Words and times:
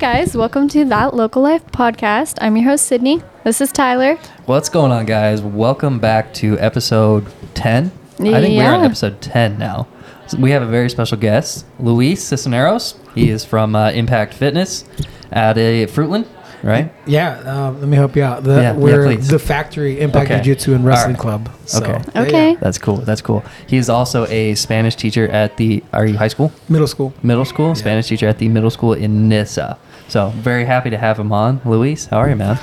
Hi, 0.00 0.14
guys. 0.22 0.34
Welcome 0.36 0.66
to 0.68 0.84
That 0.86 1.14
Local 1.14 1.42
Life 1.42 1.66
podcast. 1.72 2.38
I'm 2.40 2.56
your 2.56 2.64
host, 2.70 2.86
Sydney. 2.86 3.22
This 3.44 3.60
is 3.60 3.70
Tyler. 3.70 4.16
What's 4.46 4.68
going 4.70 4.92
on, 4.92 5.04
guys? 5.04 5.42
Welcome 5.42 5.98
back 5.98 6.32
to 6.34 6.58
episode 6.58 7.26
10. 7.54 7.86
I 7.86 7.88
think 8.16 8.22
we're 8.22 8.32
on 8.38 8.80
Yeah. 8.80 8.86
episode 8.86 9.20
10 9.20 9.58
now. 9.58 9.86
So 10.26 10.38
we 10.38 10.52
have 10.52 10.62
a 10.62 10.66
very 10.66 10.88
special 10.88 11.18
guest, 11.18 11.66
Luis 11.78 12.22
Cisneros. 12.22 12.94
He 13.14 13.28
is 13.30 13.44
from 13.44 13.74
uh, 13.76 13.90
Impact 13.90 14.32
Fitness 14.32 14.84
at 15.32 15.58
a 15.58 15.86
Fruitland, 15.86 16.24
right? 16.62 16.90
Yeah, 17.04 17.38
uh, 17.44 17.72
let 17.72 17.88
me 17.88 17.96
help 17.96 18.16
you 18.16 18.22
out. 18.22 18.42
The, 18.44 18.52
Yeah, 18.52 18.60
yeah, 18.60 18.72
we're 18.72 19.04
please. 19.04 19.28
the 19.28 19.38
Factory 19.38 20.00
Impact 20.00 20.30
Okay. 20.30 20.40
Jiu-Jitsu 20.42 20.74
and 20.74 20.84
Wrestling 20.84 21.14
right. 21.14 21.20
Club. 21.20 21.48
So, 21.66 21.78
Okay. 21.82 21.98
yeah, 22.14 22.22
Okay. 22.22 22.50
yeah. 22.52 22.56
That's 22.60 22.78
cool. 22.78 22.96
That's 22.98 23.20
cool. 23.20 23.44
He 23.66 23.76
is 23.76 23.90
also 23.90 24.26
a 24.28 24.54
Spanish 24.54 24.96
teacher 24.96 25.28
at 25.28 25.56
the, 25.58 25.82
are 25.92 26.06
you 26.06 26.16
high 26.16 26.28
school? 26.28 26.52
Middle 26.70 26.86
school. 26.86 27.12
Middle 27.22 27.44
school? 27.44 27.74
Spanish 27.74 28.08
teacher 28.08 28.28
at 28.28 28.38
the 28.38 28.48
middle 28.48 28.70
school 28.70 28.92
in 28.94 29.28
Nyssa. 29.28 29.76
So 30.10 30.30
very 30.30 30.64
happy 30.64 30.90
to 30.90 30.98
have 30.98 31.20
him 31.20 31.30
on. 31.30 31.60
Luis, 31.64 32.06
how 32.06 32.18
are 32.18 32.28
you, 32.28 32.34
man? 32.34 32.58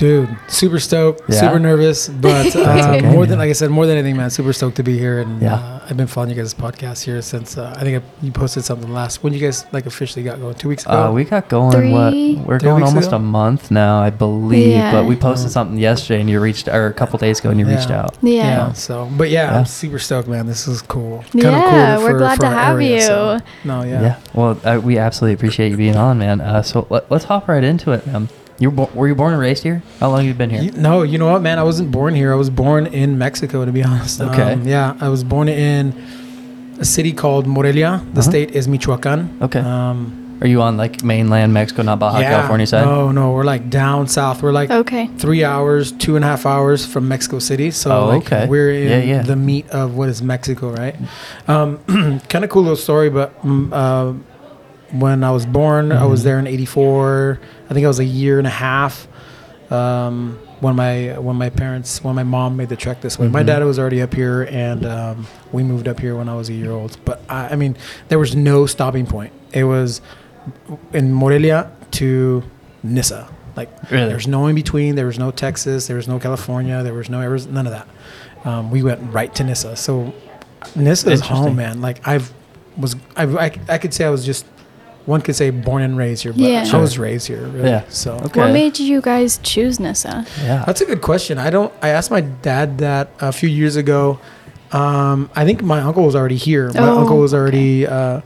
Dude, 0.00 0.34
super 0.48 0.78
stoked, 0.80 1.20
Yeah? 1.28 1.40
super 1.40 1.58
nervous, 1.60 2.08
but 2.08 2.56
uh, 2.56 2.60
okay, 2.96 3.02
more 3.12 3.26
than 3.26 3.38
like 3.38 3.50
I 3.50 3.52
said, 3.52 3.68
more 3.70 3.84
than 3.84 3.98
anything, 3.98 4.16
man, 4.16 4.30
super 4.30 4.54
stoked 4.54 4.76
to 4.76 4.82
be 4.82 4.96
here. 4.98 5.20
And 5.20 5.42
Yeah. 5.42 5.56
uh, 5.56 5.80
I've 5.90 5.96
been 5.98 6.06
following 6.06 6.30
you 6.34 6.36
guys' 6.40 6.54
podcast 6.54 7.04
here 7.04 7.20
since 7.20 7.58
uh, 7.58 7.74
I 7.76 7.82
think 7.82 8.02
I, 8.02 8.24
you 8.24 8.32
posted 8.32 8.64
something 8.64 8.90
last. 8.90 9.22
When 9.22 9.34
you 9.34 9.38
guys 9.40 9.66
like 9.72 9.84
officially 9.84 10.24
got 10.24 10.40
going? 10.40 10.54
Two 10.54 10.70
weeks 10.70 10.86
ago. 10.86 11.08
Uh, 11.08 11.12
we 11.12 11.24
got 11.24 11.50
going. 11.50 11.72
Three- 11.72 11.92
what? 11.92 12.46
We're 12.46 12.58
Three 12.58 12.70
going 12.70 12.82
almost 12.82 13.08
ago? 13.08 13.16
a 13.16 13.18
month 13.18 13.70
now, 13.70 14.00
I 14.00 14.08
believe. 14.08 14.68
Yeah. 14.68 14.90
But 14.90 15.04
we 15.04 15.16
posted 15.16 15.50
something 15.50 15.76
yesterday, 15.76 16.20
and 16.22 16.30
you 16.30 16.40
reached, 16.40 16.66
or 16.68 16.86
a 16.86 16.94
couple 16.94 17.18
days 17.18 17.38
ago, 17.40 17.50
and 17.50 17.60
you 17.60 17.66
reached 17.66 17.90
Yeah. 17.90 18.00
out. 18.00 18.16
Yeah. 18.22 18.72
So, 18.72 19.06
but 19.18 19.28
yeah, 19.28 19.50
Yeah. 19.52 19.58
I'm 19.58 19.66
super 19.66 19.98
stoked, 19.98 20.28
man. 20.28 20.46
This 20.46 20.66
is 20.66 20.80
cool. 20.80 21.22
Yeah, 21.34 21.98
we're 21.98 22.16
glad 22.16 22.36
for 22.36 22.42
to 22.44 22.48
have 22.48 22.76
area, 22.76 22.94
you. 22.94 23.00
so- 23.02 23.38
No, 23.64 23.82
Yeah. 23.82 24.00
yeah. 24.00 24.16
Well, 24.32 24.58
uh, 24.64 24.80
we 24.82 24.96
absolutely 24.96 25.34
appreciate 25.34 25.72
you 25.72 25.76
being 25.76 25.96
on, 25.96 26.16
man. 26.18 26.40
Uh, 26.40 26.62
so 26.62 26.86
let, 26.88 27.10
let's 27.10 27.24
hop 27.26 27.48
right 27.48 27.62
into 27.62 27.92
it. 27.92 28.08
Um, 28.14 28.30
you 28.60 28.70
were, 28.70 28.76
bo- 28.86 28.90
were 28.94 29.08
you 29.08 29.14
born 29.16 29.32
and 29.32 29.40
raised 29.42 29.62
here? 29.64 29.82
How 29.98 30.08
long 30.10 30.18
have 30.18 30.26
you 30.26 30.34
been 30.34 30.50
here? 30.50 30.62
You- 30.62 30.72
no, 30.72 31.02
you 31.02 31.18
know 31.18 31.32
what, 31.32 31.42
man? 31.42 31.58
I 31.58 31.64
wasn't 31.64 31.90
born 31.90 32.14
here. 32.14 32.32
I 32.32 32.36
was 32.36 32.50
born 32.50 32.86
in 32.86 33.18
Mexico, 33.18 33.64
to 33.64 33.72
be 33.72 33.82
honest. 33.82 34.20
Okay. 34.20 34.52
Um, 34.52 34.62
yeah, 34.68 34.94
I 35.00 35.08
was 35.08 35.24
born 35.24 35.48
in 35.48 35.94
a 36.78 36.84
city 36.84 37.12
called 37.12 37.46
Morelia. 37.46 38.00
The 38.14 38.20
Uh-huh. 38.20 38.30
state 38.30 38.50
is 38.52 38.68
Michoacan. 38.68 39.38
Okay. 39.42 39.60
Um, 39.60 40.16
Are 40.42 40.46
you 40.46 40.62
on 40.62 40.78
like 40.78 41.02
mainland 41.04 41.52
Mexico, 41.52 41.82
not 41.82 41.98
Baja 41.98 42.18
yeah. 42.20 42.30
California 42.30 42.66
side? 42.66 42.86
No, 42.86 43.12
no, 43.12 43.32
we're 43.32 43.44
like 43.44 43.68
down 43.68 44.08
south. 44.08 44.42
We're 44.42 44.52
like 44.52 44.70
Okay. 44.70 45.10
three 45.18 45.44
hours, 45.44 45.92
two 45.92 46.16
and 46.16 46.24
a 46.24 46.28
half 46.28 46.46
hours 46.46 46.86
from 46.86 47.08
Mexico 47.08 47.38
City. 47.40 47.70
So 47.70 47.90
Oh, 47.90 48.06
like, 48.08 48.24
okay. 48.24 48.46
we're 48.46 48.70
in 48.72 48.88
Yeah, 48.88 49.02
yeah. 49.16 49.22
the 49.22 49.36
meat 49.36 49.68
of 49.68 49.96
what 49.96 50.08
is 50.08 50.22
Mexico, 50.22 50.70
right? 50.72 50.96
Um, 51.46 51.78
kind 52.30 52.42
of 52.44 52.48
cool 52.48 52.62
little 52.62 52.76
story, 52.76 53.10
but 53.10 53.38
mm, 53.42 53.68
uh, 53.70 54.14
when 54.98 55.22
I 55.24 55.30
was 55.30 55.44
born, 55.44 55.92
I 55.92 56.06
was 56.06 56.24
there 56.24 56.38
in 56.38 56.46
'84. 56.46 57.38
I 57.70 57.74
think 57.74 57.84
I 57.84 57.88
was 57.88 58.00
a 58.00 58.04
year 58.04 58.38
and 58.38 58.46
a 58.46 58.50
half. 58.50 59.06
Um, 59.70 60.38
when 60.58 60.74
my 60.76 61.16
when 61.18 61.36
my 61.36 61.48
parents 61.48 62.02
when 62.02 62.14
my 62.16 62.24
mom 62.24 62.56
made 62.56 62.68
the 62.68 62.76
trek 62.76 63.00
this 63.00 63.18
way, 63.18 63.28
my 63.28 63.42
Mhm. 63.42 63.46
dad 63.46 63.64
was 63.64 63.78
already 63.78 64.02
up 64.02 64.12
here, 64.12 64.42
and 64.50 64.84
um, 64.84 65.26
we 65.52 65.62
moved 65.62 65.86
up 65.88 66.00
here 66.00 66.16
when 66.16 66.28
I 66.28 66.34
was 66.34 66.48
a 66.48 66.52
year 66.52 66.72
old. 66.72 66.96
But 67.04 67.22
I, 67.28 67.50
I 67.50 67.56
mean, 67.56 67.76
there 68.08 68.18
was 68.18 68.34
no 68.34 68.66
stopping 68.66 69.06
point. 69.06 69.32
It 69.52 69.64
was 69.64 70.00
in 70.92 71.14
Morelia 71.14 71.70
to 71.92 72.42
Nyssa. 72.82 73.28
Like 73.56 73.70
Really? 73.90 74.08
there's 74.08 74.26
no 74.26 74.46
in 74.48 74.54
between. 74.54 74.96
There 74.96 75.06
was 75.06 75.18
no 75.18 75.30
Texas. 75.30 75.86
There 75.86 75.96
was 75.96 76.08
no 76.08 76.18
California. 76.18 76.82
There 76.82 76.94
was 76.94 77.08
no 77.08 77.20
Arizona. 77.20 77.54
None 77.54 77.66
of 77.66 77.72
that. 77.72 77.88
Um, 78.44 78.70
we 78.70 78.82
went 78.82 79.00
right 79.12 79.32
to 79.36 79.44
Nyssa. 79.44 79.76
So 79.76 80.12
Nyssa 80.74 81.10
is 81.12 81.20
home, 81.20 81.56
man. 81.56 81.80
Like 81.80 82.06
I've 82.08 82.32
was 82.76 82.96
I, 83.16 83.24
I 83.24 83.50
I 83.68 83.78
could 83.78 83.94
say 83.94 84.04
I 84.04 84.10
was 84.10 84.24
just 84.26 84.44
one 85.06 85.20
could 85.22 85.34
say 85.34 85.50
born 85.50 85.82
and 85.82 85.96
raised 85.96 86.22
here, 86.22 86.32
but 86.32 86.42
Yeah. 86.42 86.64
I 86.72 86.76
was 86.76 86.98
raised 86.98 87.26
here. 87.26 87.46
Really. 87.46 87.68
Yeah. 87.70 87.84
So 87.88 88.14
Okay. 88.26 88.40
What 88.40 88.52
made 88.52 88.78
you 88.78 89.00
guys 89.00 89.38
choose 89.42 89.80
Nyssa? 89.80 90.26
yeah. 90.42 90.64
that's 90.66 90.80
a 90.80 90.86
good 90.86 91.00
question. 91.02 91.38
I 91.38 91.50
don't. 91.50 91.72
I 91.82 91.88
asked 91.88 92.10
my 92.10 92.20
dad 92.20 92.78
that 92.78 93.10
a 93.20 93.32
few 93.32 93.48
years 93.48 93.76
ago. 93.76 94.18
Um, 94.72 95.30
I 95.34 95.44
think 95.44 95.62
my 95.62 95.80
uncle 95.80 96.04
was 96.04 96.14
already 96.14 96.36
here. 96.36 96.70
My 96.74 96.80
Oh, 96.88 96.98
uncle 97.00 97.18
was 97.18 97.34
already. 97.34 97.86
Uh, 97.86 98.20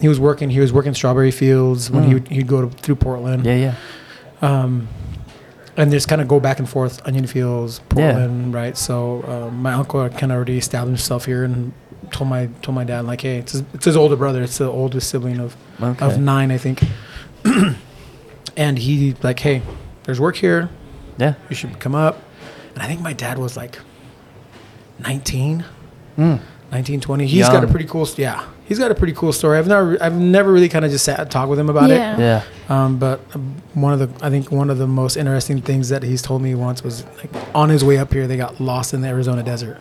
he 0.00 0.08
was 0.08 0.18
working. 0.18 0.50
He 0.50 0.60
was 0.60 0.72
working 0.72 0.94
strawberry 0.94 1.30
fields 1.30 1.90
when 1.90 2.04
he 2.04 2.10
Mm. 2.10 2.14
would, 2.14 2.28
he'd 2.28 2.46
go 2.46 2.62
to, 2.68 2.76
through 2.82 2.96
Portland. 2.96 3.44
yeah, 3.46 3.54
yeah. 3.54 3.74
Um, 4.42 4.88
and 5.76 5.90
just 5.92 6.08
kind 6.08 6.20
of 6.20 6.26
go 6.26 6.40
back 6.40 6.58
and 6.58 6.68
forth, 6.68 7.00
Onion 7.06 7.26
Fields, 7.28 7.80
Yeah. 7.94 8.12
Portland, 8.12 8.52
right? 8.54 8.76
So 8.76 9.22
um, 9.28 9.62
my 9.62 9.72
uncle 9.74 10.08
kind 10.08 10.32
of 10.32 10.36
already 10.36 10.58
established 10.58 11.02
himself 11.02 11.26
here 11.26 11.44
and 11.44 11.72
told 12.10 12.28
my 12.30 12.46
told 12.62 12.74
my 12.74 12.84
dad 12.84 13.04
like, 13.04 13.20
hey, 13.20 13.38
it's 13.38 13.52
his, 13.52 13.62
it's 13.74 13.84
his 13.84 13.96
older 13.96 14.16
brother. 14.16 14.42
It's 14.42 14.58
the 14.58 14.66
oldest 14.68 15.08
sibling 15.10 15.38
of 15.40 15.56
Okay. 15.82 16.04
of 16.06 16.18
nine, 16.18 16.50
I 16.50 16.58
think. 16.58 16.82
and 18.56 18.78
he 18.78 19.14
like, 19.22 19.38
hey, 19.40 19.62
there's 20.04 20.20
work 20.20 20.36
here. 20.36 20.68
yeah. 21.18 21.34
You 21.48 21.56
should 21.56 21.78
come 21.80 21.94
up. 21.94 22.20
And 22.74 22.82
I 22.82 22.86
think 22.86 23.00
my 23.00 23.12
dad 23.12 23.38
was 23.38 23.56
like 23.56 23.78
19, 25.00 25.64
Mm. 26.16 26.40
19, 26.72 27.00
20. 27.00 27.26
He's 27.26 27.48
got 27.48 27.62
a 27.64 27.66
pretty 27.68 27.86
cool, 27.86 28.06
yeah. 28.16 28.44
He's 28.66 28.78
got 28.78 28.90
a 28.90 28.94
pretty 28.94 29.14
cool 29.14 29.32
story. 29.32 29.56
I've 29.56 29.68
never, 29.68 29.96
I've 30.02 30.14
never 30.14 30.52
really 30.52 30.68
kind 30.68 30.84
of 30.84 30.90
just 30.90 31.04
sat 31.04 31.18
and 31.20 31.30
talked 31.30 31.48
with 31.48 31.58
him 31.58 31.70
about 31.70 31.88
Yeah. 31.88 32.14
it. 32.14 32.18
Yeah. 32.20 32.42
Um, 32.68 32.98
but 32.98 33.20
one 33.74 33.92
of 33.94 33.98
the, 34.00 34.26
I 34.26 34.28
think 34.28 34.50
one 34.52 34.68
of 34.68 34.76
the 34.78 34.86
most 34.86 35.16
interesting 35.16 35.62
things 35.62 35.88
that 35.88 36.02
he's 36.02 36.20
told 36.20 36.42
me 36.42 36.54
once 36.54 36.82
was 36.84 37.04
like 37.18 37.30
on 37.54 37.68
his 37.70 37.82
way 37.84 37.96
up 37.98 38.12
here, 38.12 38.26
they 38.26 38.36
got 38.36 38.60
lost 38.60 38.92
in 38.92 39.00
the 39.00 39.08
Arizona 39.08 39.42
desert 39.42 39.78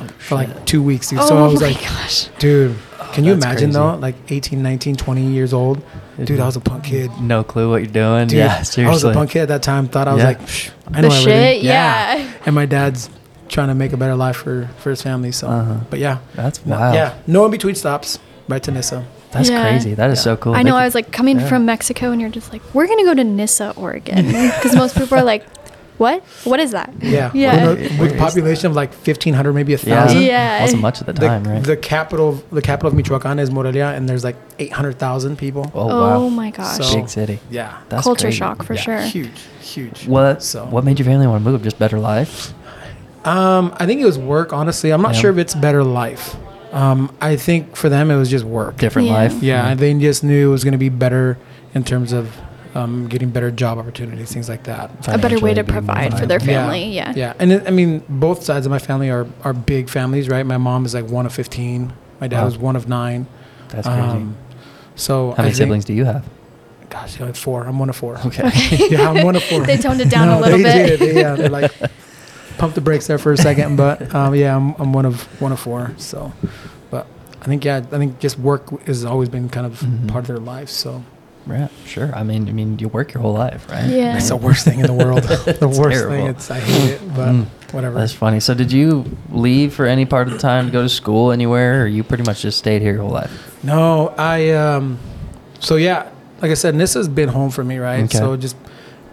Oh, 0.00 0.06
for 0.18 0.34
like 0.36 0.64
two 0.66 0.82
weeks. 0.82 1.08
Dude. 1.10 1.18
oh 1.20 1.26
so 1.26 1.36
I 1.38 1.46
was 1.48 1.60
my 1.60 1.68
like, 1.68 1.80
gosh. 1.80 2.28
dude, 2.38 2.76
can 3.12 3.24
you 3.24 3.32
imagine 3.32 3.70
crazy. 3.70 3.72
though? 3.72 3.94
Like 3.96 4.14
18, 4.30 4.62
19, 4.62 4.96
20 4.96 5.26
years 5.26 5.52
old. 5.52 5.82
Dude, 6.22 6.40
I 6.40 6.46
was 6.46 6.56
a 6.56 6.60
punk 6.60 6.84
kid. 6.84 7.10
No 7.20 7.44
clue 7.44 7.70
what 7.70 7.76
you're 7.82 7.92
doing. 7.92 8.26
Dude, 8.28 8.38
yeah, 8.38 8.62
seriously. 8.62 8.84
I 8.84 8.90
was 8.90 9.04
a 9.04 9.12
punk 9.12 9.30
kid 9.30 9.42
at 9.42 9.48
that 9.48 9.62
time. 9.62 9.86
Thought 9.88 10.08
I 10.08 10.14
was 10.14 10.22
Yeah. 10.22 10.28
like, 10.28 10.40
Psh, 10.42 10.70
I 10.92 11.00
The 11.00 11.08
know 11.08 11.14
everything. 11.14 11.54
shit? 11.60 11.62
Yeah. 11.62 12.32
And 12.44 12.54
my 12.56 12.66
dad's 12.66 13.08
trying 13.48 13.68
to 13.68 13.74
make 13.74 13.92
a 13.92 13.96
better 13.96 14.16
life 14.16 14.36
for, 14.36 14.68
for 14.78 14.90
his 14.90 15.00
family. 15.00 15.30
So, 15.32 15.46
Uh-huh. 15.48 15.74
but 15.90 16.00
yeah. 16.00 16.18
That's 16.34 16.64
No- 16.66 16.76
wild. 16.76 16.94
Yeah. 16.96 17.14
No 17.26 17.44
in 17.44 17.50
between 17.52 17.74
stops. 17.76 18.18
Right 18.48 18.62
to 18.64 18.70
Nyssa. 18.72 19.04
That's 19.30 19.48
Yeah. 19.50 19.62
crazy. 19.62 19.94
That 19.94 20.10
is 20.10 20.18
Yeah. 20.18 20.22
so 20.22 20.36
cool. 20.36 20.54
I 20.54 20.62
know. 20.62 20.72
could- 20.72 20.78
I 20.78 20.84
was 20.86 20.94
like 20.94 21.12
coming 21.12 21.38
yeah. 21.38 21.46
from 21.48 21.66
Mexico, 21.66 22.10
and 22.10 22.20
you're 22.20 22.30
just 22.30 22.52
like, 22.52 22.62
we're 22.74 22.86
gonna 22.88 23.04
go 23.04 23.14
to 23.14 23.22
Nyssa, 23.24 23.74
Oregon, 23.76 24.26
because 24.56 24.74
most 24.74 24.96
people 24.96 25.16
are 25.18 25.22
like, 25.24 25.44
what? 25.98 26.22
What 26.44 26.60
is 26.60 26.70
that? 26.72 26.92
Yeah. 27.02 27.30
Yeah. 27.34 27.68
With, 27.68 27.92
a- 27.92 28.00
with 28.00 28.12
a 28.14 28.18
population 28.18 28.66
of 28.70 28.74
like 28.76 28.90
1,500, 28.94 29.52
maybe 29.52 29.74
a 29.74 29.76
yeah. 29.78 29.84
thousand. 30.06 30.22
Yeah. 30.22 30.60
Wasn't 30.62 30.80
much 30.82 31.00
at 31.00 31.06
the 31.06 31.12
The, 31.12 31.26
time, 31.26 31.44
right? 31.44 31.62
the 31.62 31.76
capital, 31.76 32.42
the 32.50 32.62
capital 32.62 32.88
of 32.88 32.94
Michoacan 32.94 33.38
is 33.38 33.50
Morelia, 33.50 33.88
and 33.96 34.08
there's 34.08 34.24
like 34.24 34.36
800,000 34.58 35.36
people. 35.36 35.70
oh, 35.74 35.90
Oh, 35.90 36.00
wow. 36.24 36.28
my 36.28 36.50
gosh. 36.50 36.76
So- 36.78 36.94
Big 36.96 37.08
city. 37.08 37.38
Yeah. 37.50 37.76
That's 37.88 38.04
Culture 38.04 38.22
crazy. 38.28 38.38
shock 38.38 38.62
for 38.62 38.74
Yeah, 38.74 38.80
sure. 38.80 39.00
Huge, 39.02 39.40
huge. 39.60 40.06
What 40.06 40.42
So- 40.42 40.64
What 40.66 40.84
made 40.84 40.98
your 40.98 41.06
family 41.06 41.26
want 41.26 41.44
to 41.44 41.50
move? 41.50 41.62
Just 41.62 41.78
better 41.78 41.98
life? 41.98 42.52
Um, 43.24 43.74
I 43.76 43.84
think 43.86 44.00
it 44.00 44.06
was 44.06 44.18
work. 44.18 44.52
Honestly, 44.52 44.90
I'm 44.90 45.02
not 45.02 45.14
Yeah. 45.14 45.20
sure 45.20 45.30
if 45.32 45.38
it's 45.38 45.54
better 45.54 45.82
life. 45.84 46.36
Um, 46.72 47.10
I 47.20 47.36
think 47.36 47.76
for 47.76 47.88
them 47.88 48.10
it 48.10 48.16
was 48.16 48.30
just 48.30 48.44
work. 48.44 48.76
Different 48.78 49.08
Yeah. 49.08 49.14
life? 49.14 49.42
Yeah, 49.42 49.74
they 49.74 49.92
just 49.94 50.22
knew 50.22 50.48
it 50.48 50.52
was 50.52 50.64
going 50.64 50.72
to 50.72 50.78
be 50.78 50.88
better 50.90 51.36
in 51.74 51.82
terms 51.82 52.12
of 52.12 52.30
um, 52.78 53.08
getting 53.08 53.30
better 53.30 53.50
job 53.50 53.78
opportunities, 53.78 54.32
things 54.32 54.48
like 54.48 54.64
that. 54.64 54.90
A 55.08 55.18
better 55.18 55.38
way 55.40 55.54
to 55.54 55.64
provide 55.64 56.18
for 56.18 56.26
their 56.26 56.38
viable. 56.38 56.52
Yeah. 56.52 56.62
family. 56.62 56.84
Yeah. 56.94 57.12
Yeah, 57.16 57.32
and 57.38 57.52
it, 57.52 57.66
I 57.66 57.70
mean, 57.70 58.02
both 58.08 58.42
sides 58.42 58.66
of 58.66 58.70
my 58.70 58.78
family 58.78 59.10
are 59.10 59.26
are 59.42 59.52
big 59.52 59.88
families, 59.88 60.28
right? 60.28 60.44
My 60.46 60.58
mom 60.58 60.84
is 60.86 60.94
like 60.94 61.06
one 61.08 61.26
of 61.26 61.32
15. 61.32 61.92
My 62.20 62.28
dad 62.28 62.38
Wow. 62.40 62.44
was 62.46 62.58
one 62.58 62.76
of 62.76 62.88
nine. 62.88 63.26
That's 63.68 63.86
crazy. 63.86 64.00
Um, 64.00 64.36
so 64.96 65.30
How 65.32 65.38
many 65.38 65.38
I 65.38 65.42
think- 65.44 65.54
siblings 65.56 65.84
do 65.84 65.92
you 65.94 66.04
have? 66.04 66.24
Gosh, 66.90 67.18
you 67.18 67.24
I 67.24 67.28
have 67.28 67.36
four. 67.36 67.66
I'm 67.66 67.78
one 67.78 67.90
of 67.90 67.96
four. 67.96 68.16
Okay. 68.26 68.50
yeah, 68.90 69.10
I'm 69.10 69.22
one 69.24 69.36
of 69.36 69.42
four. 69.44 69.60
They 69.66 69.76
toned 69.76 70.00
it 70.00 70.08
down 70.10 70.28
a 70.28 70.40
little 70.40 70.58
they 70.58 70.64
bit. 70.64 70.98
Did. 70.98 71.00
They, 71.00 71.20
yeah, 71.20 71.34
they're 71.36 71.50
like 71.50 71.70
pump 72.58 72.74
the 72.74 72.80
brakes 72.80 73.06
there 73.06 73.18
for 73.18 73.32
a 73.32 73.36
second, 73.36 73.76
but 73.76 74.14
um, 74.14 74.34
yeah, 74.34 74.56
I'm, 74.56 74.74
I'm 74.78 74.92
one 74.92 75.04
of 75.04 75.22
one 75.40 75.52
of 75.52 75.60
four. 75.60 75.92
So, 75.98 76.32
but 76.90 77.06
I 77.42 77.44
think 77.44 77.64
yeah, 77.64 77.76
I 77.76 77.80
think 77.98 78.18
just 78.20 78.38
work 78.38 78.70
has 78.86 79.04
always 79.04 79.28
been 79.28 79.48
kind 79.50 79.66
of 79.66 79.80
Mhm. 79.80 80.08
part 80.08 80.22
of 80.24 80.28
their 80.28 80.38
life. 80.38 80.70
So 80.70 81.04
Yeah, 81.48 81.68
sure. 81.86 82.10
I 82.14 82.22
mean, 82.22 82.48
I 82.48 82.52
mean, 82.52 82.78
you 82.78 82.88
work 82.88 83.14
your 83.14 83.22
whole 83.22 83.32
life, 83.32 83.66
right? 83.70 83.86
Yeah. 83.88 84.16
it's 84.16 84.28
the 84.28 84.36
worst 84.36 84.64
thing 84.64 84.80
in 84.80 84.86
the 84.86 84.92
world. 84.92 85.22
the 85.22 85.50
It's 85.68 85.78
worst 85.78 85.96
terrible. 85.98 86.16
thing. 86.16 86.26
It's 86.26 86.50
I 86.50 86.60
hate 86.60 86.90
it, 86.92 87.14
but 87.14 87.28
Mm. 87.32 87.46
whatever. 87.72 87.98
That's 87.98 88.12
funny. 88.12 88.40
So, 88.40 88.54
did 88.54 88.70
you 88.72 89.04
leave 89.30 89.72
for 89.74 89.86
any 89.86 90.04
part 90.04 90.28
of 90.28 90.34
the 90.34 90.38
time 90.38 90.66
to 90.66 90.72
go 90.72 90.82
to 90.82 90.88
school 90.88 91.32
anywhere, 91.32 91.82
or 91.82 91.86
you 91.86 92.04
pretty 92.04 92.24
much 92.24 92.42
just 92.42 92.58
stayed 92.58 92.82
here 92.82 92.92
your 92.92 93.02
whole 93.02 93.10
life? 93.12 93.32
No, 93.64 94.08
I 94.18 94.50
um 94.50 94.98
so 95.60 95.76
yeah, 95.76 96.10
like 96.42 96.50
I 96.50 96.54
said, 96.54 96.74
Nyssa's 96.74 97.08
been 97.08 97.28
home 97.30 97.50
for 97.50 97.64
me, 97.64 97.78
right? 97.78 98.04
Okay. 98.04 98.18
So 98.18 98.36
just 98.36 98.56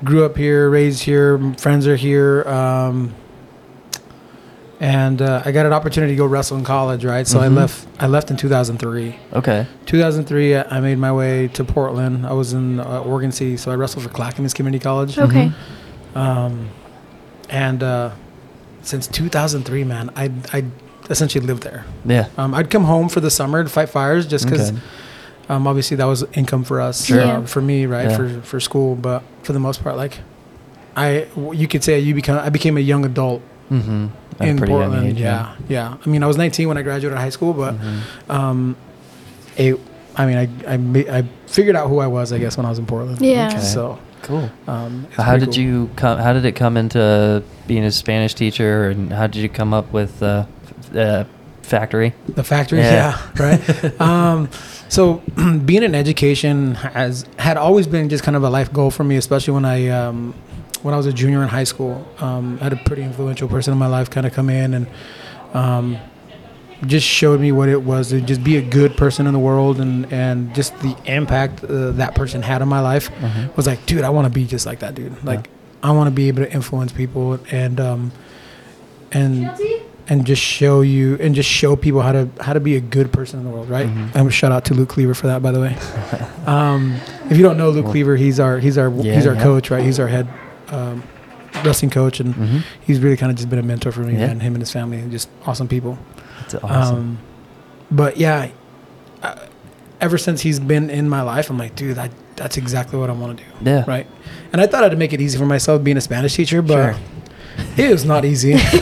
grew 0.04 0.26
up 0.26 0.36
here, 0.38 0.70
raised 0.70 1.04
here, 1.04 1.40
friends 1.58 1.88
are 1.88 1.96
here. 1.96 2.44
Um 2.48 3.14
and 4.80 5.22
uh, 5.22 5.42
I 5.46 5.52
got 5.52 5.66
an 5.66 5.74
opportunity 5.74 6.14
to 6.14 6.18
go 6.18 6.26
wrestle 6.26 6.58
in 6.58 6.64
college, 6.64 7.06
right? 7.06 7.26
So 7.28 7.40
Mhm. 7.40 7.44
I 7.44 7.48
left. 7.48 7.88
I 8.00 8.08
left 8.08 8.30
in 8.32 8.38
2003. 8.38 9.16
Okay. 9.34 9.66
2003, 9.86 10.56
I 10.56 10.64
I 10.70 10.80
made 10.82 10.98
my 10.98 11.12
way 11.12 11.48
to 11.50 11.64
Portland. 11.64 12.26
I 12.28 12.34
was 12.34 12.54
in 12.54 12.80
uh, 12.80 13.00
Oregon 13.00 13.32
City, 13.32 13.58
so 13.58 13.72
I 13.72 13.76
wrestled 13.76 14.04
for 14.04 14.10
Clackamas 14.10 14.54
Community 14.54 14.82
College. 14.84 15.18
Okay. 15.18 15.52
Um, 16.14 16.70
and 17.50 17.84
uh, 17.84 18.12
since 18.82 19.08
2003, 19.08 19.84
man, 19.84 20.10
I 20.16 20.32
I 20.54 20.64
essentially 21.10 21.46
lived 21.46 21.64
there. 21.64 21.86
Yeah. 22.06 22.28
Um, 22.38 22.54
I'd 22.54 22.70
come 22.70 22.84
home 22.86 23.10
for 23.10 23.20
the 23.22 23.30
summer 23.30 23.64
to 23.64 23.70
fight 23.70 23.90
fires 23.90 24.26
just 24.28 24.46
because 24.46 24.72
Okay. 24.72 24.80
Um, 25.48 25.68
obviously, 25.68 25.96
that 25.98 26.06
was 26.06 26.24
income 26.34 26.64
for 26.64 26.82
us, 26.82 27.06
Sure. 27.06 27.22
uh, 27.22 27.26
Yeah. 27.26 27.46
for 27.46 27.62
me, 27.62 27.86
right, 27.86 28.10
Yeah. 28.10 28.18
for 28.18 28.30
for 28.42 28.60
school. 28.60 28.96
But 28.96 29.22
for 29.44 29.54
the 29.54 29.60
most 29.60 29.84
part, 29.84 29.96
like, 29.96 30.18
I 30.98 31.28
you 31.54 31.68
could 31.68 31.84
say 31.84 32.00
you 32.00 32.16
become 32.16 32.40
I 32.40 32.50
became 32.50 32.78
a 32.78 32.82
young 32.82 33.06
adult 33.06 33.42
Mm-hmm. 33.72 34.06
At 34.40 34.48
a 34.48 34.50
in 34.50 34.58
pretty 34.58 34.74
young 34.74 34.82
Portland. 34.92 35.08
age, 35.08 35.20
yeah, 35.22 35.56
yeah. 35.70 35.96
I 36.06 36.10
mean, 36.10 36.22
I 36.24 36.28
was 36.28 36.38
19 36.38 36.68
when 36.68 36.78
I 36.78 36.82
graduated 36.82 37.18
high 37.18 37.30
school, 37.30 37.54
but 37.54 37.76
Mhm. 37.80 38.00
um, 38.30 38.76
it. 39.58 39.80
I 40.18 40.26
mean, 40.26 40.38
I 40.38 40.74
I 40.74 41.18
I 41.20 41.24
figured 41.48 41.76
out 41.76 41.90
who 41.90 42.00
I 42.00 42.08
was, 42.08 42.32
I 42.34 42.38
guess, 42.40 42.56
when 42.58 42.66
I 42.66 42.70
was 42.70 42.80
in 42.80 42.86
Portland. 42.86 43.20
Yeah. 43.22 43.48
Okay. 43.50 43.60
So, 43.60 43.98
Cool. 44.24 44.50
um, 44.68 45.08
How 45.12 45.38
did 45.38 45.50
cool. 45.54 45.58
you 45.64 45.90
come? 45.98 46.18
How 46.20 46.34
did 46.34 46.46
it 46.46 46.54
come 46.54 46.78
into 46.78 47.44
being 47.68 47.84
a 47.84 47.92
Spanish 47.92 48.34
teacher, 48.34 48.90
and 48.90 49.12
how 49.14 49.28
did 49.28 49.42
you 49.42 49.50
come 49.50 49.74
up 49.74 49.92
with 49.94 50.22
uh, 50.24 50.46
uh, 50.96 51.24
factory? 51.62 52.14
The 52.36 52.44
factory, 52.44 52.80
Yeah. 52.80 53.18
yeah, 53.40 53.44
right. 53.46 54.02
um, 54.02 54.50
so 54.90 55.22
being 55.66 55.84
in 55.84 55.94
education 55.96 56.76
has 56.76 57.26
had 57.38 57.58
always 57.58 57.86
been 57.88 58.08
just 58.10 58.24
kind 58.24 58.36
of 58.38 58.44
a 58.44 58.50
life 58.50 58.72
goal 58.72 58.92
for 58.92 59.04
me, 59.04 59.16
especially 59.18 59.54
when 59.54 59.66
I 59.66 59.90
um, 59.90 60.34
when 60.86 60.94
I 60.94 60.98
was 60.98 61.08
a 61.08 61.14
junior 61.14 61.42
in 61.42 61.50
high 61.50 61.64
school. 61.64 62.06
Um, 62.20 62.60
I 62.62 62.66
had 62.66 62.74
a 62.74 62.76
pretty 62.78 63.02
influential 63.02 63.48
person 63.48 63.74
in 63.74 63.80
my 63.80 63.88
life 63.88 64.12
kind 64.12 64.28
of 64.28 64.34
come 64.34 64.52
in 64.52 64.76
and 64.76 64.88
um, 65.56 65.98
just 66.86 67.08
showed 67.08 67.40
me 67.42 67.52
what 67.52 67.70
it 67.70 67.82
was 67.82 68.10
to 68.10 68.22
just 68.22 68.44
be 68.44 68.58
a 68.58 68.62
good 68.62 68.96
person 68.96 69.26
in 69.26 69.34
the 69.34 69.40
world, 69.40 69.80
and 69.80 70.12
and 70.14 70.54
just 70.54 70.78
the 70.82 70.96
impact 71.06 71.64
uh, 71.64 71.90
that 71.94 72.14
person 72.14 72.44
had 72.44 72.62
on 72.62 72.68
my 72.68 72.82
life 72.82 73.10
Mhm. 73.20 73.56
was 73.58 73.66
like, 73.66 73.84
dude, 73.88 74.04
I 74.04 74.10
want 74.12 74.26
to 74.28 74.30
be 74.34 74.46
just 74.46 74.66
like 74.68 74.80
that 74.80 74.94
dude. 74.94 75.14
Like, 75.24 75.50
I 75.82 75.90
want 75.92 76.08
to 76.08 76.12
be 76.12 76.28
able 76.28 76.44
to 76.44 76.52
influence 76.54 76.92
people 76.92 77.40
and 77.52 77.80
um, 77.80 78.12
and 79.12 79.50
and 80.08 80.24
just 80.24 80.42
show 80.44 80.82
you 80.82 81.18
and 81.20 81.34
just 81.34 81.50
show 81.50 81.76
people 81.76 82.02
how 82.02 82.12
to 82.12 82.30
how 82.40 82.54
to 82.54 82.60
be 82.60 82.76
a 82.76 82.80
good 82.82 83.12
person 83.12 83.40
in 83.40 83.46
the 83.46 83.52
world, 83.52 83.70
right? 83.72 83.88
Mhm. 83.88 84.14
And 84.14 84.32
shout 84.32 84.52
out 84.52 84.66
to 84.66 84.76
Luke 84.76 84.90
Cleaver 84.90 85.16
for 85.16 85.26
that, 85.28 85.42
by 85.42 85.52
the 85.52 85.60
way. 85.62 85.76
um, 86.46 86.94
if 87.32 87.38
you 87.38 87.42
don't 87.44 87.58
know 87.58 87.72
Luke 87.72 87.86
Well, 87.86 87.94
Cleaver, 87.94 88.16
he's 88.18 88.40
our 88.40 88.60
he's 88.60 88.78
our 88.78 88.90
Yeah, 88.90 89.16
he's 89.16 89.26
our 89.26 89.34
yeah. 89.34 89.42
coach, 89.42 89.72
right? 89.72 89.84
He's 89.84 90.00
our 90.00 90.08
head 90.08 90.28
um, 90.72 91.04
wrestling 91.64 91.90
coach, 91.90 92.20
and 92.20 92.36
Mhm. 92.36 92.62
he's 92.82 93.00
really 93.00 93.18
kind 93.18 93.32
of 93.32 93.38
just 93.38 93.50
been 93.50 93.60
a 93.60 93.64
mentor 93.64 93.92
for 93.92 94.02
me 94.02 94.14
Yeah. 94.14 94.26
and 94.32 94.42
him 94.42 94.54
and 94.54 94.62
his 94.62 94.72
family, 94.72 94.98
and 94.98 95.12
just 95.12 95.30
awesome 95.46 95.68
people. 95.68 95.98
That's 96.50 96.64
awesome. 96.64 96.96
Um, 96.96 97.18
but 97.92 98.18
yeah, 98.18 98.48
uh, 99.24 99.36
ever 100.02 100.18
since 100.18 100.42
he's 100.42 100.60
been 100.60 100.90
in 100.90 101.08
my 101.10 101.22
life, 101.22 101.50
I'm 101.50 101.58
like, 101.58 101.76
dude, 101.76 101.96
that, 101.96 102.12
that's 102.36 102.58
exactly 102.58 103.00
what 103.00 103.10
I 103.10 103.14
want 103.14 103.38
to 103.38 103.44
do. 103.44 103.50
yeah. 103.70 103.84
Right. 103.88 104.06
And 104.52 104.62
I 104.62 104.68
thought 104.68 104.84
I'd 104.84 104.98
make 104.98 105.14
it 105.14 105.22
easy 105.22 105.38
for 105.38 105.46
myself 105.46 105.84
being 105.84 105.98
a 105.98 106.02
Spanish 106.02 106.36
teacher, 106.36 106.62
but 106.62 106.74
Sure. 106.74 106.96
it 107.78 107.92
was 107.92 108.06
not 108.06 108.26
easy. 108.26 108.58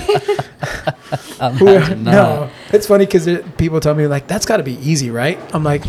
No, 1.41 2.49
it's 2.71 2.87
funny 2.87 3.05
because 3.05 3.27
people 3.57 3.79
tell 3.79 3.95
me, 3.95 4.07
like, 4.07 4.27
that's 4.27 4.45
got 4.45 4.57
to 4.57 4.63
be 4.63 4.73
easy, 4.75 5.09
right? 5.11 5.37
I'm 5.53 5.63
like, 5.63 5.83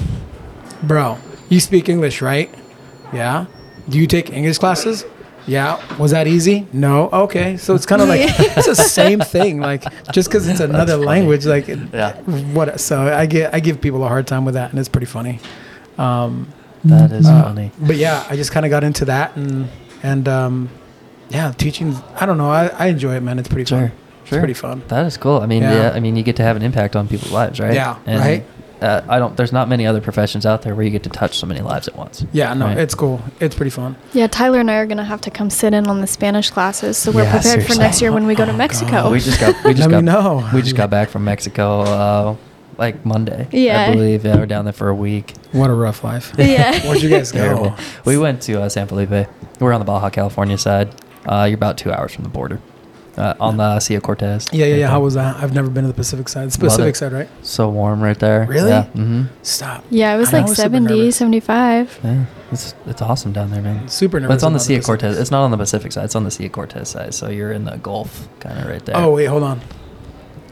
bro, 0.82 1.18
you 1.48 1.60
speak 1.60 1.88
English, 1.88 2.20
right? 2.20 2.52
Yeah. 3.12 3.46
Do 3.88 3.98
you 3.98 4.06
take 4.06 4.30
English 4.30 4.58
classes? 4.58 5.04
Yeah. 5.46 5.78
Was 5.98 6.12
that 6.12 6.26
easy? 6.26 6.66
No. 6.72 7.08
Okay. 7.12 7.56
So 7.58 7.74
it's 7.74 7.86
kind 7.86 8.00
of 8.02 8.08
like, 8.08 8.20
it's 8.38 8.66
the 8.66 8.74
same 8.74 9.20
thing. 9.20 9.60
Like, 9.60 9.84
just 10.12 10.28
because 10.28 10.48
it's 10.48 10.60
another 10.60 10.96
language, 10.96 11.44
like, 11.46 11.68
it- 11.68 11.78
Yeah. 11.92 12.14
what? 12.54 12.80
So 12.80 13.02
I 13.14 13.26
get, 13.26 13.54
I 13.54 13.60
give 13.60 13.80
people 13.80 14.02
a 14.04 14.08
hard 14.08 14.26
time 14.26 14.44
with 14.44 14.54
that, 14.54 14.70
and 14.70 14.78
it's 14.78 14.88
pretty 14.88 15.06
funny. 15.06 15.40
Um, 15.98 16.48
That 16.84 17.12
is 17.12 17.26
uh, 17.26 17.42
funny. 17.42 17.70
But 17.78 17.96
yeah, 17.96 18.24
I 18.28 18.36
just 18.36 18.52
kind 18.52 18.64
of 18.66 18.70
got 18.70 18.84
into 18.84 19.04
that, 19.06 19.36
and 19.36 19.68
and 20.02 20.28
um, 20.28 20.68
yeah, 21.30 21.52
teaching. 21.52 21.96
I 22.20 22.26
don't 22.26 22.36
know. 22.38 22.50
I, 22.50 22.66
I 22.68 22.86
enjoy 22.88 23.14
it, 23.16 23.20
man. 23.22 23.38
It's 23.38 23.48
pretty 23.48 23.64
Sure. 23.68 23.88
fun. 23.88 23.92
Sure. 24.24 24.38
It's 24.38 24.40
pretty 24.40 24.54
fun. 24.54 24.82
That 24.88 25.06
is 25.06 25.16
cool. 25.16 25.40
I 25.40 25.46
mean, 25.46 25.62
Yeah. 25.62 25.74
yeah. 25.74 25.90
I 25.94 26.00
mean, 26.00 26.16
you 26.16 26.22
get 26.22 26.36
to 26.36 26.42
have 26.42 26.56
an 26.56 26.62
impact 26.62 26.96
on 26.96 27.08
people's 27.08 27.32
lives, 27.32 27.60
right? 27.60 27.74
Yeah, 27.74 27.96
right. 28.06 28.44
Uh, 28.80 29.00
I 29.08 29.18
don't. 29.18 29.36
There's 29.36 29.52
not 29.52 29.68
many 29.68 29.86
other 29.86 30.00
professions 30.00 30.44
out 30.44 30.62
there 30.62 30.74
where 30.74 30.84
you 30.84 30.90
get 30.90 31.02
to 31.04 31.08
touch 31.08 31.38
so 31.38 31.46
many 31.46 31.60
lives 31.60 31.88
at 31.88 31.96
once. 31.96 32.24
Yeah, 32.32 32.52
no, 32.54 32.66
Right. 32.66 32.78
it's 32.78 32.94
cool. 32.94 33.20
It's 33.40 33.54
pretty 33.54 33.70
fun. 33.70 33.96
Yeah, 34.12 34.26
Tyler 34.26 34.58
and 34.60 34.70
I 34.70 34.74
are 34.76 34.86
gonna 34.86 35.04
have 35.04 35.20
to 35.22 35.30
come 35.30 35.48
sit 35.50 35.72
in 35.72 35.86
on 35.86 36.00
the 36.00 36.06
Spanish 36.06 36.50
classes, 36.50 36.96
so 36.98 37.10
we're 37.12 37.22
Yeah, 37.22 37.32
prepared 37.40 37.64
for 37.66 37.74
next 37.76 38.02
year 38.02 38.12
when 38.12 38.26
we 38.26 38.34
go 38.34 38.44
to 38.44 38.52
Oh, 38.52 38.56
Mexico. 38.56 38.90
God. 38.90 39.12
We 39.12 39.20
just 39.20 39.40
got. 39.40 39.54
We 39.64 39.74
just 39.74 39.88
Let 39.88 40.02
me 40.02 40.06
got. 40.06 40.22
know. 40.22 40.50
We 40.52 40.62
just 40.62 40.76
got 40.76 40.90
back 40.90 41.08
from 41.08 41.24
Mexico, 41.24 41.80
uh, 41.82 42.36
like 42.76 43.06
Monday. 43.06 43.46
Yeah. 43.52 43.86
I 43.88 43.92
believe. 43.92 44.24
Yeah, 44.24 44.36
we're 44.36 44.46
down 44.46 44.64
there 44.64 44.72
for 44.72 44.88
a 44.88 44.94
week. 44.94 45.34
What 45.52 45.70
a 45.70 45.74
rough 45.74 46.02
life. 46.04 46.32
yeah. 46.36 46.78
Where'd 46.86 47.00
you 47.02 47.08
guys 47.10 47.32
go? 47.32 47.38
Terrible. 47.38 47.74
We 48.04 48.18
went 48.18 48.42
to 48.42 48.62
uh, 48.62 48.68
San 48.68 48.86
Felipe. 48.88 49.28
We're 49.60 49.72
on 49.72 49.80
the 49.80 49.84
Baja 49.86 50.10
California 50.10 50.58
side. 50.58 50.90
Uh, 51.26 51.44
you're 51.48 51.54
about 51.54 51.78
two 51.78 51.90
hours 51.92 52.12
from 52.12 52.24
the 52.24 52.30
border, 52.30 52.60
uh, 53.16 53.34
on 53.40 53.56
the 53.56 53.80
Sea 53.80 53.94
of 53.94 54.02
Cortez. 54.02 54.46
Yeah, 54.52 54.66
yeah, 54.66 54.72
right 54.72 54.78
yeah. 54.80 54.88
How 54.88 55.00
was 55.00 55.14
that? 55.14 55.36
I've 55.36 55.54
never 55.54 55.68
been 55.70 55.84
to 55.84 55.88
the 55.88 55.94
Pacific 55.94 56.28
side. 56.28 56.46
It's 56.46 56.56
Pacific 56.56 56.94
it. 56.94 56.98
side, 56.98 57.12
right? 57.12 57.28
So 57.42 57.68
warm 57.68 58.02
right 58.02 58.18
there. 58.18 58.46
Really? 58.46 58.70
Yeah. 58.70 58.84
Mm-hmm. 58.94 59.24
Stop. 59.42 59.84
Yeah, 59.90 60.14
it 60.14 60.18
was 60.18 60.32
I 60.32 60.38
like 60.38 60.48
was 60.48 60.56
70, 60.56 61.10
75. 61.10 62.00
Yeah. 62.02 62.24
It's 62.52 62.74
it's 62.86 63.02
awesome 63.02 63.32
down 63.32 63.50
there, 63.50 63.62
man. 63.62 63.88
Super 63.88 64.20
nervous. 64.20 64.28
But 64.28 64.34
it's 64.34 64.44
on 64.44 64.52
the 64.52 64.58
about 64.58 64.66
Sea 64.66 64.76
of 64.76 64.84
Cortez. 64.84 65.18
It's 65.18 65.30
not 65.30 65.42
on 65.42 65.50
the 65.50 65.56
Pacific 65.56 65.92
side. 65.92 66.04
It's 66.04 66.14
on 66.14 66.24
the 66.24 66.30
Sea 66.30 66.46
of 66.46 66.52
Cortez 66.52 66.88
side. 66.88 67.14
So 67.14 67.28
you're 67.28 67.52
in 67.52 67.64
the 67.64 67.76
Gulf, 67.78 68.28
kind 68.40 68.58
of 68.58 68.66
right 68.66 68.84
there. 68.84 68.96
Oh 68.96 69.14
wait, 69.14 69.26
hold 69.26 69.42
on. 69.42 69.60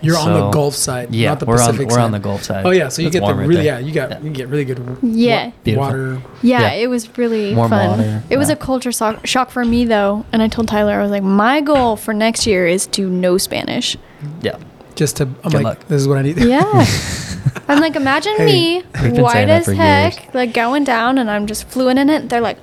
You're 0.02 0.18
on 0.18 0.32
the 0.32 0.50
Gulf 0.50 0.74
side, 0.74 1.14
yeah. 1.14 1.30
not 1.30 1.40
the 1.40 1.46
we're 1.46 1.56
Pacific 1.56 1.86
on 1.86 1.90
side. 1.90 1.96
we're 1.98 2.04
on 2.04 2.10
the 2.12 2.18
Gulf 2.18 2.42
side. 2.42 2.66
Oh 2.66 2.70
yeah, 2.70 2.88
so 2.88 3.02
you 3.02 3.08
It's 3.08 3.14
get 3.18 3.26
the 3.26 3.34
really 3.34 3.54
there. 3.56 3.64
yeah, 3.64 3.78
you 3.78 3.92
got 3.92 4.10
Yeah. 4.10 4.20
you 4.20 4.30
get 4.30 4.48
really 4.48 4.64
good 4.64 4.98
Yeah. 5.02 5.50
Beautiful. 5.64 5.86
water. 5.86 6.22
Yeah, 6.42 6.60
Yeah. 6.60 6.72
it 6.72 6.86
was 6.88 7.16
really 7.16 7.54
Warm 7.54 7.70
fun. 7.70 7.90
water, 7.90 8.22
It 8.28 8.36
was 8.36 8.48
yeah. 8.48 8.54
a 8.54 8.56
culture 8.56 8.92
so- 8.92 9.18
shock 9.24 9.50
for 9.50 9.64
me 9.64 9.84
though, 9.84 10.24
and 10.32 10.42
I 10.42 10.48
told 10.48 10.68
Tyler 10.68 10.94
I 10.98 11.02
was 11.02 11.10
like, 11.10 11.22
my 11.22 11.60
goal 11.60 11.96
for 11.96 12.12
next 12.12 12.46
year 12.46 12.66
is 12.66 12.86
to 12.88 13.08
know 13.08 13.38
Spanish. 13.38 13.96
Yeah. 14.42 14.56
Just 14.94 15.16
to 15.18 15.24
I'm 15.24 15.50
Good 15.50 15.54
like, 15.54 15.64
luck. 15.64 15.88
this 15.88 16.00
is 16.02 16.08
what 16.08 16.18
I 16.18 16.22
need. 16.22 16.36
Yeah. 16.38 16.62
I'm 17.68 17.80
like, 17.80 17.96
imagine 17.96 18.34
Hey, 18.36 18.82
me, 19.02 19.20
white 19.20 19.48
as 19.48 19.66
heck, 19.66 20.14
years. 20.16 20.34
like 20.34 20.52
going 20.52 20.84
down, 20.84 21.16
and 21.18 21.30
I'm 21.30 21.46
just 21.46 21.66
fluent 21.68 21.98
in 21.98 22.10
it. 22.10 22.28
They're 22.28 22.40
like, 22.42 22.58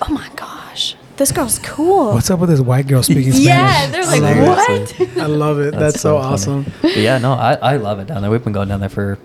oh 0.00 0.12
my 0.12 0.28
gosh, 0.36 0.96
this 1.22 1.30
girl's 1.30 1.60
cool. 1.60 2.14
What's 2.14 2.30
up 2.30 2.40
with 2.40 2.50
this 2.50 2.60
white 2.60 2.88
girl 2.88 3.00
speaking 3.02 3.30
Spanish? 3.32 3.44
yeah, 3.46 3.86
they're 3.90 4.04
like, 4.04 4.22
I 4.22 4.42
what? 4.48 5.18
I 5.18 5.26
love 5.26 5.60
it. 5.60 5.70
That's, 5.70 5.92
That's 5.94 6.00
so, 6.00 6.14
so 6.14 6.16
awesome. 6.16 6.66
But 6.82 6.96
yeah, 6.96 7.18
no, 7.18 7.32
I, 7.34 7.54
I 7.54 7.76
love 7.76 8.00
it 8.00 8.08
down 8.08 8.22
there. 8.22 8.30
We've 8.30 8.42
been 8.42 8.52
going 8.52 8.66
down 8.68 8.80
there 8.80 8.88
for 8.88 9.18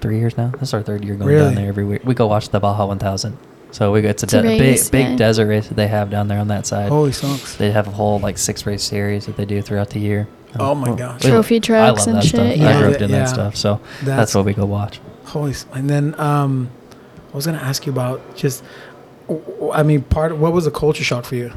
three 0.00 0.18
years 0.18 0.38
now. 0.38 0.48
That's 0.58 0.72
our 0.72 0.82
third 0.82 1.04
year 1.04 1.16
going 1.16 1.28
Really? 1.28 1.44
down 1.48 1.54
there 1.56 1.68
every 1.68 1.84
week. 1.84 2.02
We 2.02 2.14
go 2.14 2.26
watch 2.26 2.48
the 2.48 2.60
Baja 2.60 2.86
1000. 2.86 3.36
So 3.72 3.92
we 3.92 4.00
go, 4.00 4.08
it's 4.08 4.22
a, 4.22 4.26
It's 4.26 4.32
a 4.32 4.40
de- 4.40 4.48
big 4.48 4.60
race, 4.62 4.88
big 4.88 5.06
yeah. 5.06 5.16
desert 5.16 5.46
race 5.46 5.68
that 5.68 5.74
they 5.74 5.88
have 5.88 6.08
down 6.08 6.28
there 6.28 6.38
on 6.38 6.48
that 6.48 6.66
side. 6.66 6.88
Holy 6.88 7.12
smokes. 7.12 7.56
They 7.56 7.70
have 7.72 7.86
a 7.86 7.90
whole 7.90 8.18
like 8.20 8.38
six 8.38 8.64
race 8.64 8.82
series 8.82 9.26
that 9.26 9.36
they 9.36 9.44
do 9.44 9.60
throughout 9.60 9.90
the 9.90 10.00
year. 10.00 10.26
Oh 10.58 10.74
my 10.74 10.88
well, 10.88 10.96
gosh. 10.96 11.24
we 11.24 11.28
Trophy 11.30 11.60
trucks 11.60 12.06
and 12.06 12.22
shit, 12.22 12.30
Stuff. 12.36 12.56
yeah. 12.56 12.68
I 12.70 12.72
grew 12.72 12.80
Love 12.84 12.88
up 12.88 12.94
it, 12.94 12.98
doing 13.00 13.10
yeah. 13.10 13.18
that 13.18 13.28
stuff, 13.28 13.56
so 13.56 13.80
that's, 13.96 14.04
That's- 14.06 14.34
what 14.34 14.46
we 14.46 14.54
go 14.54 14.64
watch. 14.64 14.98
Holy, 15.26 15.50
s- 15.50 15.66
and 15.74 15.90
then 15.90 16.18
um, 16.18 16.70
I 17.30 17.36
was 17.36 17.44
gonna 17.44 17.58
ask 17.58 17.84
you 17.84 17.92
about 17.92 18.34
just. 18.34 18.64
W- 19.28 19.44
w- 19.44 19.72
I 19.72 19.82
mean, 19.82 20.02
part. 20.02 20.36
What 20.36 20.52
was 20.52 20.66
a 20.66 20.70
culture 20.70 21.04
shock 21.04 21.24
for 21.24 21.36
you? 21.36 21.52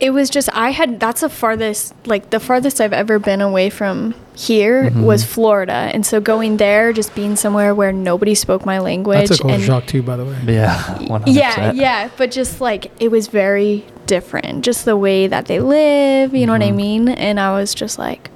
It 0.00 0.10
was 0.14 0.30
just 0.30 0.48
I 0.54 0.70
had 0.70 0.98
that's 0.98 1.20
the 1.20 1.28
farthest 1.28 1.92
like 2.06 2.30
the 2.30 2.40
farthest 2.40 2.80
I've 2.80 2.94
ever 2.94 3.18
been 3.18 3.42
away 3.42 3.68
from 3.68 4.14
here 4.34 4.88
Mhm. 4.90 5.02
was 5.04 5.24
Florida, 5.24 5.90
and 5.92 6.06
so 6.06 6.20
going 6.22 6.56
there, 6.56 6.94
just 6.94 7.14
being 7.14 7.36
somewhere 7.36 7.74
where 7.74 7.92
nobody 7.92 8.34
spoke 8.34 8.64
my 8.64 8.78
language. 8.78 9.28
That's 9.28 9.38
a 9.40 9.42
culture 9.42 9.56
and 9.56 9.62
shock 9.64 9.84
too, 9.86 10.02
by 10.02 10.16
the 10.16 10.24
way. 10.24 10.36
Yeah, 10.46 10.72
one 11.06 11.20
hundred 11.20 11.36
yeah, 11.36 11.54
percent. 11.54 11.76
yeah, 11.76 12.08
but 12.16 12.30
just 12.30 12.62
like 12.62 12.90
it 12.98 13.10
was 13.10 13.26
very 13.28 13.84
different, 14.06 14.64
just 14.64 14.86
the 14.86 14.96
way 14.96 15.26
that 15.26 15.44
they 15.46 15.60
live. 15.60 16.34
You 16.34 16.46
know 16.46 16.52
what 16.52 16.62
I 16.62 16.70
Mhm. 16.70 16.76
mean? 16.76 17.08
And 17.10 17.38
I 17.38 17.52
was 17.52 17.74
just 17.74 17.98
like, 17.98 18.30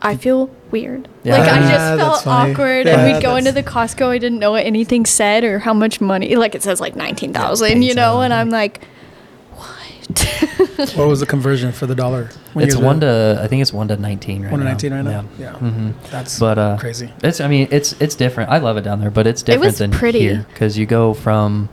I 0.00 0.16
feel 0.16 0.48
weird. 0.74 1.08
Yeah. 1.22 1.38
Like 1.38 1.48
I 1.50 1.58
just 1.60 1.70
that's 1.70 2.00
felt 2.00 2.22
funny. 2.24 2.52
awkward, 2.52 2.86
Yeah, 2.86 2.98
and 3.00 3.02
we'd 3.14 3.22
go 3.22 3.36
into 3.36 3.52
the 3.52 3.62
Costco. 3.62 4.06
I 4.08 4.18
didn't 4.18 4.38
know 4.40 4.50
what 4.52 4.66
anything 4.66 5.06
said 5.06 5.44
or 5.44 5.58
how 5.60 5.72
much 5.72 6.00
money. 6.00 6.34
Like 6.36 6.54
it 6.54 6.62
says 6.62 6.80
like 6.80 6.94
nineteen 6.96 7.32
thousand, 7.32 7.82
you 7.82 7.94
know, 7.94 8.20
and 8.20 8.32
I'm 8.34 8.50
like, 8.50 8.84
what? 9.52 10.90
What 10.96 11.08
was 11.08 11.20
the 11.20 11.26
conversion 11.26 11.70
for 11.72 11.86
the 11.86 11.94
dollar? 11.94 12.30
when 12.52 12.66
It's 12.66 12.76
one 12.76 12.96
were- 13.00 13.34
to 13.36 13.40
I 13.42 13.46
think 13.48 13.62
it's 13.62 13.72
one 13.72 13.88
to 13.88 13.96
nineteen 13.96 14.42
right 14.42 14.50
one 14.50 14.60
to 14.60 14.64
now. 14.64 14.70
nineteen 14.72 14.92
right 14.92 15.04
now. 15.04 15.24
Yeah. 15.38 15.52
Yeah, 15.52 15.52
hmm 15.58 15.90
that's 16.10 16.38
But 16.38 16.58
uh, 16.58 16.76
crazy. 16.78 17.12
It's 17.22 17.40
I 17.40 17.48
mean 17.48 17.68
it's 17.70 17.92
it's 18.00 18.14
different. 18.14 18.50
I 18.50 18.58
love 18.58 18.76
it 18.76 18.82
down 18.82 19.00
there, 19.00 19.10
but 19.10 19.26
it's 19.26 19.42
It 19.42 19.46
different 19.46 19.64
was 19.66 19.78
than 19.78 19.90
pretty. 19.92 20.20
here 20.20 20.46
because 20.52 20.76
you 20.76 20.86
go 20.86 21.14
from 21.14 21.68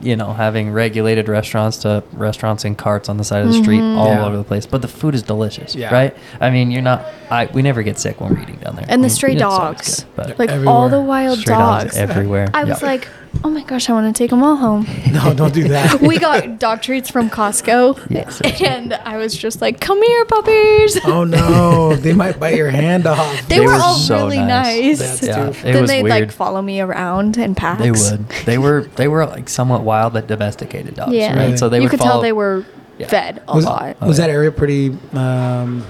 you 0.00 0.14
know 0.16 0.32
having 0.32 0.70
regulated 0.70 1.28
restaurants 1.28 1.78
to 1.78 2.02
restaurants 2.12 2.64
in 2.64 2.74
carts 2.74 3.08
on 3.08 3.16
the 3.16 3.24
side 3.24 3.42
of 3.42 3.48
the 3.48 3.54
street 3.62 3.80
Mhm. 3.80 3.96
all 3.96 4.06
Yeah. 4.08 4.24
over 4.26 4.36
the 4.36 4.44
place. 4.44 4.66
But 4.66 4.82
the 4.82 4.88
food 4.88 5.14
is 5.14 5.22
delicious, 5.22 5.74
Yeah. 5.74 5.92
right? 5.92 6.16
I 6.40 6.50
mean 6.50 6.70
you're 6.70 6.82
not 6.82 7.04
I 7.30 7.48
we 7.52 7.62
never 7.62 7.82
get 7.82 7.98
sick 7.98 8.20
when 8.20 8.30
we're 8.34 8.40
eating 8.42 8.56
down 8.56 8.76
there. 8.76 8.84
And 8.88 9.02
the 9.02 9.06
I 9.06 9.08
mean, 9.08 9.10
stray 9.10 9.34
dogs. 9.34 10.00
good, 10.00 10.06
but 10.16 10.38
like 10.38 10.50
Everywhere. 10.50 10.74
all 10.74 10.88
the 10.88 11.00
wild 11.00 11.38
stray 11.40 11.54
dogs. 11.54 11.96
everywhere. 11.96 12.48
I 12.54 12.64
was 12.64 12.80
Yeah. 12.82 12.88
like, 12.88 13.08
oh 13.44 13.50
my 13.50 13.62
gosh, 13.62 13.88
I 13.88 13.92
want 13.92 14.14
to 14.14 14.18
take 14.18 14.30
them 14.30 14.42
all 14.42 14.56
home. 14.56 14.86
No, 15.12 15.34
don't 15.34 15.52
do 15.54 15.66
that. 15.68 16.00
we 16.00 16.18
got 16.18 16.58
dog 16.60 16.80
treats 16.82 17.10
from 17.10 17.28
Costco, 17.30 17.98
Yeah, 18.10 18.66
and 18.68 18.94
I 18.94 19.16
was 19.16 19.36
just 19.36 19.60
like, 19.60 19.80
"Come 19.80 20.00
here, 20.02 20.24
puppies." 20.26 20.98
oh 21.04 21.24
no, 21.24 21.96
they 21.96 22.12
might 22.12 22.38
bite 22.38 22.56
your 22.56 22.70
hand 22.70 23.06
off. 23.06 23.48
They, 23.48 23.56
They 23.56 23.60
were, 23.66 23.72
were 23.72 23.80
all 23.80 23.94
so 23.94 24.16
really 24.26 24.38
nice. 24.38 24.98
nice. 25.00 25.20
That's 25.20 25.22
yeah, 25.22 25.50
too- 25.50 25.58
it 25.68 25.72
then 25.72 25.80
was 25.82 25.90
they'd 25.90 26.02
weird. 26.02 26.20
like 26.20 26.32
follow 26.32 26.62
me 26.62 26.80
around 26.80 27.36
in 27.38 27.54
packs. 27.54 27.80
They 27.80 27.90
would. 27.90 28.28
They 28.46 28.58
were. 28.58 28.82
They 28.96 29.08
were 29.08 29.26
like 29.26 29.48
somewhat 29.48 29.82
wild 29.82 30.12
but 30.12 30.26
domesticated 30.26 30.94
dogs. 30.94 31.12
Yeah, 31.12 31.34
Right. 31.34 31.44
Really? 31.46 31.56
So 31.56 31.68
they 31.68 31.78
you 31.78 31.82
would 31.84 31.90
could 31.90 31.98
follow, 32.00 32.10
tell 32.12 32.20
they 32.22 32.32
were 32.32 32.64
Yeah. 32.98 33.08
fed 33.08 33.42
a 33.48 33.56
was, 33.56 33.64
lot. 33.64 33.96
Oh, 34.00 34.06
was 34.08 34.18
yeah. 34.18 34.26
that 34.26 34.32
area 34.32 34.52
pretty 34.52 34.96
um, 35.14 35.84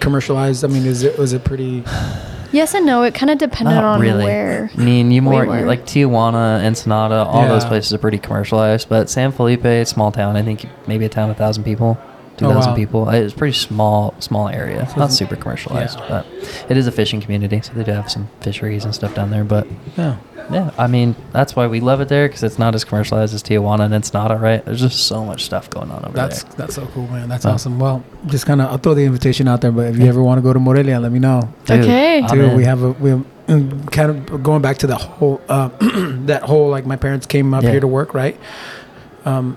commercialized? 0.00 0.64
I 0.64 0.68
mean, 0.68 0.86
is 0.86 1.02
it 1.02 1.18
was 1.18 1.32
it 1.32 1.44
pretty? 1.44 1.84
Yes 2.52 2.74
and 2.74 2.84
no. 2.86 3.02
It 3.02 3.14
kind 3.14 3.30
of 3.30 3.38
depended 3.38 3.74
Not 3.74 3.84
on 3.84 4.00
really. 4.00 4.24
where. 4.24 4.70
I 4.76 4.80
mean, 4.80 5.10
you 5.10 5.22
more 5.22 5.46
were. 5.46 5.62
like 5.62 5.84
Tijuana, 5.86 6.64
Ensenada, 6.64 7.24
all 7.24 7.46
those 7.46 7.64
places 7.64 7.92
are 7.92 7.98
pretty 7.98 8.18
commercialized. 8.18 8.88
But 8.88 9.08
San 9.08 9.32
Felipe, 9.32 9.86
small 9.86 10.10
town. 10.12 10.36
I 10.36 10.42
think 10.42 10.66
maybe 10.86 11.04
a 11.04 11.08
town 11.08 11.30
of 11.30 11.36
thousand 11.36 11.64
people, 11.64 11.98
two 12.36 12.46
Oh, 12.46 12.52
thousand 12.52 12.72
wow. 12.72 12.76
people. 12.76 13.08
Uh, 13.08 13.12
it's 13.12 13.34
a 13.34 13.36
pretty 13.36 13.56
small, 13.56 14.14
small 14.18 14.48
area. 14.48 14.88
So 14.88 14.96
Not 14.96 15.12
super 15.12 15.36
commercialized, 15.36 15.98
yeah. 16.00 16.08
but 16.08 16.26
it 16.70 16.76
is 16.76 16.86
a 16.86 16.92
fishing 16.92 17.20
community, 17.20 17.60
so 17.60 17.72
they 17.74 17.84
do 17.84 17.92
have 17.92 18.10
some 18.10 18.28
fisheries 18.40 18.84
and 18.84 18.94
stuff 18.94 19.14
down 19.14 19.30
there. 19.30 19.44
But 19.44 19.66
Yeah. 19.96 20.16
Yeah, 20.50 20.70
I 20.78 20.86
mean, 20.86 21.14
that's 21.32 21.54
why 21.54 21.66
we 21.66 21.80
love 21.80 22.00
it 22.00 22.08
there 22.08 22.26
because 22.28 22.42
it's 22.42 22.58
not 22.58 22.74
as 22.74 22.84
commercialized 22.84 23.34
as 23.34 23.42
Tijuana 23.42 23.80
and 23.84 23.94
Ensenada, 23.94 24.36
right? 24.36 24.64
There's 24.64 24.80
just 24.80 25.06
so 25.06 25.24
much 25.24 25.44
stuff 25.44 25.70
going 25.70 25.90
on 25.90 26.04
over 26.04 26.12
That's 26.16 26.42
there. 26.44 26.52
that's 26.56 26.74
so 26.74 26.86
cool, 26.86 27.06
man. 27.08 27.28
That's 27.28 27.44
Huh. 27.44 27.52
awesome. 27.52 27.78
Well, 27.78 28.02
just 28.26 28.46
kind 28.46 28.60
of 28.60 28.70
I'll 28.70 28.78
throw 28.78 28.94
the 28.94 29.04
invitation 29.04 29.46
out 29.48 29.60
there, 29.60 29.72
but 29.72 29.86
if 29.86 29.98
you 29.98 30.06
ever 30.06 30.22
want 30.22 30.38
to 30.38 30.42
go 30.42 30.52
to 30.52 30.58
Morelia, 30.58 30.98
let 31.00 31.12
me 31.12 31.18
know. 31.18 31.48
Dude, 31.64 31.80
Okay. 31.80 32.22
I'm 32.22 32.28
Too, 32.28 32.42
in. 32.44 32.56
we 32.56 32.64
have 32.64 32.82
a 32.82 32.90
we 32.92 33.10
have, 33.10 33.24
mm, 33.46 33.90
kind 33.92 34.10
of 34.10 34.42
going 34.42 34.62
back 34.62 34.78
to 34.78 34.86
the 34.86 34.96
whole 34.96 35.40
uh, 35.48 35.68
that 36.26 36.42
whole 36.42 36.68
like 36.68 36.86
my 36.86 36.96
parents 36.96 37.26
came 37.26 37.54
up 37.54 37.62
Yeah. 37.62 37.70
here 37.72 37.80
to 37.80 37.86
work, 37.88 38.12
right? 38.14 38.36
Um, 39.24 39.56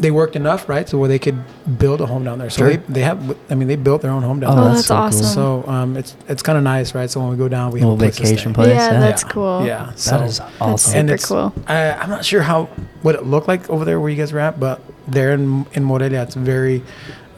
they 0.00 0.10
worked 0.10 0.34
enough, 0.34 0.68
right, 0.68 0.88
so 0.88 0.98
where 0.98 1.08
they 1.08 1.18
could 1.18 1.38
build 1.78 2.00
a 2.00 2.06
home 2.06 2.24
down 2.24 2.38
there. 2.38 2.50
So 2.50 2.58
Sure. 2.58 2.70
they, 2.70 2.76
they 2.88 3.00
have, 3.02 3.36
I 3.50 3.54
mean, 3.54 3.68
they 3.68 3.76
built 3.76 4.00
their 4.02 4.10
own 4.10 4.22
home 4.22 4.40
down 4.40 4.52
Oh, 4.52 4.54
there. 4.56 4.64
Oh, 4.64 4.74
that's 4.74 4.88
that's, 4.88 4.88
so 4.88 4.94
cool. 4.94 5.02
awesome. 5.04 5.64
So 5.66 5.70
um, 5.70 5.96
it's 5.96 6.16
it's 6.28 6.42
kind 6.42 6.56
of 6.58 6.64
nice, 6.64 6.94
right? 6.94 7.08
So 7.10 7.20
when 7.20 7.30
we 7.30 7.36
go 7.36 7.48
down, 7.48 7.70
we 7.70 7.80
Little 7.80 7.96
have 7.96 8.00
a 8.00 8.04
place 8.04 8.16
to 8.16 8.22
vacation 8.22 8.52
stay. 8.54 8.62
place. 8.62 8.74
yeah, 8.74 8.92
yeah. 8.92 9.00
that's 9.00 9.24
cool. 9.24 9.64
Yeah, 9.66 9.92
so 9.94 10.10
That 10.18 10.26
is 10.28 10.40
awesome. 10.60 10.98
And 10.98 11.08
super 11.08 11.14
it's- 11.14 11.26
cool. 11.28 11.52
I, 11.66 11.92
I'm 11.92 12.08
not 12.10 12.24
sure 12.24 12.42
how 12.42 12.64
what 13.02 13.14
it 13.14 13.24
looked 13.24 13.46
like 13.48 13.68
over 13.70 13.84
there 13.84 14.00
where 14.00 14.10
you 14.10 14.16
guys 14.16 14.32
were 14.32 14.40
at, 14.40 14.58
but 14.58 14.80
there 15.06 15.32
in 15.32 15.66
in 15.74 15.84
Morelia, 15.84 16.22
it's 16.22 16.34
very. 16.34 16.82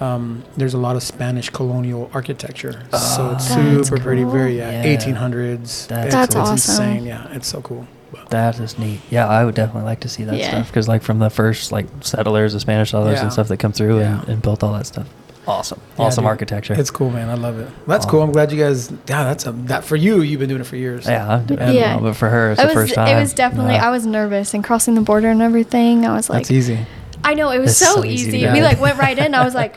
Um, 0.01 0.43
there's 0.57 0.75
a 0.75 0.79
lot 0.79 0.97
of 0.97 1.03
Spanish 1.05 1.49
colonial 1.51 2.11
architecture, 2.13 2.83
Oh, 2.93 2.99
so 2.99 3.31
it's 3.31 3.47
That's 3.55 3.89
super 3.89 4.01
pretty, 4.03 4.25
very 4.25 4.59
yeah, 4.59 4.83
Yeah. 4.83 4.97
1800s. 4.97 5.87
That's 5.87 6.13
That's 6.13 6.25
it's 6.25 6.35
awesome. 6.35 6.53
insane. 6.89 7.05
Yeah, 7.07 7.29
it's 7.37 7.47
so 7.47 7.61
cool. 7.61 7.87
But 8.13 8.29
That 8.31 8.61
is 8.61 8.79
neat. 8.79 9.01
Yeah, 9.11 9.27
I 9.27 9.45
would 9.45 9.55
definitely 9.55 9.85
like 9.85 10.01
to 10.01 10.09
see 10.09 10.25
that 10.25 10.37
Yeah. 10.37 10.49
stuff 10.51 10.67
because, 10.69 10.87
like, 10.87 11.03
from 11.03 11.19
the 11.19 11.31
first 11.31 11.73
like 11.73 11.87
settlers, 12.03 12.53
the 12.53 12.61
Spanish 12.61 12.91
settlers 12.91 13.17
Yeah. 13.17 13.23
and 13.25 13.33
stuff 13.33 13.49
that 13.49 13.57
come 13.59 13.73
through 13.73 13.99
and, 14.01 14.23
Yeah. 14.27 14.33
and 14.33 14.43
built 14.43 14.63
all 14.63 14.73
that 14.75 14.87
stuff. 14.87 15.07
Awesome, 15.45 15.81
Yeah, 15.99 16.05
awesome 16.05 16.23
dude. 16.23 16.29
architecture. 16.29 16.75
it's 16.75 16.91
cool, 16.91 17.11
man. 17.11 17.29
I 17.29 17.35
love 17.35 17.59
it. 17.59 17.69
That's 17.89 18.07
cool. 18.07 18.23
I'm 18.23 18.31
glad 18.31 18.53
you 18.53 18.63
guys. 18.63 18.91
Yeah, 19.09 19.25
that's 19.25 19.45
a 19.47 19.51
that 19.67 19.83
for 19.83 19.97
you. 19.97 20.21
You've 20.21 20.39
been 20.39 20.49
doing 20.49 20.61
it 20.61 20.67
for 20.69 20.77
years. 20.77 21.05
yeah, 21.07 21.27
I'm 21.29 21.47
doing 21.47 21.59
it 21.61 21.75
Yeah. 21.75 21.95
now, 21.95 22.01
but 22.01 22.15
for 22.15 22.29
her, 22.29 22.53
it's 22.53 22.61
I 22.61 22.65
the 22.65 22.69
was, 22.69 22.75
first 22.75 22.95
time. 22.95 23.09
It 23.17 23.21
was 23.21 23.33
definitely. 23.33 23.75
Yeah. 23.75 23.87
I 23.89 23.91
was 23.91 24.07
nervous 24.07 24.55
and 24.55 24.63
crossing 24.63 24.95
the 24.95 25.01
border 25.01 25.31
and 25.31 25.43
everything. 25.43 26.07
I 26.07 26.15
was 26.15 26.31
like, 26.31 26.43
that's 26.45 26.53
easy. 26.53 26.79
I 27.25 27.35
know 27.35 27.51
it 27.51 27.59
was 27.59 27.71
It's 27.71 27.79
so, 27.81 27.97
so 27.97 28.05
easy 28.05 28.29
easy. 28.39 28.47
to 28.47 28.53
we 28.53 28.63
like 28.63 28.81
went 28.81 28.99
right 28.99 29.19
in. 29.19 29.35
I 29.35 29.45
was 29.45 29.55
like, 29.55 29.75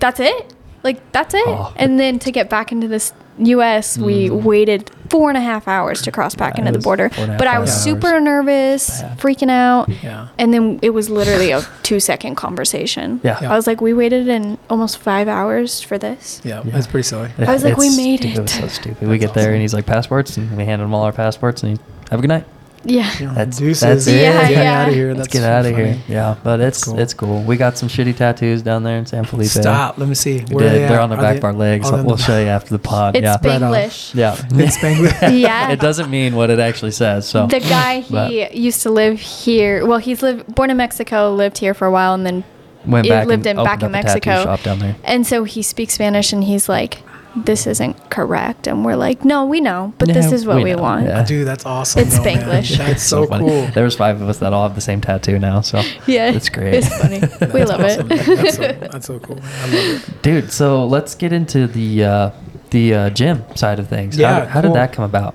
that's 0.00 0.18
it. 0.20 0.52
Like 0.82 1.12
that's 1.12 1.34
it. 1.42 1.44
Oh. 1.46 1.72
And 1.76 1.98
then 2.00 2.18
to 2.20 2.32
get 2.32 2.50
back 2.50 2.72
into 2.72 2.88
this 2.88 3.12
U.S., 3.38 3.98
we 3.98 4.28
Mm. 4.28 4.42
waited 4.42 4.90
four 5.10 5.28
and 5.28 5.36
a 5.36 5.40
half 5.40 5.68
hours 5.68 6.02
to 6.02 6.10
cross 6.10 6.34
back 6.34 6.54
Yeah, 6.54 6.60
into 6.66 6.72
the 6.72 6.82
border. 6.82 7.08
four 7.10 7.22
and 7.24 7.30
a 7.30 7.32
half 7.34 7.38
But 7.38 7.48
I 7.48 7.58
was 7.58 7.70
hours. 7.70 7.82
super 7.82 8.20
nervous, 8.20 9.02
Bad. 9.02 9.18
freaking 9.18 9.50
out. 9.50 9.88
Yeah. 10.02 10.28
And 10.38 10.52
then 10.52 10.78
it 10.82 10.90
was 10.90 11.08
literally 11.10 11.50
a 11.52 11.62
two 11.82 12.00
second 12.00 12.34
conversation. 12.36 13.20
Yeah. 13.22 13.38
Yeah. 13.40 13.52
I 13.52 13.56
was 13.56 13.66
like, 13.66 13.80
we 13.80 13.92
waited 13.94 14.26
in 14.28 14.58
almost 14.70 14.98
five 14.98 15.28
hours 15.28 15.80
for 15.80 15.96
this. 15.98 16.40
Yeah, 16.44 16.62
Yeah. 16.64 16.72
that's 16.72 16.86
pretty 16.86 17.04
silly. 17.04 17.30
I 17.38 17.52
was 17.52 17.62
like, 17.62 17.76
we 17.76 17.86
It's- 17.86 17.96
made 17.96 18.20
dude, 18.22 18.38
it. 18.38 18.42
was 18.42 18.50
so 18.52 18.66
stupid. 18.68 19.02
we 19.02 19.18
That's 19.18 19.20
get 19.32 19.34
there 19.34 19.44
awesome. 19.44 19.52
and 19.54 19.62
he's 19.62 19.74
like 19.74 19.86
passports, 19.86 20.36
and 20.36 20.56
we 20.56 20.64
hand 20.64 20.82
him 20.82 20.92
all 20.94 21.02
our 21.04 21.12
passports, 21.12 21.62
and 21.62 21.72
he 21.72 21.78
have 22.10 22.18
a 22.18 22.22
good 22.22 22.28
night. 22.28 22.44
Yeah. 22.88 23.10
You 23.18 23.26
know, 23.26 23.34
That's- 23.34 23.58
deuces. 23.58 23.80
that's 23.80 24.06
it. 24.06 24.20
Yeah, 24.22 24.48
Get 24.48 24.50
yeah. 24.50 24.80
out 24.82 24.88
of 24.88 24.94
here. 24.94 25.08
Let's 25.08 25.18
That's 25.18 25.32
get 25.32 25.42
out 25.44 25.66
of 25.66 25.72
funny. 25.72 25.84
here. 25.92 25.98
Yeah, 26.08 26.36
but 26.42 26.60
it's 26.60 26.84
cool. 26.84 26.98
it's 26.98 27.14
cool. 27.14 27.42
We 27.42 27.56
got 27.56 27.76
some 27.76 27.88
shitty 27.88 28.16
tattoos 28.16 28.62
down 28.62 28.82
there 28.84 28.96
in 28.98 29.06
San 29.06 29.24
Felipe. 29.24 29.48
Stop. 29.48 29.98
Let 29.98 30.08
me 30.08 30.14
see. 30.14 30.40
Where 30.50 30.66
are 30.66 30.70
they 30.70 30.78
They're 30.78 30.92
at? 30.92 31.00
on 31.00 31.10
the 31.10 31.16
Are 31.16 31.22
back 31.22 31.32
they- 31.32 31.38
of 31.38 31.44
our 31.44 31.52
legs. 31.52 31.88
oh, 31.88 31.96
they're 31.96 32.04
we'll 32.04 32.16
show 32.16 32.38
you 32.40 32.46
after 32.46 32.70
the 32.70 32.78
pod. 32.78 33.16
It's 33.16 33.24
yeah. 33.24 33.32
Right. 33.32 33.60
Spanglish. 33.60 34.14
yeah. 34.14 34.36
In 34.50 34.68
Spanglish. 34.68 35.38
Yeah. 35.40 35.70
it 35.70 35.80
doesn't 35.80 36.10
mean 36.10 36.34
what 36.36 36.50
it 36.50 36.58
actually 36.58 36.92
says. 36.92 37.28
So 37.28 37.46
The 37.46 37.60
guy 37.60 38.00
he 38.00 38.12
But- 38.14 38.54
used 38.54 38.82
to 38.82 38.90
live 38.90 39.18
here. 39.20 39.84
Well, 39.86 39.98
he's 39.98 40.22
lived 40.22 40.54
born 40.54 40.70
in 40.70 40.76
Mexico, 40.76 41.32
lived 41.34 41.58
here 41.58 41.74
for 41.74 41.86
a 41.86 41.90
while, 41.90 42.14
and 42.14 42.24
then 42.24 42.44
went 42.86 43.04
he 43.04 43.10
back 43.10 43.26
lived 43.26 43.46
and 43.46 43.58
in 43.58 43.64
back 43.64 43.82
in 43.82 43.86
up 43.94 44.00
a 44.00 44.02
tattoo 44.06 44.30
Mexico. 44.30 44.44
shop 44.44 44.62
down 44.62 44.78
there. 44.78 44.96
And 45.04 45.26
so 45.26 45.44
he 45.44 45.62
speaks 45.62 45.94
Spanish, 45.94 46.32
and 46.32 46.44
he's 46.44 46.68
like, 46.68 47.02
"This 47.36 47.66
isn't 47.66 48.10
correct," 48.10 48.66
and 48.66 48.84
we're 48.84 48.96
like, 48.96 49.24
"No, 49.24 49.44
we 49.46 49.60
know, 49.60 49.92
but 49.98 50.08
this 50.08 50.32
is 50.32 50.46
what 50.46 50.56
we 50.56 50.64
we, 50.64 50.74
want." 50.74 51.06
yeah. 51.06 51.24
Dude, 51.24 51.46
that's 51.46 51.66
awesome. 51.66 52.02
It's 52.02 52.16
though, 52.18 52.24
man. 52.24 52.62
Spanglish. 52.62 52.78
That's 52.78 53.02
so, 53.02 53.26
funny. 53.26 53.46
cool. 53.46 53.66
There 53.68 53.84
was 53.84 53.96
five 53.96 54.20
of 54.20 54.28
us 54.28 54.38
that 54.38 54.52
all 54.52 54.66
have 54.66 54.74
the 54.74 54.80
same 54.80 55.00
tattoo 55.00 55.38
now. 55.38 55.60
So 55.60 55.78
Yeah, 56.06 56.30
it's 56.30 56.48
great. 56.48 56.74
It's 56.74 56.88
funny. 56.88 57.20
we 57.52 57.64
love 57.64 57.80
awesome, 57.80 58.10
it. 58.10 58.26
That's 58.26 58.56
so, 58.56 58.62
that's 58.92 59.06
so 59.06 59.18
cool. 59.20 59.38
I 59.42 59.66
love 59.66 60.08
it. 60.08 60.22
Dude, 60.22 60.50
so 60.52 60.84
let's 60.86 61.14
get 61.14 61.32
into 61.32 61.66
the 61.66 62.04
uh, 62.04 62.30
the 62.70 62.94
uh, 62.94 63.10
gym 63.10 63.44
side 63.54 63.78
of 63.78 63.88
things. 63.88 64.16
Yeah, 64.18 64.40
how, 64.40 64.46
how 64.46 64.60
cool. 64.62 64.70
did 64.70 64.76
that 64.76 64.92
come 64.92 65.04
about? 65.04 65.34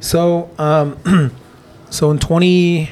So, 0.00 0.50
um, 0.58 0.96
so 1.90 2.10
in 2.10 2.18
20, 2.18 2.88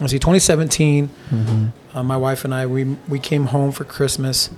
let's 0.00 0.12
see, 0.12 0.18
2017, 0.18 1.08
Mm-hmm. 1.08 1.96
uh, 1.96 2.02
my 2.04 2.16
wife 2.16 2.44
and 2.44 2.54
I, 2.54 2.66
we, 2.66 2.84
we 3.08 3.18
came 3.18 3.46
home 3.46 3.72
for 3.72 3.84
Christmas 3.84 4.50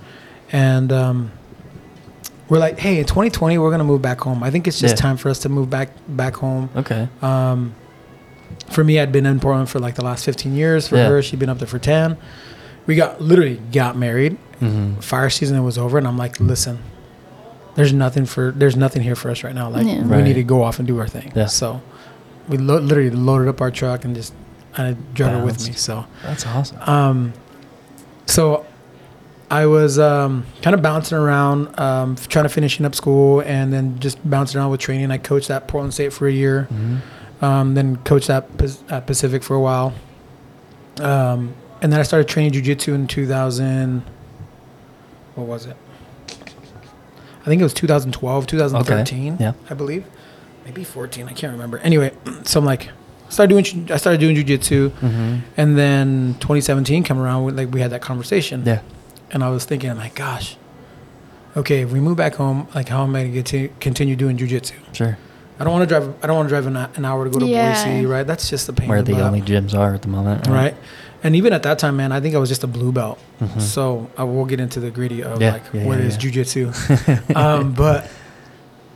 and, 0.51 0.91
um, 0.91 1.31
we're 2.51 2.59
like, 2.59 2.77
hey, 2.77 2.99
in 2.99 3.05
2020, 3.05 3.57
we're 3.57 3.69
going 3.69 3.79
to 3.79 3.85
move 3.85 4.01
back 4.01 4.19
home. 4.19 4.43
I 4.43 4.51
think 4.51 4.67
it's 4.67 4.77
just 4.77 4.95
Yeah. 4.97 5.01
time 5.01 5.15
for 5.15 5.29
us 5.29 5.39
to 5.39 5.49
move 5.49 5.69
back, 5.69 5.89
back 6.09 6.35
home. 6.35 6.69
Okay. 6.75 7.07
Um, 7.21 7.73
for 8.69 8.83
me, 8.83 8.99
I'd 8.99 9.13
been 9.13 9.25
in 9.25 9.39
Portland 9.39 9.69
for 9.69 9.79
like 9.79 9.95
the 9.95 10.03
last 10.03 10.25
15 10.25 10.53
years. 10.53 10.89
For 10.89 10.97
Yeah. 10.97 11.07
her, 11.07 11.21
she'd 11.21 11.39
been 11.39 11.47
up 11.49 11.59
there 11.59 11.67
for 11.67 11.79
10. 11.79 12.17
We 12.87 12.95
got 12.95 13.21
literally 13.21 13.61
got 13.71 13.97
married. 13.97 14.37
Mm-hmm. 14.59 14.99
Fire 14.99 15.29
season 15.29 15.63
was 15.63 15.77
over, 15.77 15.97
and 15.97 16.05
I'm 16.05 16.17
like, 16.17 16.39
listen, 16.41 16.79
there's 17.75 17.93
nothing 17.93 18.25
for 18.25 18.51
there's 18.55 18.75
nothing 18.75 19.01
here 19.01 19.15
for 19.15 19.31
us 19.31 19.43
right 19.45 19.55
now. 19.55 19.69
Like 19.69 19.87
Yeah. 19.87 20.03
we 20.03 20.21
need 20.21 20.33
to 20.33 20.43
go 20.43 20.61
off 20.61 20.77
and 20.77 20.85
do 20.87 20.99
our 20.99 21.07
thing. 21.07 21.31
Yeah. 21.33 21.45
So 21.45 21.81
we 22.49 22.57
lo- 22.57 22.79
literally 22.79 23.11
loaded 23.11 23.47
up 23.47 23.61
our 23.61 23.71
truck 23.71 24.03
and 24.03 24.13
just 24.13 24.33
I 24.77 24.95
drove 25.13 25.31
her 25.39 25.45
with 25.45 25.65
me. 25.65 25.73
So 25.73 26.05
That's 26.23 26.45
awesome. 26.45 26.77
um, 26.85 27.33
so 28.25 28.65
I 29.51 29.65
was 29.65 29.99
um, 29.99 30.45
kind 30.61 30.73
of 30.73 30.81
bouncing 30.81 31.17
around, 31.17 31.77
um, 31.77 32.15
trying 32.15 32.45
to 32.45 32.49
finishing 32.49 32.85
up 32.85 32.95
school, 32.95 33.41
and 33.41 33.71
then 33.73 33.99
just 33.99 34.17
bouncing 34.27 34.59
around 34.59 34.71
with 34.71 34.79
training. 34.79 35.11
I 35.11 35.17
coached 35.17 35.49
at 35.51 35.67
Portland 35.67 35.93
State 35.93 36.13
for 36.13 36.25
a 36.27 36.31
year, 36.31 36.67
Mm-hmm. 36.71 37.43
um, 37.45 37.73
then 37.75 37.97
coached 37.97 38.29
at, 38.29 38.47
at 38.89 39.05
Pacific 39.07 39.43
for 39.43 39.55
a 39.55 39.59
while, 39.59 39.93
um, 41.01 41.53
and 41.81 41.91
then 41.91 41.99
I 41.99 42.03
started 42.03 42.29
training 42.29 42.53
jujitsu 42.53 42.93
in 42.95 43.07
2000. 43.07 44.03
What 45.35 45.47
was 45.47 45.65
it? 45.65 45.75
I 47.41 47.45
think 47.45 47.59
it 47.59 47.63
was 47.63 47.73
2012, 47.73 48.47
2013. 48.47 49.33
Okay. 49.33 49.43
Yeah. 49.43 49.53
I 49.69 49.73
believe, 49.73 50.05
maybe 50.63 50.83
14. 50.83 51.27
I 51.27 51.33
can't 51.33 51.51
remember. 51.51 51.79
Anyway, 51.79 52.13
so 52.43 52.59
I'm 52.59 52.65
like, 52.65 52.89
started 53.29 53.49
doing. 53.49 53.91
I 53.91 53.97
started 53.97 54.19
doing 54.19 54.35
jujitsu. 54.35 54.89
Mm-hmm. 54.91 55.37
And 55.57 55.77
then 55.77 56.35
2017 56.39 57.03
come 57.03 57.19
around, 57.19 57.55
like 57.57 57.71
we 57.73 57.81
had 57.81 57.91
that 57.91 58.01
conversation. 58.01 58.63
Yeah. 58.65 58.81
And 59.31 59.43
I 59.43 59.49
was 59.49 59.65
thinking, 59.65 59.95
like, 59.97 60.15
gosh, 60.15 60.57
okay, 61.55 61.81
if 61.81 61.91
we 61.91 61.99
move 61.99 62.17
back 62.17 62.35
home, 62.35 62.67
like, 62.75 62.89
how 62.89 63.03
am 63.03 63.15
I 63.15 63.23
going 63.27 63.43
to 63.45 63.69
continue 63.79 64.15
doing 64.15 64.37
jujitsu? 64.37 64.73
Sure. 64.93 65.17
I 65.59 65.63
don't 65.63 65.73
want 65.73 65.87
to 65.87 65.99
drive. 65.99 66.15
I 66.23 66.27
don't 66.27 66.35
want 66.37 66.47
to 66.49 66.53
drive 66.53 66.65
an, 66.67 66.75
an 66.75 67.05
hour 67.05 67.23
to 67.23 67.29
go 67.29 67.39
to 67.39 67.45
Yeah. 67.45 67.73
Boise, 67.73 68.05
right? 68.07 68.25
That's 68.25 68.49
just 68.49 68.67
the 68.67 68.73
pain. 68.73 68.89
Where 68.89 68.97
in 68.99 69.05
the 69.05 69.21
only 69.21 69.41
gyms 69.41 69.77
are 69.77 69.93
at 69.93 70.01
the 70.01 70.07
moment. 70.07 70.47
right? 70.47 70.75
And 71.23 71.35
even 71.35 71.53
at 71.53 71.61
that 71.63 71.77
time, 71.77 71.97
man, 71.97 72.11
I 72.11 72.19
think 72.19 72.33
I 72.33 72.39
was 72.39 72.49
just 72.49 72.63
a 72.63 72.67
blue 72.67 72.91
belt. 72.91 73.19
Mhm. 73.39 73.61
So 73.61 74.09
I 74.17 74.23
will 74.23 74.45
get 74.45 74.59
into 74.59 74.79
the 74.79 74.89
gritty 74.89 75.21
of 75.21 75.39
Yeah, 75.39 75.53
like 75.53 75.63
yeah, 75.71 75.85
what 75.85 75.99
yeah, 75.99 76.05
is 76.05 76.15
yeah. 76.15 76.31
jujitsu. 76.31 77.35
um, 77.35 77.73
but 77.73 78.09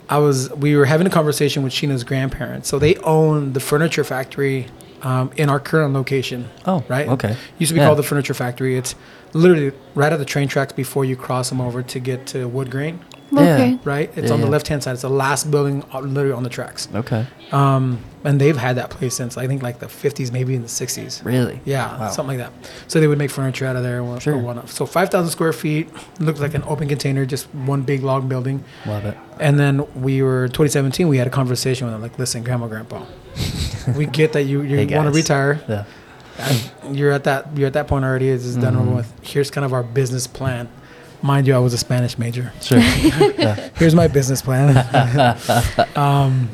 I 0.10 0.18
was 0.18 0.50
we 0.54 0.76
were 0.76 0.86
having 0.86 1.06
a 1.06 1.10
conversation 1.12 1.62
with 1.62 1.72
Sheena's 1.72 2.04
grandparents. 2.04 2.68
So 2.68 2.80
they 2.80 2.96
own 2.98 3.54
the 3.54 3.60
furniture 3.60 4.04
factory 4.04 4.66
um, 5.06 5.32
in 5.38 5.50
our 5.50 5.60
current 5.60 5.94
location. 5.94 6.50
Oh, 6.66 6.84
Right? 6.90 7.08
Okay. 7.08 7.38
Used 7.60 7.70
to 7.70 7.74
be 7.76 7.80
Yeah. 7.80 7.86
called 7.88 8.00
the 8.00 8.04
Furniture 8.04 8.34
Factory. 8.34 8.76
It's 8.78 8.96
literally 9.34 9.72
right 9.94 10.12
at 10.12 10.20
the 10.20 10.26
train 10.26 10.48
tracks 10.48 10.74
before 10.74 11.06
you 11.06 11.16
cross 11.16 11.50
them 11.50 11.62
over 11.62 11.82
to 11.84 12.00
get 12.00 12.26
to 12.28 12.48
Wood 12.48 12.72
Grain, 12.72 13.00
Okay. 13.32 13.78
right? 13.84 14.10
It's 14.16 14.28
Yeah, 14.28 14.34
on 14.34 14.40
the 14.42 14.48
yeah. 14.48 14.52
left 14.52 14.68
hand 14.68 14.82
side. 14.84 14.94
It's 14.94 15.02
the 15.04 15.10
last 15.10 15.52
building 15.52 15.84
literally 15.94 16.32
on 16.32 16.44
the 16.44 16.50
tracks. 16.50 16.88
Okay. 16.96 17.26
Um, 17.52 18.00
and 18.24 18.42
they've 18.42 18.58
had 18.58 18.78
that 18.78 18.90
place 18.90 19.14
since 19.14 19.38
I 19.38 19.46
think 19.46 19.62
like 19.62 19.80
the 19.80 19.88
50s, 19.90 20.32
maybe 20.32 20.56
in 20.56 20.64
the 20.64 20.68
60s. 20.70 21.22
Really? 21.24 21.60
Yeah, 21.66 22.00
Wow. 22.00 22.10
something 22.10 22.40
like 22.40 22.48
that. 22.50 22.70
So 22.88 23.00
they 23.00 23.08
would 23.08 23.20
make 23.20 23.30
furniture 23.30 23.68
out 23.68 23.76
of 23.76 23.84
there 23.84 24.02
or, 24.02 24.20
Sure. 24.20 24.34
or 24.36 24.38
whatnot. 24.40 24.70
So 24.70 24.86
5,000 24.88 25.30
square 25.30 25.54
feet, 25.54 25.90
looked 26.20 26.40
like 26.40 26.56
an 26.56 26.64
open 26.66 26.88
container, 26.88 27.26
just 27.26 27.46
one 27.54 27.82
big 27.84 28.02
log 28.04 28.28
building. 28.28 28.64
Love 28.88 29.06
it. 29.06 29.16
And 29.40 29.60
then 29.60 29.84
we 29.96 30.24
were 30.24 30.48
2017. 30.48 31.08
We 31.10 31.18
had 31.18 31.28
a 31.28 31.30
conversation 31.42 31.86
with 31.86 31.94
them, 31.94 32.02
like, 32.02 32.18
listen, 32.18 32.42
Grandma, 32.44 32.68
Grandpa, 32.68 33.02
we 33.96 34.06
get 34.06 34.34
that 34.34 34.44
you 34.44 34.62
you 34.62 34.78
Hey, 34.78 34.96
want 34.96 35.08
to 35.08 35.12
retire. 35.12 35.62
Yeah. 35.68 35.86
and 36.84 36.98
you're 36.98 37.12
at 37.12 37.24
that 37.26 37.56
you're 37.58 37.68
at 37.68 37.74
that 37.74 37.88
point 37.88 38.06
already. 38.06 38.30
It's 38.30 38.44
just 38.44 38.60
done 38.62 38.76
over 38.76 38.92
with. 38.92 39.14
Here's 39.22 39.50
kind 39.52 39.66
of 39.66 39.74
our 39.74 39.84
business 39.84 40.28
plan. 40.28 40.70
Mind 41.22 41.48
you, 41.48 41.56
I 41.56 41.60
was 41.60 41.74
a 41.74 41.78
Spanish 41.78 42.18
major. 42.18 42.52
Sure. 42.62 42.78
yeah. 42.80 43.70
Here's 43.76 43.96
my 43.96 44.08
business 44.08 44.42
plan. 44.42 44.78
um, 45.96 46.50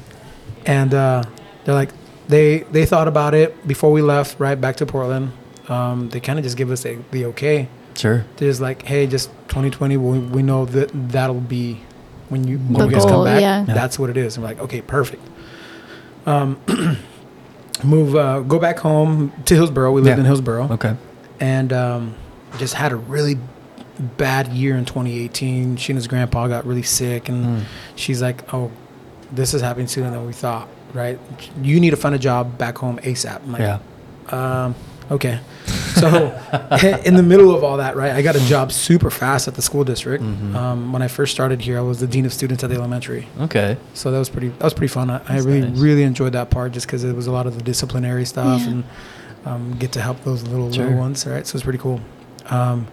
and 0.66 0.94
uh, 0.94 1.24
they're 1.66 1.76
like, 1.76 1.90
they 2.28 2.60
they 2.72 2.86
thought 2.86 3.08
about 3.08 3.34
it 3.34 3.68
before 3.68 3.92
we 3.92 4.02
left. 4.02 4.40
Right 4.40 4.60
back 4.60 4.78
to 4.78 4.86
Portland. 4.86 5.34
Um, 5.68 6.10
they 6.10 6.20
kind 6.20 6.38
of 6.40 6.44
just 6.44 6.58
give 6.58 6.70
us 6.72 6.86
a, 6.86 6.98
the 7.12 7.26
okay. 7.28 7.68
Sure. 7.96 8.26
They're 8.38 8.50
just 8.50 8.62
like, 8.62 8.84
hey, 8.84 9.06
just 9.08 9.30
2020. 9.50 9.98
We, 9.98 10.20
we 10.20 10.42
know 10.44 10.66
that 10.66 10.90
that'll 10.94 11.40
be 11.42 11.82
when 12.30 12.48
you 12.48 12.58
The 12.58 12.86
you 12.86 12.92
guys 12.92 13.04
goal, 13.04 13.12
come 13.12 13.26
back, 13.26 13.42
yeah. 13.42 13.66
Yeah. 13.68 13.74
that's 13.74 14.00
what 14.00 14.10
it 14.10 14.16
is. 14.18 14.38
I'm 14.38 14.44
like, 14.44 14.60
okay, 14.60 14.82
perfect. 14.82 15.22
Um, 16.26 16.58
move, 17.84 18.16
uh, 18.16 18.40
go 18.42 18.60
back 18.60 18.80
home 18.80 19.32
to 19.46 19.56
Hillsboro. 19.56 19.92
We 19.92 20.02
lived 20.02 20.18
Yeah. 20.18 20.22
in 20.22 20.26
Hillsboro, 20.26 20.68
Okay. 20.72 20.96
and 21.40 21.72
um, 21.74 22.14
just 22.58 22.74
had 22.76 22.92
a 22.92 22.96
really 22.96 23.38
bad 24.18 24.48
year 24.50 24.76
in 24.78 24.86
2018. 24.86 25.78
Sheena's 25.78 26.08
grandpa 26.08 26.48
got 26.48 26.66
really 26.66 26.84
sick, 26.84 27.30
and 27.30 27.46
Mm. 27.46 27.62
she's 27.96 28.22
like, 28.22 28.44
"Oh, 28.54 28.72
this 29.32 29.54
is 29.54 29.62
happening 29.62 29.88
sooner 29.88 30.10
than 30.12 30.26
we 30.26 30.34
thought. 30.34 30.68
Right? 30.94 31.18
You 31.64 31.80
need 31.80 31.92
to 31.92 31.96
find 31.96 32.14
a 32.14 32.20
job 32.20 32.58
back 32.58 32.78
home 32.80 33.00
ASAP." 33.04 33.40
Like, 33.48 33.62
Yeah. 33.62 33.78
um, 34.32 34.76
okay. 35.12 35.40
So, 35.96 36.08
in 37.06 37.16
the 37.16 37.24
middle 37.24 37.54
of 37.56 37.64
all 37.64 37.78
that, 37.78 37.96
right, 37.96 38.12
I 38.12 38.22
got 38.22 38.36
a 38.36 38.40
job 38.46 38.72
super 38.72 39.10
fast 39.12 39.48
at 39.48 39.54
the 39.56 39.62
school 39.62 39.84
district. 39.84 40.24
Mhm. 40.24 40.56
Um, 40.56 40.94
when 40.94 41.02
I 41.02 41.08
first 41.08 41.32
started 41.34 41.62
here, 41.62 41.78
I 41.78 41.82
was 41.82 42.00
the 42.00 42.08
dean 42.08 42.26
of 42.26 42.34
students 42.34 42.64
at 42.64 42.70
the 42.70 42.76
elementary. 42.78 43.28
Okay. 43.42 43.78
So 43.94 44.10
that 44.12 44.18
was 44.18 44.30
pretty. 44.30 44.50
That 44.50 44.64
was 44.64 44.74
pretty 44.74 44.92
fun. 44.94 45.10
I, 45.10 45.22
I 45.28 45.38
really, 45.38 45.62
nice. 45.62 45.78
really 45.78 46.04
enjoyed 46.04 46.34
that 46.34 46.50
part 46.50 46.72
just 46.72 46.88
because 46.88 47.04
it 47.04 47.16
was 47.16 47.28
a 47.28 47.32
lot 47.32 47.46
of 47.46 47.56
the 47.56 47.62
disciplinary 47.64 48.26
stuff 48.26 48.62
Yeah. 48.62 48.70
and 48.70 48.84
um, 49.46 49.76
get 49.78 49.92
to 49.94 50.02
help 50.02 50.24
those 50.24 50.44
little 50.44 50.72
Sure. 50.72 50.86
little 50.86 51.00
ones. 51.00 51.26
Right. 51.28 51.46
So 51.46 51.56
it's 51.58 51.64
pretty 51.64 51.80
cool. 51.80 52.00
Um, 52.50 52.88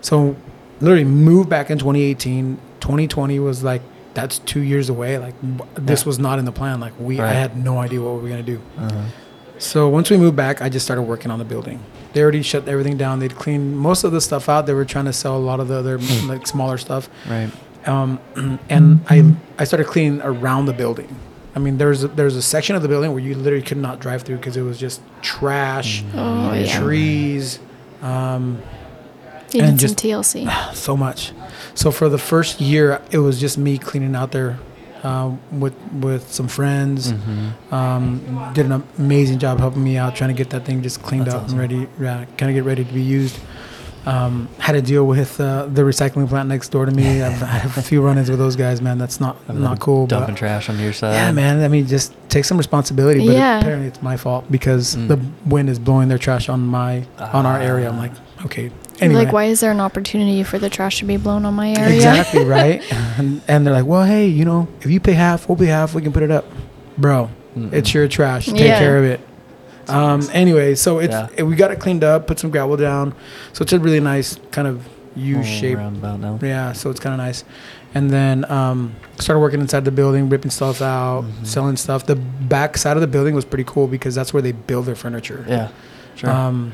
so 0.00 0.36
literally 0.80 1.04
moved 1.04 1.48
back 1.48 1.70
in 1.70 1.78
2018. 1.78 2.58
2020 2.80 3.38
was 3.40 3.62
like 3.64 3.82
that's 4.12 4.38
two 4.40 4.60
years 4.60 4.88
away. 4.90 5.18
Like 5.18 5.34
this 5.74 6.02
Yeah. 6.02 6.06
was 6.06 6.18
not 6.18 6.38
in 6.38 6.44
the 6.44 6.52
plan. 6.52 6.78
Like 6.78 6.92
we, 7.00 7.20
I 7.20 7.32
had 7.32 7.56
no 7.56 7.78
idea 7.78 8.00
what 8.00 8.14
we 8.16 8.22
were 8.22 8.28
gonna 8.28 8.42
do. 8.42 8.60
Uh-huh. 8.78 9.02
So 9.64 9.88
once 9.88 10.10
we 10.10 10.16
moved 10.16 10.36
back, 10.36 10.60
I 10.60 10.68
just 10.68 10.84
started 10.84 11.02
working 11.02 11.30
on 11.30 11.38
the 11.38 11.44
building. 11.44 11.80
They 12.12 12.22
already 12.22 12.42
shut 12.42 12.68
everything 12.68 12.96
down. 12.96 13.18
They'd 13.18 13.34
cleaned 13.34 13.76
most 13.78 14.04
of 14.04 14.12
the 14.12 14.20
stuff 14.20 14.48
out. 14.48 14.66
They 14.66 14.74
were 14.74 14.84
trying 14.84 15.06
to 15.06 15.12
sell 15.12 15.36
a 15.36 15.38
lot 15.40 15.58
of 15.58 15.68
the 15.68 15.76
other 15.76 15.98
Hmm. 15.98 16.28
like 16.28 16.46
smaller 16.46 16.78
stuff. 16.78 17.08
Right. 17.28 17.50
Um, 17.86 18.20
and 18.68 19.00
I 19.08 19.34
I 19.58 19.64
started 19.64 19.86
cleaning 19.86 20.20
around 20.22 20.66
the 20.66 20.72
building. 20.74 21.16
I 21.56 21.60
mean, 21.60 21.78
there's 21.78 22.02
a, 22.04 22.08
there's 22.08 22.36
a 22.36 22.42
section 22.42 22.74
of 22.76 22.82
the 22.82 22.88
building 22.88 23.10
where 23.12 23.20
you 23.20 23.34
literally 23.36 23.64
could 23.64 23.78
not 23.78 24.00
drive 24.00 24.22
through 24.22 24.36
because 24.38 24.56
it 24.56 24.62
was 24.62 24.76
just 24.78 25.00
trash, 25.22 26.02
Oh, 26.14 26.52
yeah. 26.52 26.78
trees, 26.80 27.60
um, 28.02 28.60
And 29.54 29.62
need 29.62 29.68
some 29.68 29.78
just- 29.78 29.96
TLC. 29.98 30.46
so 30.74 30.96
much. 30.96 31.32
So 31.74 31.90
for 31.92 32.08
the 32.08 32.18
first 32.18 32.60
year, 32.60 33.00
it 33.12 33.18
was 33.18 33.40
just 33.40 33.56
me 33.56 33.78
cleaning 33.78 34.14
out 34.16 34.32
there 34.32 34.58
um, 35.04 35.38
with 35.60 35.74
with 36.00 36.32
some 36.32 36.48
friends. 36.48 37.12
Mm-hmm. 37.12 37.74
Um, 37.74 38.50
did 38.54 38.66
an 38.66 38.82
amazing 38.98 39.38
job 39.38 39.58
helping 39.60 39.84
me 39.84 39.96
out, 39.96 40.16
trying 40.16 40.28
to 40.30 40.34
get 40.34 40.50
that 40.50 40.64
thing 40.64 40.82
just 40.82 41.02
cleaned 41.02 41.26
That's 41.26 41.34
up 41.36 41.44
awesome. 41.44 41.60
and 41.60 41.72
ready, 41.72 41.88
yeah, 42.00 42.24
kind 42.38 42.50
of 42.50 42.54
get 42.54 42.64
ready 42.64 42.84
to 42.84 42.92
be 42.92 43.02
used. 43.02 43.38
Um, 44.06 44.48
had 44.58 44.72
to 44.72 44.82
deal 44.82 45.06
with 45.06 45.40
uh, 45.40 45.64
the 45.64 45.80
recycling 45.80 46.28
plant 46.28 46.46
next 46.50 46.68
door 46.68 46.84
to 46.84 46.92
me. 46.92 47.22
I've, 47.26 47.42
I 47.42 47.46
have 47.46 47.78
a 47.78 47.82
few 47.82 48.02
run-ins 48.02 48.28
with 48.28 48.38
those 48.38 48.54
guys, 48.54 48.82
man. 48.82 48.98
That's 48.98 49.18
not 49.18 49.36
not 49.48 49.80
cool. 49.80 50.06
But 50.06 50.18
Dumping 50.18 50.34
trash 50.34 50.68
on 50.68 50.78
your 50.78 50.92
side. 50.92 51.14
yeah, 51.14 51.32
man. 51.32 51.62
I 51.62 51.68
mean, 51.68 51.86
just 51.86 52.12
take 52.28 52.44
some 52.44 52.58
responsibility. 52.58 53.24
But 53.26 53.36
Yeah. 53.36 53.60
apparently, 53.60 53.88
it's 53.88 54.02
my 54.02 54.18
fault 54.18 54.44
because 54.50 54.94
Mm. 54.96 55.08
the 55.08 55.20
wind 55.46 55.70
is 55.70 55.78
blowing 55.78 56.08
their 56.08 56.18
trash 56.18 56.50
on 56.50 56.66
my 56.66 57.06
on 57.18 57.46
our 57.46 57.58
area. 57.58 57.88
I'm 57.88 57.96
Ah. 57.96 58.00
like, 58.02 58.12
okay. 58.44 58.70
Anyway, 59.00 59.24
Like, 59.24 59.32
why 59.32 59.44
is 59.44 59.60
there 59.60 59.70
an 59.72 59.80
opportunity 59.80 60.42
for 60.44 60.58
the 60.58 60.70
trash 60.70 60.98
to 61.00 61.04
be 61.04 61.16
blown 61.16 61.44
on 61.44 61.54
my 61.54 61.70
area? 61.74 61.94
Exactly 61.96 62.44
right. 62.58 62.82
and, 63.18 63.40
and 63.48 63.66
they're 63.66 63.74
like, 63.74 63.86
well, 63.86 64.04
hey, 64.04 64.26
you 64.28 64.44
know, 64.44 64.68
if 64.82 64.90
you 64.90 65.00
pay 65.00 65.12
half, 65.14 65.48
we'll 65.48 65.56
pay 65.58 65.66
half. 65.66 65.94
We 65.94 66.02
can 66.02 66.12
put 66.12 66.22
it 66.22 66.30
up, 66.30 66.44
bro. 66.96 67.28
Mm-mm. 67.56 67.72
It's 67.72 67.92
your 67.92 68.06
trash. 68.08 68.46
Take 68.46 68.60
Yeah. 68.60 68.78
care 68.78 68.98
of 68.98 69.04
it. 69.04 69.20
Um. 69.88 70.26
Anyway, 70.32 70.74
so 70.76 70.98
it's 70.98 71.12
Yeah. 71.12 71.28
it- 71.36 71.42
we 71.42 71.56
got 71.56 71.70
it 71.70 71.78
cleaned 71.78 72.04
up, 72.04 72.26
put 72.26 72.38
some 72.38 72.50
gravel 72.50 72.76
down, 72.76 73.14
so 73.52 73.62
it's 73.62 73.72
a 73.72 73.78
really 73.78 74.00
nice 74.00 74.38
kind 74.50 74.66
of 74.66 74.82
U 75.16 75.42
shape. 75.44 75.76
roundabout 75.76 76.20
now. 76.20 76.38
Yeah, 76.40 76.72
so 76.72 76.88
it's 76.90 77.00
kind 77.00 77.12
of 77.12 77.18
nice. 77.18 77.44
And 77.94 78.10
then 78.10 78.50
um, 78.50 78.94
started 79.20 79.40
working 79.40 79.60
inside 79.60 79.84
the 79.84 79.90
building, 79.92 80.28
ripping 80.30 80.50
stuff 80.50 80.80
out, 80.82 81.24
Mhm. 81.24 81.46
selling 81.46 81.76
stuff. 81.76 82.06
The 82.06 82.16
back 82.16 82.76
side 82.78 82.96
of 82.96 83.02
the 83.02 83.06
building 83.06 83.34
was 83.34 83.44
pretty 83.44 83.64
cool 83.64 83.86
because 83.86 84.14
that's 84.14 84.32
where 84.32 84.42
they 84.42 84.52
build 84.52 84.86
their 84.86 84.96
furniture. 84.96 85.44
Yeah. 85.48 85.68
Sure. 86.16 86.30
Um, 86.30 86.72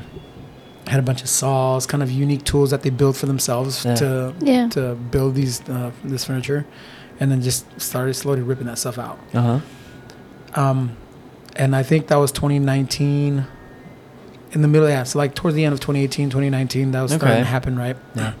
had 0.87 0.99
a 0.99 1.03
bunch 1.03 1.21
of 1.21 1.29
saws, 1.29 1.85
kind 1.85 2.01
of 2.03 2.11
unique 2.11 2.43
tools 2.43 2.71
that 2.71 2.81
they 2.81 2.89
built 2.89 3.15
for 3.15 3.25
themselves 3.27 3.85
Yeah. 3.85 3.95
to 3.95 4.33
Yeah. 4.41 4.67
to 4.69 4.95
build 4.95 5.35
these 5.35 5.61
uh, 5.69 5.91
this 6.03 6.25
furniture, 6.25 6.65
and 7.19 7.31
then 7.31 7.41
just 7.41 7.65
started 7.79 8.13
slowly 8.15 8.41
ripping 8.41 8.67
that 8.67 8.77
stuff 8.77 8.97
out. 8.97 9.19
uh 9.33 9.41
huh. 9.41 9.59
Um, 10.61 10.97
and 11.55 11.75
I 11.75 11.83
think 11.83 12.07
that 12.07 12.17
was 12.17 12.31
2019. 12.31 13.45
In 14.53 14.61
the 14.61 14.67
middle, 14.67 14.89
yeah, 14.89 15.03
so 15.03 15.17
like 15.17 15.33
towards 15.33 15.55
the 15.55 15.63
end 15.63 15.71
of 15.73 15.79
2018, 15.79 16.29
2019, 16.29 16.91
that 16.91 17.01
was 17.01 17.13
starting 17.13 17.37
to 17.37 17.45
happen, 17.45 17.77
right? 17.79 17.95
Yeah. 18.15 18.33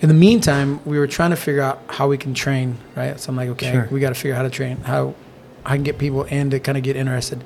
In 0.00 0.08
the 0.08 0.14
meantime, 0.14 0.78
we 0.84 0.96
were 0.98 1.08
trying 1.08 1.30
to 1.30 1.36
figure 1.36 1.60
out 1.60 1.82
how 1.88 2.06
we 2.08 2.16
can 2.16 2.34
train, 2.34 2.76
right? 2.94 3.18
So 3.18 3.30
I'm 3.30 3.36
like, 3.36 3.48
okay, 3.50 3.72
Sure. 3.72 3.88
we 3.90 3.98
got 3.98 4.10
to 4.10 4.14
figure 4.14 4.34
out 4.34 4.38
how 4.38 4.42
to 4.44 4.50
train, 4.50 4.76
how 4.82 5.14
I 5.66 5.74
can 5.74 5.82
get 5.82 5.98
people 5.98 6.22
in 6.24 6.50
to 6.50 6.60
kind 6.60 6.78
of 6.78 6.84
get 6.84 6.94
interested. 6.94 7.42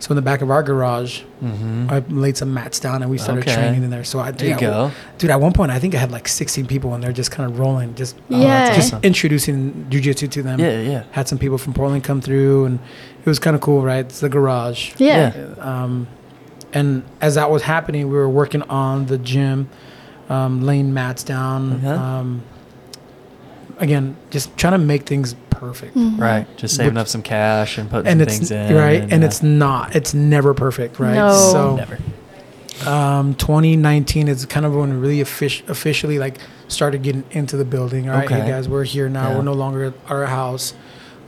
So 0.00 0.10
in 0.12 0.16
the 0.16 0.22
back 0.22 0.40
of 0.42 0.50
our 0.50 0.62
garage, 0.62 1.22
Mm-hmm. 1.42 1.86
I 1.90 1.98
laid 2.08 2.36
some 2.36 2.52
mats 2.52 2.78
down 2.80 3.00
and 3.02 3.10
we 3.10 3.16
started 3.16 3.44
Okay. 3.44 3.54
training 3.54 3.82
in 3.82 3.88
there. 3.90 4.04
So 4.04 4.18
I, 4.18 4.30
there 4.30 4.48
you 4.48 4.54
dude, 4.54 4.60
go. 4.60 4.90
dude, 5.16 5.30
at 5.30 5.40
one 5.40 5.52
point, 5.54 5.70
I 5.70 5.78
think 5.78 5.94
I 5.94 5.98
had 5.98 6.10
like 6.12 6.28
16 6.28 6.66
people 6.66 6.94
in 6.94 7.00
there 7.00 7.12
just 7.12 7.30
kind 7.30 7.50
of 7.50 7.58
rolling, 7.58 7.94
just 7.94 8.16
Yeah. 8.28 8.74
just 8.74 8.88
awesome. 8.92 9.04
introducing 9.04 9.86
jujitsu 9.90 10.30
to 10.32 10.42
them. 10.42 10.58
Yeah, 10.60 10.80
yeah. 10.80 11.02
Had 11.12 11.28
some 11.28 11.38
people 11.38 11.56
from 11.56 11.72
Portland 11.72 12.04
come 12.04 12.20
through, 12.20 12.66
and 12.66 12.78
it 13.20 13.26
was 13.26 13.38
kind 13.38 13.54
of 13.56 13.62
cool, 13.62 13.82
right? 13.82 14.00
It's 14.04 14.20
the 14.20 14.28
garage. 14.28 14.92
Yeah. 14.98 15.32
Um, 15.58 16.08
and 16.74 17.02
as 17.22 17.36
that 17.36 17.50
was 17.50 17.62
happening, 17.62 18.08
we 18.08 18.14
were 18.16 18.28
working 18.28 18.60
on 18.62 19.06
the 19.06 19.16
gym, 19.18 19.68
um, 20.28 20.62
laying 20.62 20.92
mats 20.92 21.22
down. 21.24 21.72
Uh-huh. 21.84 21.88
Um, 21.94 22.42
again, 23.78 24.16
just 24.30 24.56
trying 24.56 24.72
to 24.72 24.78
make 24.78 25.04
things 25.06 25.34
perfect. 25.60 25.96
Mhm. 25.96 26.18
Right. 26.18 26.46
Just 26.56 26.74
saving 26.76 26.94
Which- 26.94 27.02
up 27.02 27.08
some 27.08 27.22
cash 27.22 27.78
and 27.78 27.88
putting 27.90 28.06
And 28.10 28.20
some 28.20 28.26
things 28.28 28.50
in. 28.50 28.74
right, 28.74 29.02
and 29.12 29.22
uh, 29.22 29.26
it's 29.26 29.42
not. 29.42 29.94
It's 29.94 30.14
never 30.14 30.54
perfect, 30.54 30.98
right? 30.98 31.14
No. 31.14 31.32
So 31.52 31.76
never. 31.76 31.98
um, 32.90 33.34
2019 33.34 34.26
is 34.28 34.46
kind 34.46 34.64
of 34.64 34.74
when 34.74 34.90
we 34.90 34.96
really 34.96 35.22
offic- 35.22 35.68
officially 35.68 36.18
like 36.18 36.38
started 36.68 37.02
getting 37.02 37.24
into 37.30 37.56
the 37.56 37.64
building. 37.64 38.08
All 38.08 38.16
right, 38.16 38.24
Okay. 38.24 38.40
hey 38.40 38.48
guys, 38.48 38.68
we're 38.68 38.84
here 38.84 39.08
now. 39.08 39.28
Yeah. 39.30 39.36
We're 39.36 39.42
no 39.42 39.52
longer 39.52 39.84
at 39.84 39.92
our 40.08 40.26
house. 40.26 40.72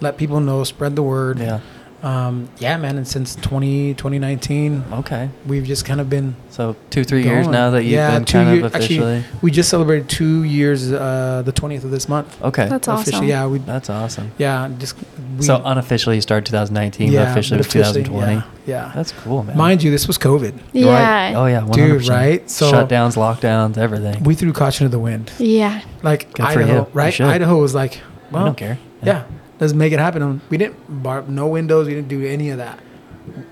Let 0.01 0.17
people 0.17 0.41
know. 0.41 0.65
Spread 0.65 0.97
the 0.97 1.03
word. 1.03 1.39
Yeah. 1.39 1.61
Um, 2.03 2.49
yeah, 2.59 2.77
man. 2.79 2.97
And 2.97 3.07
since 3.07 3.37
20, 3.37 3.95
2019, 3.95 4.85
Okay. 4.93 5.31
we've 5.47 5.65
just 5.65 5.85
kind 5.85 6.01
of 6.01 6.11
been. 6.11 6.35
So 6.51 6.75
two, 6.91 7.05
three 7.05 7.23
years 7.23 7.47
now 7.47 7.71
that 7.71 7.85
you've 7.85 7.93
Yeah, 7.93 8.11
been 8.15 8.25
two 8.25 8.33
kind 8.39 8.57
year- 8.57 8.67
of 8.67 8.75
actually, 8.75 8.97
officially. 8.99 9.25
We 9.41 9.51
just 9.53 9.69
celebrated 9.71 10.09
two 10.09 10.43
years, 10.43 10.93
uh, 10.93 11.43
the 11.45 11.53
20th 11.53 11.85
of 11.85 11.91
this 11.93 12.09
month. 12.09 12.37
okay. 12.43 12.69
That's 12.69 12.89
Officially, 12.89 13.17
awesome. 13.17 13.29
yeah. 13.29 13.47
We 13.47 13.59
That's 13.59 13.89
awesome. 13.89 14.33
yeah 14.39 14.69
just. 14.79 14.97
We, 15.39 15.45
so 15.45 15.63
unofficially 15.65 16.17
you 16.17 16.23
started 16.23 16.45
2019, 16.47 17.11
yeah, 17.13 17.25
but 17.25 17.31
officially 17.31 17.61
it 17.61 17.63
but 17.63 17.67
was 17.75 17.87
officially, 17.89 18.05
2020. 18.05 18.35
Yeah. 18.67 18.87
yeah. 18.89 18.93
That's 18.95 19.13
cool, 19.13 19.45
man. 19.45 19.57
Mind 19.57 19.83
you, 19.83 19.91
this 19.93 20.07
was 20.09 20.19
COVID. 20.19 20.55
Yeah. 20.73 20.87
Right. 20.93 21.35
Oh 21.35 21.47
yeah, 21.47 21.61
100%. 21.61 21.73
Dude, 21.75 22.09
right? 22.09 22.51
So- 22.51 22.71
shutdowns, 22.73 23.17
lockdowns, 23.17 23.79
everything. 23.79 24.25
We 24.25 24.35
threw 24.35 24.53
caution 24.53 24.87
to 24.87 24.91
the 24.91 24.99
wind. 24.99 25.31
Yeah. 25.39 25.81
Like 26.03 26.33
Good 26.35 26.45
Idaho, 26.47 26.67
you. 26.73 26.79
You 26.81 26.87
right? 26.93 27.15
should. 27.15 27.27
Idaho 27.27 27.59
was 27.59 27.75
like, 27.77 27.93
we 28.31 28.35
well, 28.37 28.47
don't 28.47 28.57
care. 28.57 28.79
yeah, 29.05 29.23
let's 29.63 29.73
make 29.73 29.93
it 29.93 29.99
happen. 30.01 30.41
We 30.51 30.59
didn't 30.59 31.03
bar 31.03 31.23
no 31.23 31.47
windows. 31.47 31.87
We 31.87 31.95
didn't 31.95 32.09
do 32.09 32.27
any 32.27 32.51
of 32.51 32.59
that. 32.59 32.79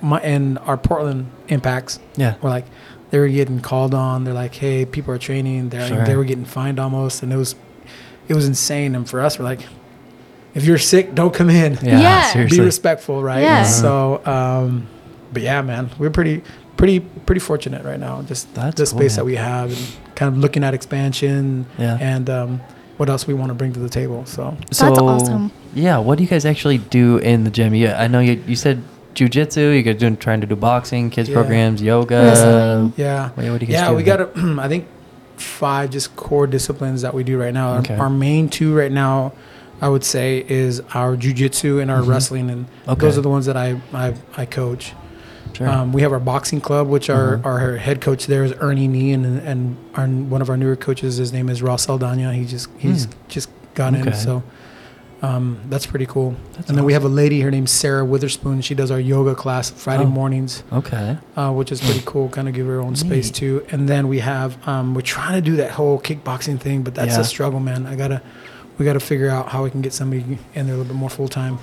My 0.02 0.18
and 0.20 0.58
our 0.58 0.76
Portland 0.76 1.30
impacts 1.48 2.00
Yeah. 2.16 2.34
were 2.42 2.50
like 2.50 2.66
they 3.10 3.18
were 3.18 3.28
getting 3.28 3.60
called 3.60 3.94
on. 3.94 4.24
They're 4.24 4.34
like, 4.34 4.54
hey, 4.54 4.84
people 4.84 5.14
are 5.14 5.18
training. 5.18 5.68
They're 5.70 5.86
Sure. 5.88 6.04
they 6.04 6.16
were 6.16 6.24
getting 6.24 6.44
fined 6.44 6.78
almost, 6.80 7.22
and 7.22 7.32
it 7.32 7.36
was 7.36 7.54
it 8.28 8.34
was 8.34 8.46
insane. 8.46 8.94
And 8.96 9.08
for 9.08 9.20
us, 9.20 9.38
we're 9.38 9.44
like, 9.44 9.60
if 10.54 10.64
you're 10.64 10.78
sick, 10.78 11.14
don't 11.14 11.32
come 11.32 11.48
in. 11.50 11.74
Yeah. 11.82 12.00
Yeah. 12.00 12.22
Seriously. 12.32 12.58
Be 12.58 12.64
respectful, 12.64 13.22
right? 13.22 13.42
Yeah. 13.42 13.62
So, 13.64 14.20
um, 14.26 14.88
but 15.32 15.42
yeah, 15.42 15.62
man, 15.62 15.90
we're 15.98 16.10
pretty 16.10 16.42
pretty 16.76 16.98
pretty 17.00 17.40
fortunate 17.40 17.84
right 17.84 18.00
now. 18.00 18.22
Just 18.22 18.52
That's 18.54 18.76
the 18.76 18.86
cool, 18.86 18.98
space 18.98 19.12
man. 19.12 19.16
that 19.18 19.24
we 19.26 19.36
have, 19.36 19.70
and 19.70 20.16
kind 20.16 20.34
of 20.34 20.38
looking 20.40 20.64
at 20.64 20.74
expansion 20.74 21.66
Yeah. 21.78 21.96
and 22.00 22.28
um, 22.28 22.60
what 22.96 23.08
else 23.08 23.26
we 23.28 23.34
want 23.34 23.50
to 23.50 23.54
bring 23.54 23.72
to 23.74 23.80
the 23.80 23.88
table. 23.88 24.26
So. 24.26 24.56
So, 24.72 24.86
That's 24.86 24.98
awesome. 24.98 25.52
Yeah, 25.74 25.98
what 25.98 26.18
do 26.18 26.24
you 26.24 26.30
guys 26.30 26.44
actually 26.44 26.78
do 26.78 27.18
in 27.18 27.44
the 27.44 27.50
gym? 27.50 27.74
You, 27.74 27.88
I 27.88 28.08
know 28.08 28.20
you, 28.20 28.42
you 28.46 28.56
said 28.56 28.82
jujitsu. 29.14 29.76
You 29.76 29.82
guys 29.82 29.96
doing 29.96 30.16
trying 30.16 30.40
to 30.40 30.46
do 30.46 30.56
boxing, 30.56 31.10
kids 31.10 31.28
Yeah. 31.28 31.34
programs, 31.36 31.80
yoga. 31.82 32.14
Wrestling. 32.16 32.92
Yeah. 32.96 33.28
What, 33.30 33.36
what 33.36 33.44
do 33.60 33.66
you 33.66 33.72
guys 33.72 33.82
Yeah, 33.82 33.90
do? 33.90 33.94
we 33.96 34.02
got, 34.02 34.20
a, 34.20 34.30
I 34.60 34.68
think, 34.68 34.86
five 35.36 35.90
just 35.90 36.14
core 36.16 36.46
disciplines 36.46 37.02
that 37.02 37.14
we 37.14 37.24
do 37.24 37.38
right 37.38 37.54
now. 37.54 37.70
Our- 37.74 37.78
Okay. 37.80 37.96
Our, 37.96 38.10
main 38.10 38.48
two 38.48 38.74
right 38.76 38.92
now, 38.92 39.32
I 39.80 39.88
would 39.88 40.04
say, 40.04 40.44
is 40.48 40.80
our 40.92 41.16
jujitsu 41.16 41.80
and 41.80 41.90
our 41.90 42.02
Mhm. 42.02 42.08
wrestling, 42.08 42.50
and 42.50 42.66
Okay. 42.88 43.00
those 43.00 43.16
are 43.16 43.22
the 43.22 43.30
ones 43.30 43.46
that 43.46 43.56
I 43.56 43.80
I, 43.94 44.14
I 44.36 44.44
coach. 44.46 44.92
Sure. 45.54 45.66
Um, 45.68 45.92
we 45.92 46.02
have 46.02 46.12
our 46.12 46.20
boxing 46.20 46.60
club, 46.60 46.86
which 46.88 47.08
our, 47.10 47.38
Mhm. 47.38 47.46
our 47.46 47.76
head 47.76 48.00
coach 48.00 48.26
there 48.26 48.44
is 48.44 48.52
Ernie 48.60 48.86
Nee, 48.86 49.12
and 49.12 49.24
and 49.40 49.76
our, 49.94 50.06
one 50.06 50.42
of 50.42 50.50
our 50.50 50.56
newer 50.56 50.76
coaches, 50.76 51.16
his 51.16 51.32
name 51.32 51.48
is 51.48 51.62
Ross 51.62 51.84
Saldana. 51.84 52.34
He 52.34 52.44
just 52.44 52.68
he's 52.76 53.04
Hmm. 53.06 53.10
just 53.28 53.48
got 53.74 53.94
in, 53.94 54.12
so 54.12 54.42
um, 55.22 55.60
that's 55.68 55.86
pretty 55.86 56.06
cool. 56.06 56.34
That's 56.54 56.68
and 56.68 56.78
then 56.78 56.84
we 56.84 56.92
have 56.94 57.04
a 57.04 57.08
lady, 57.08 57.40
her 57.42 57.50
name's 57.50 57.70
Sarah 57.70 58.04
Witherspoon. 58.04 58.62
She 58.62 58.74
does 58.74 58.90
our 58.90 59.00
yoga 59.00 59.34
class 59.34 59.70
Friday 59.70 60.04
Oh. 60.04 60.08
mornings 60.08 60.62
okay. 60.72 61.18
uh, 61.36 61.52
which 61.52 61.70
is 61.72 61.80
pretty 61.80 62.02
cool. 62.06 62.28
Kind 62.30 62.48
of 62.48 62.54
give 62.54 62.66
her 62.66 62.80
own 62.80 62.96
space 62.96 63.30
too. 63.30 63.64
And 63.70 63.88
then 63.88 64.08
we 64.08 64.20
have 64.20 64.56
um, 64.66 64.94
we're 64.94 65.02
trying 65.02 65.34
to 65.34 65.42
do 65.50 65.56
that 65.56 65.72
whole 65.72 66.00
kickboxing 66.00 66.58
thing, 66.58 66.82
but 66.82 66.94
that's 66.94 67.14
Yeah. 67.16 67.20
a 67.20 67.24
struggle, 67.24 67.60
man. 67.60 67.86
I 67.86 67.96
gotta 67.96 68.22
we 68.78 68.86
got 68.86 68.94
to 68.94 69.00
figure 69.00 69.28
out 69.28 69.50
how 69.50 69.62
we 69.64 69.70
can 69.70 69.82
get 69.82 69.92
somebody 69.92 70.38
in 70.54 70.64
there 70.66 70.74
a 70.74 70.78
little 70.78 70.84
bit 70.94 70.96
more 70.96 71.10
full 71.10 71.28
time. 71.28 71.58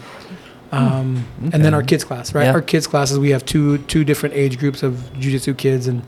Um, 0.72 1.26
And 1.52 1.66
then 1.66 1.74
our 1.74 1.82
kids 1.82 2.04
class, 2.04 2.36
right? 2.36 2.44
Yeah. 2.44 2.52
Our 2.54 2.62
kids 2.62 2.86
classes, 2.88 3.18
we 3.18 3.30
have 3.32 3.44
two 3.46 3.80
two 3.80 4.04
different 4.04 4.36
age 4.36 4.60
groups 4.60 4.84
of 4.84 4.94
jujitsu 5.16 5.58
kids, 5.58 5.88
and 5.88 6.04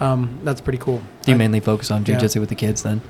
um, 0.00 0.38
that's 0.44 0.60
pretty 0.62 0.78
cool. 0.78 1.02
Do 1.22 1.32
you 1.32 1.34
I- 1.34 1.38
mainly 1.38 1.60
focus 1.60 1.90
on 1.90 2.04
Yeah. 2.06 2.16
jujitsu 2.18 2.40
with 2.40 2.48
the 2.48 2.54
kids 2.54 2.82
then? 2.82 3.00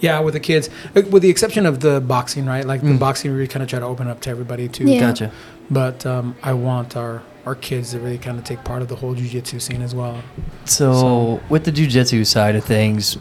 Yeah, 0.00 0.20
with 0.20 0.34
the 0.34 0.40
kids, 0.40 0.68
uh, 0.94 1.02
with 1.10 1.22
the 1.22 1.30
exception 1.30 1.66
of 1.66 1.80
the 1.80 2.00
boxing, 2.00 2.46
right? 2.46 2.64
Like 2.64 2.82
the 2.82 2.88
Mm. 2.88 2.98
boxing, 2.98 3.34
we 3.36 3.46
kind 3.46 3.62
of 3.62 3.68
try 3.68 3.78
to 3.78 3.86
open 3.86 4.08
up 4.08 4.20
to 4.22 4.30
everybody 4.30 4.68
too. 4.68 4.84
Yeah. 4.84 5.00
Gotcha. 5.00 5.30
But 5.70 6.04
um, 6.06 6.36
I 6.42 6.52
want 6.52 6.96
our 6.96 7.22
our 7.46 7.54
kids 7.54 7.92
to 7.92 8.00
really 8.00 8.18
kind 8.18 8.38
of 8.38 8.44
take 8.44 8.64
part 8.64 8.82
of 8.82 8.88
the 8.88 8.96
whole 8.96 9.14
jujitsu 9.14 9.60
scene 9.60 9.80
as 9.80 9.94
well. 9.94 10.18
So, 10.64 10.92
So- 10.94 11.40
with 11.48 11.62
the 11.64 11.70
jujitsu 11.72 12.26
side 12.26 12.56
of 12.56 12.64
things, 12.64 13.16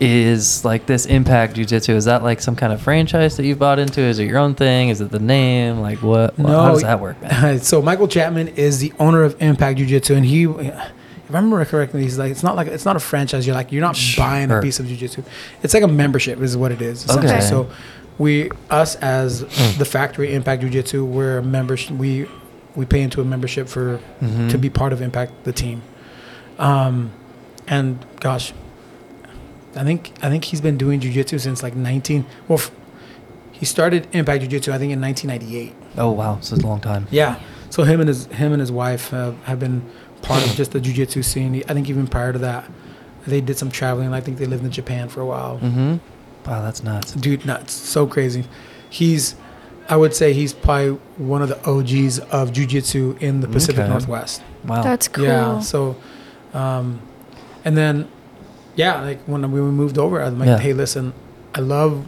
is 0.00 0.64
like 0.64 0.86
this 0.86 1.06
Impact 1.06 1.54
Jujitsu? 1.56 1.90
Is 1.90 2.06
that 2.06 2.22
like 2.24 2.40
some 2.40 2.56
kind 2.56 2.72
of 2.72 2.80
franchise 2.80 3.36
that 3.36 3.44
you've 3.44 3.58
bought 3.58 3.78
into? 3.78 4.00
Is 4.00 4.18
it 4.18 4.24
your 4.26 4.38
own 4.38 4.54
thing? 4.54 4.88
Is 4.88 5.00
it 5.00 5.10
the 5.10 5.18
name? 5.20 5.80
Like 5.80 6.02
what? 6.02 6.36
what- 6.38 6.50
how 6.50 6.72
does 6.72 6.82
that 6.82 6.98
work? 7.00 7.20
Man? 7.22 7.58
so 7.70 7.80
Michael 7.82 8.08
Chapman 8.08 8.48
is 8.48 8.78
the 8.80 8.92
owner 8.98 9.22
of 9.22 9.40
Impact 9.40 9.78
Jiu 9.78 9.86
Jitsu, 9.86 10.14
and 10.14 10.26
he, 10.26 10.44
if 10.44 10.74
I 10.74 10.90
remember 11.34 11.64
correctly, 11.64 12.02
he's 12.02 12.18
like, 12.18 12.30
it's 12.30 12.42
not 12.42 12.56
like 12.56 12.68
it's 12.68 12.84
not 12.84 12.96
a 12.96 13.00
franchise. 13.00 13.46
You're 13.46 13.56
like, 13.56 13.72
you're 13.72 13.80
not 13.80 13.98
buying 14.16 14.50
a 14.50 14.60
piece 14.60 14.78
of 14.80 14.86
Jiu 14.86 14.96
Jitsu. 14.96 15.22
It's 15.62 15.74
like 15.74 15.82
a 15.82 15.88
membership, 15.88 16.40
is 16.40 16.56
what 16.56 16.72
it 16.72 16.82
is. 16.82 17.08
Okay. 17.10 17.40
So, 17.40 17.68
we, 18.18 18.50
us 18.70 18.96
as 18.96 19.40
the 19.78 19.84
factory 19.84 20.34
Impact 20.34 20.60
Jiu 20.62 20.70
Jitsu, 20.70 21.04
we're 21.04 21.38
a 21.38 21.42
membership. 21.42 21.96
We 21.96 22.26
we 22.74 22.84
pay 22.86 23.02
into 23.02 23.20
a 23.20 23.24
membership 23.24 23.68
for 23.68 24.00
Mhm. 24.22 24.50
to 24.50 24.58
be 24.58 24.70
part 24.70 24.92
of 24.92 25.02
Impact 25.02 25.32
the 25.44 25.52
team. 25.52 25.82
Um, 26.58 27.10
and 27.66 28.04
gosh, 28.20 28.52
I 29.76 29.84
think 29.84 30.12
I 30.22 30.28
think 30.28 30.44
he's 30.44 30.60
been 30.60 30.76
doing 30.76 31.00
Jiu 31.00 31.12
Jitsu 31.12 31.38
since 31.38 31.62
like 31.62 31.74
19. 31.74 32.24
Well, 32.48 32.58
f- 32.58 32.70
he 33.50 33.64
started 33.64 34.06
Impact 34.12 34.40
Jiu 34.42 34.48
Jitsu 34.50 34.72
I 34.72 34.78
think 34.78 34.92
in 34.92 35.00
1998. 35.00 35.74
Oh 35.98 36.10
wow, 36.10 36.38
so 36.40 36.54
it's 36.54 36.64
a 36.64 36.66
long 36.66 36.80
time. 36.80 37.06
Yeah. 37.10 37.38
So 37.70 37.84
him 37.84 38.00
and 38.00 38.08
his 38.08 38.26
him 38.26 38.52
and 38.52 38.60
his 38.60 38.70
wife 38.72 39.12
uh, 39.14 39.32
have 39.44 39.58
been 39.58 39.82
part 40.22 40.44
of 40.46 40.54
just 40.54 40.72
the 40.72 40.80
jujitsu 40.80 41.24
scene. 41.24 41.62
I 41.68 41.74
think 41.74 41.88
even 41.90 42.06
prior 42.06 42.32
to 42.32 42.38
that, 42.40 42.70
they 43.26 43.40
did 43.40 43.58
some 43.58 43.70
traveling. 43.70 44.12
I 44.14 44.20
think 44.20 44.38
they 44.38 44.46
lived 44.46 44.64
in 44.64 44.70
Japan 44.70 45.08
for 45.08 45.20
a 45.20 45.26
while. 45.26 45.58
Mm-hmm. 45.58 45.96
Wow, 46.48 46.62
that's 46.62 46.82
nuts. 46.82 47.12
Dude, 47.12 47.44
nuts, 47.46 47.72
so 47.72 48.06
crazy. 48.06 48.44
He's, 48.90 49.36
I 49.88 49.96
would 49.96 50.14
say 50.14 50.32
he's 50.32 50.52
probably 50.52 50.98
one 51.18 51.40
of 51.42 51.48
the 51.48 51.58
OGs 51.68 52.18
of 52.18 52.50
jujitsu 52.52 53.20
in 53.22 53.40
the 53.40 53.48
Pacific 53.48 53.80
Okay. 53.82 53.88
Northwest. 53.90 54.42
Wow. 54.64 54.82
That's 54.82 55.06
cool. 55.08 55.24
Yeah. 55.24 55.60
So, 55.60 55.96
um, 56.52 57.00
and 57.64 57.76
then, 57.76 58.08
yeah, 58.74 59.00
like 59.02 59.20
when 59.26 59.50
we 59.52 59.60
moved 59.60 59.98
over, 59.98 60.20
I'm 60.20 60.38
like, 60.38 60.46
Yeah. 60.48 60.58
hey, 60.58 60.72
listen, 60.72 61.12
I 61.54 61.60
love 61.60 62.04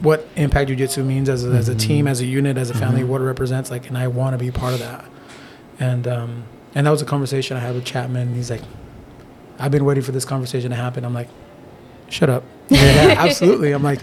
what 0.00 0.26
Impact 0.36 0.68
Jiu 0.68 0.76
Jitsu 0.76 1.02
means 1.04 1.28
as 1.28 1.44
a, 1.44 1.50
as 1.50 1.68
a 1.68 1.74
Mhm. 1.74 1.80
team, 1.80 2.06
as 2.08 2.20
a 2.20 2.26
unit, 2.26 2.56
as 2.56 2.70
a 2.70 2.74
family, 2.74 3.02
Mhm. 3.02 3.08
what 3.08 3.20
it 3.20 3.24
represents, 3.24 3.70
like, 3.70 3.88
and 3.88 3.98
I 3.98 4.06
want 4.06 4.34
to 4.34 4.38
be 4.38 4.50
part 4.50 4.72
of 4.74 4.78
that. 4.80 5.04
And 5.80 6.06
um, 6.08 6.42
and 6.78 6.86
that 6.86 6.90
was 6.90 7.02
a 7.02 7.04
conversation 7.04 7.56
I 7.56 7.60
had 7.60 7.74
with 7.74 7.84
Chapman. 7.84 8.34
He's 8.34 8.50
like, 8.50 8.62
I've 9.58 9.72
been 9.72 9.84
waiting 9.84 10.04
for 10.04 10.12
this 10.12 10.24
conversation 10.24 10.70
to 10.70 10.76
happen. 10.76 11.04
I'm 11.04 11.12
like, 11.12 11.28
shut 12.08 12.30
up. 12.30 12.44
yeah, 12.68 13.16
absolutely. 13.18 13.72
I'm 13.72 13.82
like, 13.82 14.00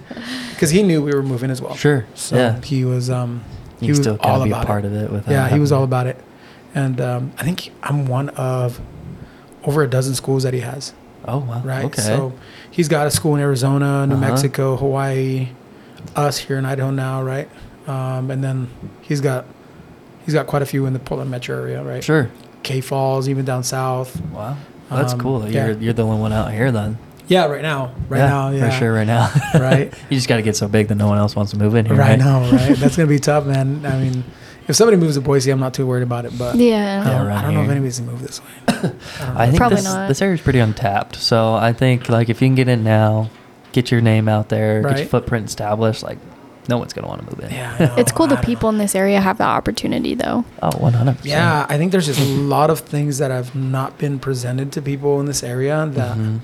because 0.50 0.70
he 0.72 0.84
knew 0.84 1.02
we 1.02 1.14
were 1.14 1.24
moving 1.24 1.50
as 1.52 1.62
well. 1.62 1.76
Sure. 1.76 2.06
So 2.16 2.36
yeah. 2.36 2.62
he 2.62 2.84
was 2.84 3.10
um, 3.10 3.44
he 3.80 3.86
You 3.88 3.92
was 3.94 4.00
still 4.00 4.18
all 4.20 4.40
gotta 4.40 4.44
be 4.46 4.50
a 4.50 4.54
about 4.54 4.64
it. 4.64 4.68
part 4.68 4.86
of 4.86 4.94
it 4.94 5.10
with. 5.12 5.28
Yeah, 5.30 5.48
he 5.50 5.60
was 5.60 5.72
all 5.72 5.84
about 5.84 6.06
it. 6.08 6.18
And 6.74 7.00
um, 7.00 7.32
I 7.38 7.44
think 7.44 7.72
I'm 7.82 8.06
one 8.08 8.30
of 8.30 8.82
over 9.64 9.82
a 9.82 9.88
dozen 9.90 10.14
schools 10.14 10.44
that 10.44 10.54
he 10.54 10.60
has, 10.60 10.94
Oh 11.24 11.40
wow. 11.40 11.62
right? 11.64 11.86
Okay. 11.86 12.02
So 12.02 12.34
he's 12.70 12.90
got 12.90 13.08
a 13.08 13.12
school 13.12 13.36
in 13.36 13.42
Arizona, 13.42 14.06
New 14.06 14.16
Uh-huh. 14.16 14.28
Mexico, 14.30 14.76
Hawaii, 14.76 15.50
us 16.16 16.38
here 16.38 16.58
in 16.58 16.66
Idaho 16.66 16.92
now, 16.92 17.24
right? 17.24 17.48
Um, 17.88 18.30
and 18.30 18.44
then 18.44 18.68
he's 19.02 19.22
got 19.22 19.46
he's 20.26 20.34
got 20.34 20.48
quite 20.48 20.62
a 20.62 20.66
few 20.66 20.86
in 20.86 20.94
the 20.94 21.00
Portland 21.00 21.32
metro 21.32 21.56
area, 21.58 21.82
right? 21.84 22.04
sure. 22.04 22.30
K 22.66 22.82
Falls, 22.82 23.30
even 23.30 23.46
down 23.46 23.64
south. 23.64 24.20
Wow. 24.32 24.58
That's 24.90 25.14
Um, 25.14 25.20
cool. 25.20 25.48
yeah. 25.50 25.68
You're 25.68 25.78
you're 25.78 25.94
the 25.94 26.04
only 26.04 26.20
one 26.20 26.34
out 26.34 26.52
here 26.52 26.72
then. 26.72 26.98
Yeah, 27.28 27.46
right 27.46 27.62
now, 27.64 27.92
right 28.08 28.20
now, 28.20 28.50
yeah, 28.52 28.70
For 28.70 28.76
sure, 28.78 28.94
right 28.94 29.08
now. 29.08 29.32
Right. 29.56 29.92
you 30.10 30.18
just 30.18 30.28
got 30.28 30.36
to 30.36 30.44
get 30.44 30.56
so 30.56 30.68
big 30.68 30.90
that 30.90 30.96
no 30.96 31.08
one 31.08 31.18
else 31.18 31.36
wants 31.36 31.52
to 31.54 31.58
move 31.58 31.74
in 31.74 31.86
here. 31.88 31.96
right 31.96 32.10
Right, 32.10 32.20
now, 32.20 32.42
right? 32.52 32.76
That's 32.78 32.96
gonna 32.98 33.08
be 33.10 33.18
tough, 33.18 33.46
man. 33.48 33.84
I 33.86 33.98
mean, 33.98 34.24
if 34.68 34.76
somebody 34.76 34.98
moves 34.98 35.16
to 35.16 35.22
Boise, 35.22 35.50
I'm 35.50 35.60
not 35.60 35.74
too 35.74 35.88
worried 35.88 36.04
about 36.04 36.26
it, 36.26 36.38
but 36.38 36.56
Yeah. 36.56 37.02
I 37.06 37.10
don't, 37.10 37.26
Yeah, 37.28 37.40
I 37.40 37.42
don't 37.42 37.54
know 37.56 37.64
if 37.64 37.70
anybody's 37.70 38.00
gonna 38.00 38.12
move 38.12 38.22
this 38.22 38.42
way. 38.42 38.92
I. 39.22 39.44
I 39.44 39.46
think 39.48 39.58
Probably 39.58 39.78
this 39.78 39.86
not. 39.86 40.08
this 40.08 40.22
area's 40.22 40.42
pretty 40.42 40.60
untapped. 40.60 41.16
So 41.16 41.54
I 41.56 41.74
think 41.74 42.10
like 42.10 42.30
if 42.30 42.42
you 42.42 42.48
can 42.48 42.56
get 42.56 42.68
in 42.68 42.84
now, 42.84 43.30
get 43.72 43.90
your 43.92 44.02
name 44.02 44.28
out 44.30 44.50
there, 44.50 44.84
get 44.84 44.98
your 45.00 45.08
footprint 45.08 45.48
established, 45.48 46.04
like 46.04 46.20
no 46.68 46.78
one's 46.78 46.94
gonna 46.94 47.08
want 47.08 47.22
to 47.28 47.36
move 47.36 47.44
in. 47.46 47.52
yeah, 47.52 47.96
It's 47.98 48.12
cool 48.12 48.26
I 48.26 48.30
the 48.30 48.36
know. 48.36 48.42
people 48.42 48.70
in 48.70 48.78
this 48.78 48.96
area 48.96 49.20
have 49.22 49.38
the 49.38 49.44
opportunity 49.46 50.16
though. 50.16 50.46
Oh, 50.64 50.72
100. 50.78 51.24
Yeah, 51.26 51.66
I 51.70 51.78
think 51.78 51.92
there's 51.92 52.06
just 52.08 52.20
a 52.20 52.24
lot 52.56 52.70
of 52.70 52.80
things 52.80 53.18
that 53.20 53.32
have 53.32 53.56
not 53.56 53.98
been 53.98 54.20
presented 54.20 54.72
to 54.74 54.82
people 54.82 55.20
in 55.20 55.26
this 55.26 55.44
area 55.44 55.88
that 55.94 56.18
Mhm. 56.18 56.40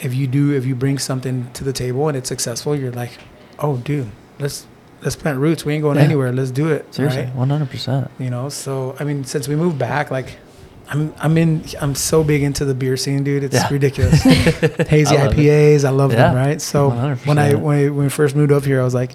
if 0.00 0.14
you 0.14 0.26
do, 0.26 0.52
if 0.52 0.64
you 0.66 0.74
bring 0.74 0.98
something 0.98 1.48
to 1.54 1.64
the 1.64 1.72
table 1.72 2.08
and 2.08 2.16
it's 2.16 2.28
successful, 2.28 2.74
you're 2.76 2.92
like, 2.92 3.12
oh, 3.58 3.76
dude, 3.78 4.10
let's 4.38 4.66
let's 5.02 5.16
plant 5.16 5.38
roots. 5.38 5.64
We 5.64 5.72
ain't 5.74 5.82
going 5.82 5.96
Yeah. 5.96 6.04
anywhere. 6.04 6.30
Let's 6.32 6.50
do 6.50 6.68
it. 6.68 6.94
Seriously, 6.94 7.22
right? 7.22 7.34
100. 7.34 7.70
percent 7.70 8.10
You 8.18 8.30
know. 8.30 8.48
So 8.50 8.94
I 9.00 9.04
mean, 9.04 9.24
since 9.24 9.48
we 9.48 9.56
moved 9.56 9.78
back, 9.78 10.10
like. 10.10 10.36
I'm 10.92 11.14
I'm 11.20 11.38
in 11.38 11.62
I'm 11.80 11.94
so 11.94 12.24
big 12.24 12.42
into 12.42 12.64
the 12.64 12.74
beer 12.74 12.96
scene, 12.96 13.22
dude. 13.22 13.44
It's 13.44 13.54
Yeah. 13.54 13.68
ridiculous. 13.70 14.22
Hazy 14.88 15.16
I 15.16 15.22
love 15.22 15.38
it. 15.38 15.38
IPAs, 15.38 15.84
I 15.84 15.90
love 15.90 16.10
them, 16.10 16.34
right? 16.34 16.60
So 16.60 16.90
100%. 16.90 17.26
when 17.28 17.38
I 17.38 17.54
when, 17.54 17.78
I 17.78 17.82
when 17.90 18.04
we 18.06 18.08
first 18.08 18.34
moved 18.34 18.50
up 18.50 18.64
here, 18.64 18.80
I 18.80 18.84
was 18.84 18.92
like, 18.92 19.12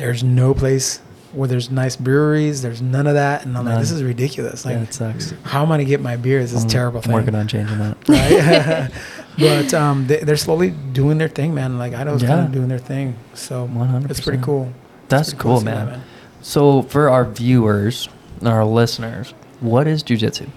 "There's 0.00 0.24
no 0.24 0.54
place 0.54 1.00
where 1.32 1.46
there's 1.46 1.70
nice 1.70 1.94
breweries. 1.94 2.62
There's 2.62 2.82
none 2.82 3.06
of 3.06 3.14
that." 3.14 3.44
And 3.44 3.56
I'm 3.56 3.64
like, 3.64 3.78
"This 3.78 3.90
is 3.90 4.02
ridiculous. 4.02 4.64
Like, 4.64 4.76
yeah, 4.76 4.82
it 4.82 4.94
sucks. 4.94 5.32
how 5.44 5.62
am 5.62 5.70
I 5.72 5.76
gonna 5.76 5.84
get 5.84 6.00
my 6.00 6.16
beers? 6.16 6.52
This 6.52 6.62
I'm 6.64 6.68
terrible 6.68 7.00
thing." 7.00 7.12
working 7.12 7.34
on 7.34 7.46
changing 7.48 7.78
that. 7.78 7.96
right? 8.08 8.90
but 9.38 9.74
um, 9.74 10.06
they, 10.06 10.18
they're 10.18 10.36
slowly 10.36 10.70
doing 10.70 11.18
their 11.18 11.28
thing, 11.28 11.54
man. 11.54 11.78
Like 11.78 11.94
Idaho's 11.94 12.22
kind 12.22 12.40
Yeah. 12.40 12.44
of 12.46 12.52
doing 12.52 12.68
their 12.68 12.78
thing, 12.78 13.16
so 13.34 13.64
100. 13.66 14.10
it's 14.10 14.20
pretty 14.20 14.42
cool. 14.42 14.72
That's 15.08 15.30
pretty 15.30 15.42
cool, 15.42 15.58
see 15.58 15.64
man. 15.66 15.86
that, 15.86 15.98
So 16.42 16.82
for 16.82 17.08
our 17.08 17.24
viewers, 17.24 18.08
and 18.40 18.48
our 18.48 18.64
listeners, 18.64 19.34
what 19.60 19.86
is 19.86 20.02
jujitsu? 20.02 20.48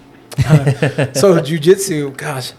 so 1.16 1.38
jujitsu, 1.40 2.16
gosh, 2.16 2.52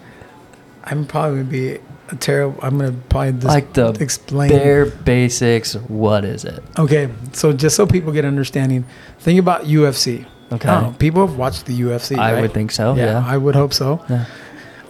I'm 0.84 1.06
probably 1.06 1.39
gonna 1.39 1.52
be 1.52 1.80
a 2.10 2.15
terrible. 2.15 2.60
I'm 2.62 2.78
gonna 2.78 2.94
probably 3.10 3.34
just 3.34 3.46
Like 3.46 3.74
the 3.74 3.89
explain. 4.00 4.50
bare 4.50 4.86
basics. 4.86 5.74
What 5.76 6.24
is 6.26 6.46
it? 6.46 6.63
Okay, 6.78 7.10
so 7.34 7.52
just 7.54 7.76
so 7.76 7.86
people 7.86 8.12
get 8.12 8.26
understanding, 8.26 8.86
think 9.20 9.39
about 9.39 9.65
UFC. 9.65 10.26
Okay. 10.52 10.70
I 10.70 10.94
people 11.00 11.26
have 11.26 11.38
watched 11.38 11.65
the 11.65 11.80
UFC. 11.82 12.18
I 12.18 12.34
right? 12.34 12.41
would 12.41 12.54
think 12.54 12.72
so. 12.72 12.96
Yeah. 12.96 13.24
I 13.26 13.38
would 13.38 13.56
hope 13.56 13.74
so. 13.74 14.04
Yeah. 14.10 14.26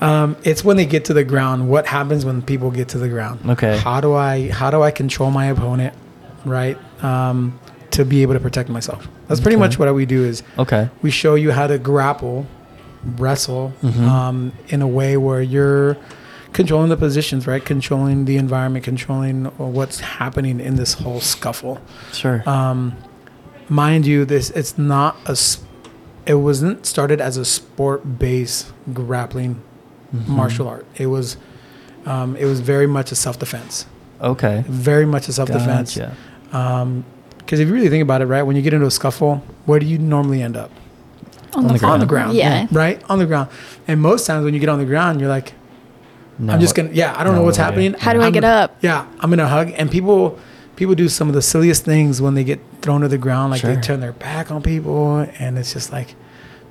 Um, 0.01 0.35
it's 0.43 0.63
when 0.65 0.75
they 0.75 0.85
get 0.85 1.05
to 1.05 1.13
the 1.13 1.23
ground. 1.23 1.69
What 1.69 1.85
happens 1.87 2.25
when 2.25 2.41
people 2.41 2.69
get 2.69 2.89
to 2.89 2.97
the 2.97 3.07
ground? 3.07 3.39
Okay. 3.49 3.77
How 3.77 4.01
do 4.01 4.13
I 4.13 4.49
how 4.49 4.69
do 4.69 4.81
I 4.83 4.91
control 4.91 5.31
my 5.31 5.45
opponent, 5.45 5.93
right? 6.43 6.77
Um, 7.03 7.57
to 7.91 8.03
be 8.03 8.21
able 8.23 8.33
to 8.33 8.39
protect 8.41 8.67
myself. 8.67 9.07
That's 9.29 9.39
pretty 9.39 9.55
Okay. 9.55 9.61
much 9.67 9.79
what 9.79 9.93
we 9.95 10.05
do. 10.05 10.25
Is 10.25 10.43
Okay. 10.59 10.89
we 11.01 11.11
show 11.11 11.35
you 11.35 11.51
how 11.53 11.65
to 11.67 11.77
grapple, 11.77 12.45
wrestle, 13.17 13.71
Mhm. 13.81 14.01
um, 14.07 14.51
in 14.67 14.81
a 14.81 14.87
way 14.87 15.15
where 15.15 15.41
you're 15.41 15.95
controlling 16.55 16.89
the 16.89 16.97
positions, 16.97 17.45
right? 17.45 17.63
Controlling 17.63 18.25
the 18.25 18.37
environment, 18.37 18.83
controlling 18.85 19.45
what's 19.57 19.99
happening 19.99 20.59
in 20.59 20.75
this 20.77 20.93
whole 20.93 21.19
scuffle. 21.21 21.79
Sure. 22.13 22.41
Um, 22.49 22.95
mind 23.69 24.05
you, 24.07 24.25
this 24.25 24.49
it's 24.51 24.77
not 24.77 25.15
a. 25.27 25.37
It 26.25 26.35
wasn't 26.35 26.85
started 26.87 27.21
as 27.21 27.37
a 27.37 27.45
sport-based 27.45 28.71
grappling 28.93 29.61
Mhm. 30.15 30.27
martial 30.27 30.67
art. 30.67 30.85
It 30.97 31.07
was, 31.07 31.37
um, 32.07 32.35
it 32.37 32.45
was 32.45 32.61
very 32.61 32.87
much 32.87 33.11
a 33.11 33.15
self-defense. 33.15 33.85
Okay. 34.21 34.63
Very 34.67 35.05
much 35.05 35.27
a 35.27 35.33
self-defense. 35.33 35.97
Gotcha. 35.97 36.13
Because 37.37 37.59
if 37.59 37.67
you 37.67 37.73
really 37.75 37.89
think 37.89 38.01
about 38.01 38.21
it, 38.23 38.25
right, 38.25 38.41
when 38.43 38.55
you 38.55 38.61
get 38.63 38.73
into 38.73 38.87
a 38.87 38.91
scuffle, 38.91 39.43
where 39.65 39.79
do 39.79 39.85
you 39.85 39.99
normally 39.99 40.41
end 40.41 40.57
up? 40.57 40.71
On 41.53 41.63
the 41.67 41.69
On 41.69 41.73
the 41.73 41.79
ground. 41.79 42.09
ground. 42.09 42.33
Yeah. 42.33 42.65
Right 42.71 42.99
on 43.07 43.19
the 43.19 43.25
ground. 43.27 43.49
And 43.87 44.01
most 44.01 44.25
times 44.25 44.43
when 44.45 44.53
you 44.55 44.59
get 44.59 44.69
on 44.69 44.79
the 44.79 44.85
ground, 44.85 45.19
you're 45.19 45.29
like, 45.29 45.53
No, 46.37 46.53
I'm 46.53 46.59
just 46.59 46.75
gonna. 46.75 46.89
Yeah, 46.91 47.13
I 47.17 47.23
don't 47.23 47.33
No 47.33 47.39
know 47.39 47.45
what's 47.45 47.57
way. 47.57 47.63
happening. 47.63 47.93
How 47.93 48.13
do 48.13 48.19
I 48.21 48.25
I'm- 48.25 48.33
get 48.33 48.43
up? 48.43 48.77
Yeah, 48.81 49.05
I'm 49.19 49.29
gonna 49.29 49.47
hug. 49.47 49.71
And 49.77 49.89
people, 49.89 50.37
people 50.75 50.95
do 50.95 51.07
some 51.09 51.27
of 51.29 51.33
the 51.33 51.41
silliest 51.41 51.85
things 51.85 52.21
when 52.21 52.33
they 52.33 52.43
get 52.43 52.59
thrown 52.81 53.01
to 53.01 53.07
the 53.07 53.17
ground. 53.17 53.51
Like 53.51 53.61
they 53.61 53.75
turn 53.77 53.99
their 54.01 54.11
back 54.13 54.51
on 54.51 54.61
people, 54.61 55.25
and 55.39 55.57
it's 55.57 55.71
just 55.73 55.91
like, 55.91 56.15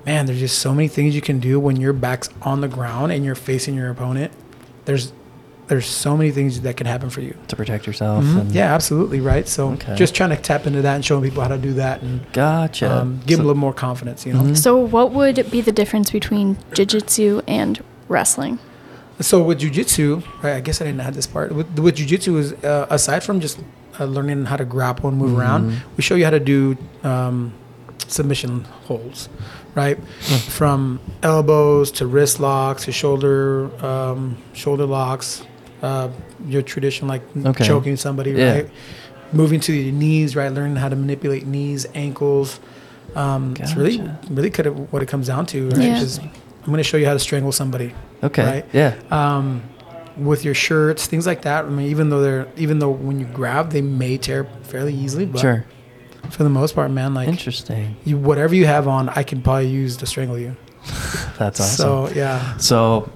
man, 0.05 0.27
there's 0.27 0.41
just 0.41 0.59
so 0.59 0.75
many 0.75 0.89
things 0.89 1.15
you 1.15 1.23
can 1.23 1.39
do 1.41 1.59
when 1.59 1.77
your 1.77 1.93
back's 1.95 2.29
on 2.43 2.61
the 2.61 2.69
ground 2.69 3.11
and 3.13 3.25
you're 3.25 3.35
facing 3.35 3.75
your 3.75 3.89
opponent. 3.91 4.33
There's, 4.85 5.13
there's 5.69 5.87
so 5.87 6.15
many 6.15 6.31
things 6.31 6.61
that 6.61 6.77
can 6.77 6.87
happen 6.87 7.09
for 7.09 7.23
you. 7.23 7.35
to 7.49 7.57
protect 7.57 7.87
yourself. 7.87 8.23
Mhm. 8.23 8.41
and- 8.43 8.53
Yeah, 8.53 8.75
absolutely, 8.75 9.21
right. 9.21 9.49
So 9.49 9.71
Okay. 9.71 9.95
just 9.95 10.15
trying 10.15 10.29
to 10.29 10.37
tap 10.37 10.67
into 10.67 10.83
that 10.83 10.95
and 10.97 11.03
showing 11.03 11.23
people 11.23 11.41
how 11.43 11.49
to 11.49 11.57
do 11.57 11.73
that 11.75 12.03
and 12.03 12.21
Gotcha. 12.35 13.01
um, 13.01 13.21
give 13.27 13.39
them 13.39 13.47
a 13.47 13.49
little 13.49 13.61
more 13.61 13.73
confidence. 13.73 14.27
You 14.27 14.35
know. 14.35 14.41
Mhm. 14.43 14.57
So 14.59 14.77
what 14.77 15.13
would 15.13 15.51
be 15.51 15.63
the 15.63 15.73
difference 15.73 16.11
between 16.11 16.59
jiu-jitsu 16.75 17.41
and 17.49 17.81
wrestling? 18.09 18.59
So 19.21 19.43
with 19.43 19.61
jujitsu, 19.61 20.23
right? 20.43 20.55
I 20.57 20.61
guess 20.61 20.81
I 20.81 20.85
didn't 20.85 21.01
add 21.01 21.15
this 21.15 21.27
part. 21.27 21.53
With, 21.53 21.79
with 21.79 21.97
jujitsu 21.97 22.37
is 22.39 22.53
uh, 22.65 22.87
aside 22.91 23.23
from 23.23 23.41
just 23.41 23.61
uh, 24.01 24.05
learning 24.07 24.47
how 24.47 24.57
to 24.57 24.65
grapple 24.65 25.09
and 25.09 25.17
move 25.19 25.39
around. 25.39 25.71
Mhm. 25.71 25.77
We 25.97 26.03
show 26.03 26.17
you 26.17 26.25
how 26.25 26.31
to 26.31 26.41
do 26.41 26.77
um, 27.05 27.53
submission 28.09 28.65
holds, 28.87 29.29
right? 29.77 29.99
From 30.59 30.99
elbows 31.23 31.91
to 31.93 32.07
wrist 32.07 32.41
locks 32.41 32.85
to 32.87 32.93
shoulder 32.93 33.71
um, 33.85 34.37
shoulder 34.53 34.85
locks. 34.87 35.43
Uh, 35.83 36.09
your 36.49 36.63
tradition 36.63 37.07
like 37.07 37.23
Okay. 37.45 37.65
choking 37.67 37.97
somebody, 37.97 38.31
Yeah. 38.33 38.53
right? 38.55 38.71
Moving 39.33 39.61
to 39.61 39.73
your 39.73 39.93
knees, 39.93 40.35
right? 40.35 40.51
Learning 40.51 40.77
how 40.77 40.89
to 40.89 40.97
manipulate 40.97 41.47
knees, 41.47 41.87
ankles. 41.95 42.59
Um, 43.15 43.55
It's 43.61 43.77
really, 43.77 44.03
really 44.31 44.51
kind 44.51 44.67
of 44.67 44.93
what 44.93 45.03
it 45.03 45.09
comes 45.09 45.27
down 45.29 45.47
to, 45.47 45.69
right? 45.71 45.79
Yeah. 45.83 46.01
Just- 46.01 46.21
I'm 46.65 46.71
going 46.71 46.79
to 46.79 46.83
show 46.85 46.97
you 46.97 47.07
how 47.07 47.13
to 47.13 47.19
strangle 47.19 47.53
somebody 47.53 47.93
Okay. 48.23 48.45
Right. 48.45 48.65
Yeah. 48.73 48.95
um, 49.11 49.63
with 50.17 50.45
your 50.45 50.55
shirts, 50.55 51.07
things 51.07 51.27
like 51.27 51.43
that. 51.43 51.65
I 51.67 51.69
mean, 51.69 51.89
even 51.89 52.09
though 52.09 52.23
they're, 52.23 52.49
even 52.57 52.79
though 52.79 52.91
when 52.91 53.21
you 53.21 53.27
grab, 53.27 53.71
they 53.71 53.83
may 53.83 54.17
tear 54.17 54.45
fairly 54.63 54.95
easily, 54.95 55.27
but 55.27 55.41
Sure. 55.41 55.65
for 56.31 56.43
the 56.45 56.49
most 56.49 56.75
part, 56.75 56.91
man, 56.91 57.13
like 57.15 57.29
Interesting. 57.29 57.97
you, 58.05 58.17
whatever 58.17 58.55
you 58.55 58.65
have 58.67 58.89
on, 58.89 59.09
I 59.11 59.25
can 59.25 59.43
probably 59.43 59.69
use 59.69 59.97
to 59.99 60.07
strangle 60.07 60.39
you. 60.39 60.57
That's 61.39 61.61
awesome. 61.61 61.77
So 61.77 62.09
yeah, 62.15 62.57
So, 62.59 63.11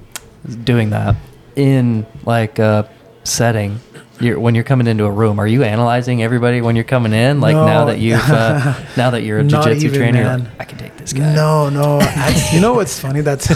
doing 0.65 0.91
that 0.91 1.17
in 1.57 2.05
like 2.27 2.59
a 2.59 2.91
setting, 3.25 3.81
you're, 4.21 4.39
when 4.41 4.55
you're 4.55 4.65
coming 4.65 4.87
into 4.89 5.05
a 5.05 5.11
room, 5.11 5.39
are 5.39 5.47
you 5.47 5.63
analyzing 5.63 6.23
everybody 6.23 6.61
when 6.61 6.75
you're 6.75 6.85
coming 6.85 7.13
in? 7.13 7.41
Like 7.41 7.55
now 7.55 7.85
that 7.87 7.99
you've 7.99 8.21
uh, 8.29 8.75
now 8.97 9.11
that 9.11 9.23
you're 9.23 9.39
a 9.39 9.45
even, 9.45 9.93
trainer, 9.93 10.39
like. 10.39 10.49
I 10.59 10.65
can 10.65 10.79
take 10.79 10.88
this 11.09 11.19
guy. 11.19 11.35
no, 11.35 11.69
no. 11.69 11.99
I, 12.01 12.51
you 12.53 12.61
know 12.61 12.75
what's 12.75 12.99
funny? 12.99 13.21
That's 13.21 13.51
I 13.51 13.55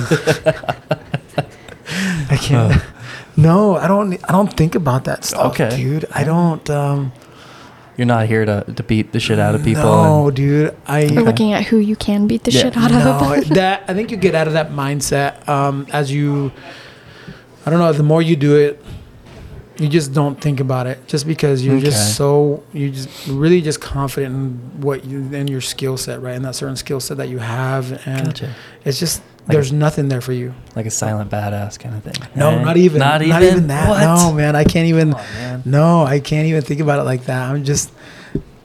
can't. 2.36 2.72
Oh. 2.74 2.88
No, 3.36 3.76
I 3.76 3.88
don't. 3.88 4.12
I 4.28 4.32
don't 4.32 4.52
think 4.54 4.74
about 4.74 5.04
that 5.04 5.24
stuff, 5.24 5.52
Okay. 5.52 5.76
dude. 5.76 6.04
I 6.12 6.24
don't. 6.24 6.68
Um, 6.70 7.12
you're 7.96 8.06
not 8.06 8.26
here 8.26 8.44
to, 8.44 8.64
to 8.74 8.82
beat 8.82 9.12
the 9.12 9.20
shit 9.20 9.38
out 9.38 9.54
of 9.54 9.64
people. 9.64 9.82
No, 9.84 10.26
and- 10.28 10.36
dude. 10.36 10.76
I 10.86 11.04
You're 11.04 11.22
looking 11.22 11.52
at 11.52 11.64
who 11.64 11.78
you 11.78 11.96
can 11.96 12.26
beat 12.26 12.44
the 12.44 12.50
Yeah. 12.50 12.62
shit 12.62 12.76
out 12.76 12.90
no, 12.90 13.34
of. 13.34 13.48
that 13.50 13.84
I 13.88 13.94
think 13.94 14.10
you 14.10 14.16
get 14.16 14.34
out 14.34 14.46
of 14.46 14.54
that 14.54 14.70
mindset 14.70 15.46
um, 15.48 15.86
as 15.92 16.10
you. 16.10 16.52
I 17.64 17.70
don't 17.70 17.78
know. 17.78 17.92
The 17.92 18.02
more 18.02 18.22
you 18.22 18.36
do 18.36 18.56
it, 18.56 18.84
you 19.78 19.88
just 19.88 20.12
don't 20.12 20.40
think 20.40 20.60
about 20.60 20.86
it. 20.86 21.06
Just 21.08 21.26
because 21.26 21.64
you're 21.64 21.76
Okay. 21.76 21.86
just 21.86 22.16
so 22.16 22.62
you 22.72 22.90
just 22.90 23.08
really 23.28 23.60
just 23.60 23.80
confident 23.80 24.34
in 24.34 24.80
what 24.82 25.04
you 25.04 25.20
in 25.34 25.48
your 25.48 25.60
skill 25.60 25.96
set, 25.96 26.22
right? 26.22 26.34
And 26.36 26.44
that 26.44 26.54
certain 26.54 26.76
skill 26.76 27.00
set 27.00 27.16
that 27.16 27.28
you 27.28 27.38
have, 27.38 28.00
and 28.06 28.26
Gotcha. 28.26 28.54
it's 28.84 28.98
just 29.00 29.22
Like 29.48 29.54
there's 29.54 29.72
nothing 29.72 30.08
there 30.08 30.20
for 30.20 30.32
you. 30.32 30.54
Like 30.76 30.86
a 30.86 30.90
silent 30.90 31.30
badass 31.30 31.78
kind 31.78 31.94
of 31.96 32.02
thing. 32.04 32.14
No, 32.36 32.50
right? 32.56 32.64
not 32.64 32.76
even. 32.76 32.98
Not 33.00 33.22
even. 33.22 33.42
even 33.42 33.66
that. 33.68 33.88
What? 33.88 34.00
No, 34.00 34.32
man. 34.32 34.54
I 34.54 34.64
can't 34.64 34.86
even. 34.88 35.14
On, 35.14 35.20
man. 35.34 35.62
No, 35.64 36.04
I 36.04 36.20
can't 36.20 36.46
even 36.46 36.62
think 36.62 36.80
about 36.80 37.00
it 37.00 37.04
like 37.04 37.24
that. 37.24 37.50
I'm 37.50 37.64
just. 37.64 37.90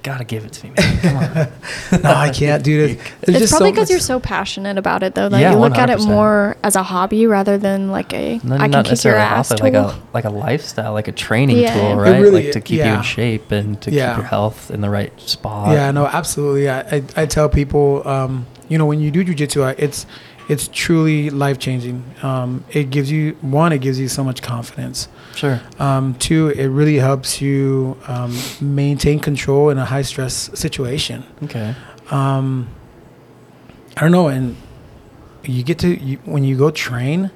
Gotta 0.07 0.23
give 0.23 0.45
it 0.45 0.53
to 0.53 0.67
me, 0.67 0.73
man. 0.77 0.99
Come 1.01 1.17
on. 1.17 2.01
No, 2.01 2.11
I 2.13 2.29
can't, 2.29 2.63
dude. 2.63 2.97
There's 2.97 3.09
It's 3.23 3.39
just 3.39 3.51
probably 3.51 3.69
so 3.71 3.73
because 3.73 3.89
you're 3.89 3.99
so 3.99 4.21
passionate 4.21 4.77
about 4.77 5.03
it, 5.03 5.15
though, 5.15 5.27
that 5.27 5.37
Yeah, 5.41 5.51
you 5.51 5.57
look 5.57 5.75
at 5.77 5.89
it 5.89 5.99
more 5.99 6.55
as 6.63 6.77
a 6.77 6.83
hobby 6.83 7.27
rather 7.27 7.57
than 7.57 7.91
like 7.91 8.13
a 8.13 8.39
No, 8.41 8.55
I 8.55 8.69
can 8.69 8.85
kick 8.85 9.03
your 9.03 9.15
ass 9.15 9.49
tool. 9.49 9.57
like 9.61 9.73
a 9.73 9.99
like 10.13 10.23
a 10.23 10.29
lifestyle, 10.29 10.93
like 10.93 11.09
a 11.09 11.11
training 11.11 11.57
Yeah. 11.57 11.73
tool, 11.73 11.95
right? 11.97 12.21
really- 12.21 12.43
like 12.45 12.53
to 12.53 12.61
keep 12.61 12.77
you 12.77 12.85
in 12.85 13.01
shape 13.01 13.51
and 13.51 13.81
to 13.81 13.91
Yeah. 13.91 14.11
keep 14.11 14.17
your 14.19 14.27
health 14.27 14.71
in 14.71 14.79
the 14.79 14.89
right 14.89 15.11
spot. 15.19 15.73
Yeah, 15.73 15.91
no, 15.91 16.05
absolutely. 16.07 16.69
I, 16.69 16.79
I, 16.79 17.03
I 17.17 17.25
tell 17.25 17.49
people, 17.49 18.07
um, 18.07 18.45
you 18.69 18.77
know, 18.77 18.85
when 18.85 19.01
you 19.01 19.11
do 19.11 19.25
jujitsu, 19.25 19.75
it's 19.77 20.05
it's 20.47 20.69
truly 20.71 21.29
life 21.29 21.59
changing. 21.59 22.05
Um, 22.23 22.63
it 22.71 22.89
gives 22.91 23.11
you 23.11 23.35
one, 23.41 23.73
it 23.73 23.79
gives 23.79 23.99
you 23.99 24.07
so 24.07 24.23
much 24.23 24.41
confidence. 24.41 25.09
Sure. 25.37 25.61
Um, 25.79 26.15
two, 26.15 26.49
it 26.49 26.67
really 26.67 26.97
helps 26.97 27.41
you 27.41 27.95
um, 28.07 28.35
maintain 28.59 29.19
control 29.19 29.69
in 29.69 29.77
a 29.77 29.85
high 29.85 30.01
stress 30.01 30.49
situation. 30.59 31.23
Okay. 31.43 31.75
Um, 32.09 32.67
I 33.95 34.01
don't 34.01 34.11
know, 34.11 34.27
and 34.29 34.55
you 35.43 35.61
get 35.63 35.77
to 35.79 35.89
you, 35.89 36.17
when 36.25 36.43
you 36.43 36.57
go 36.57 36.71
train, 36.71 37.29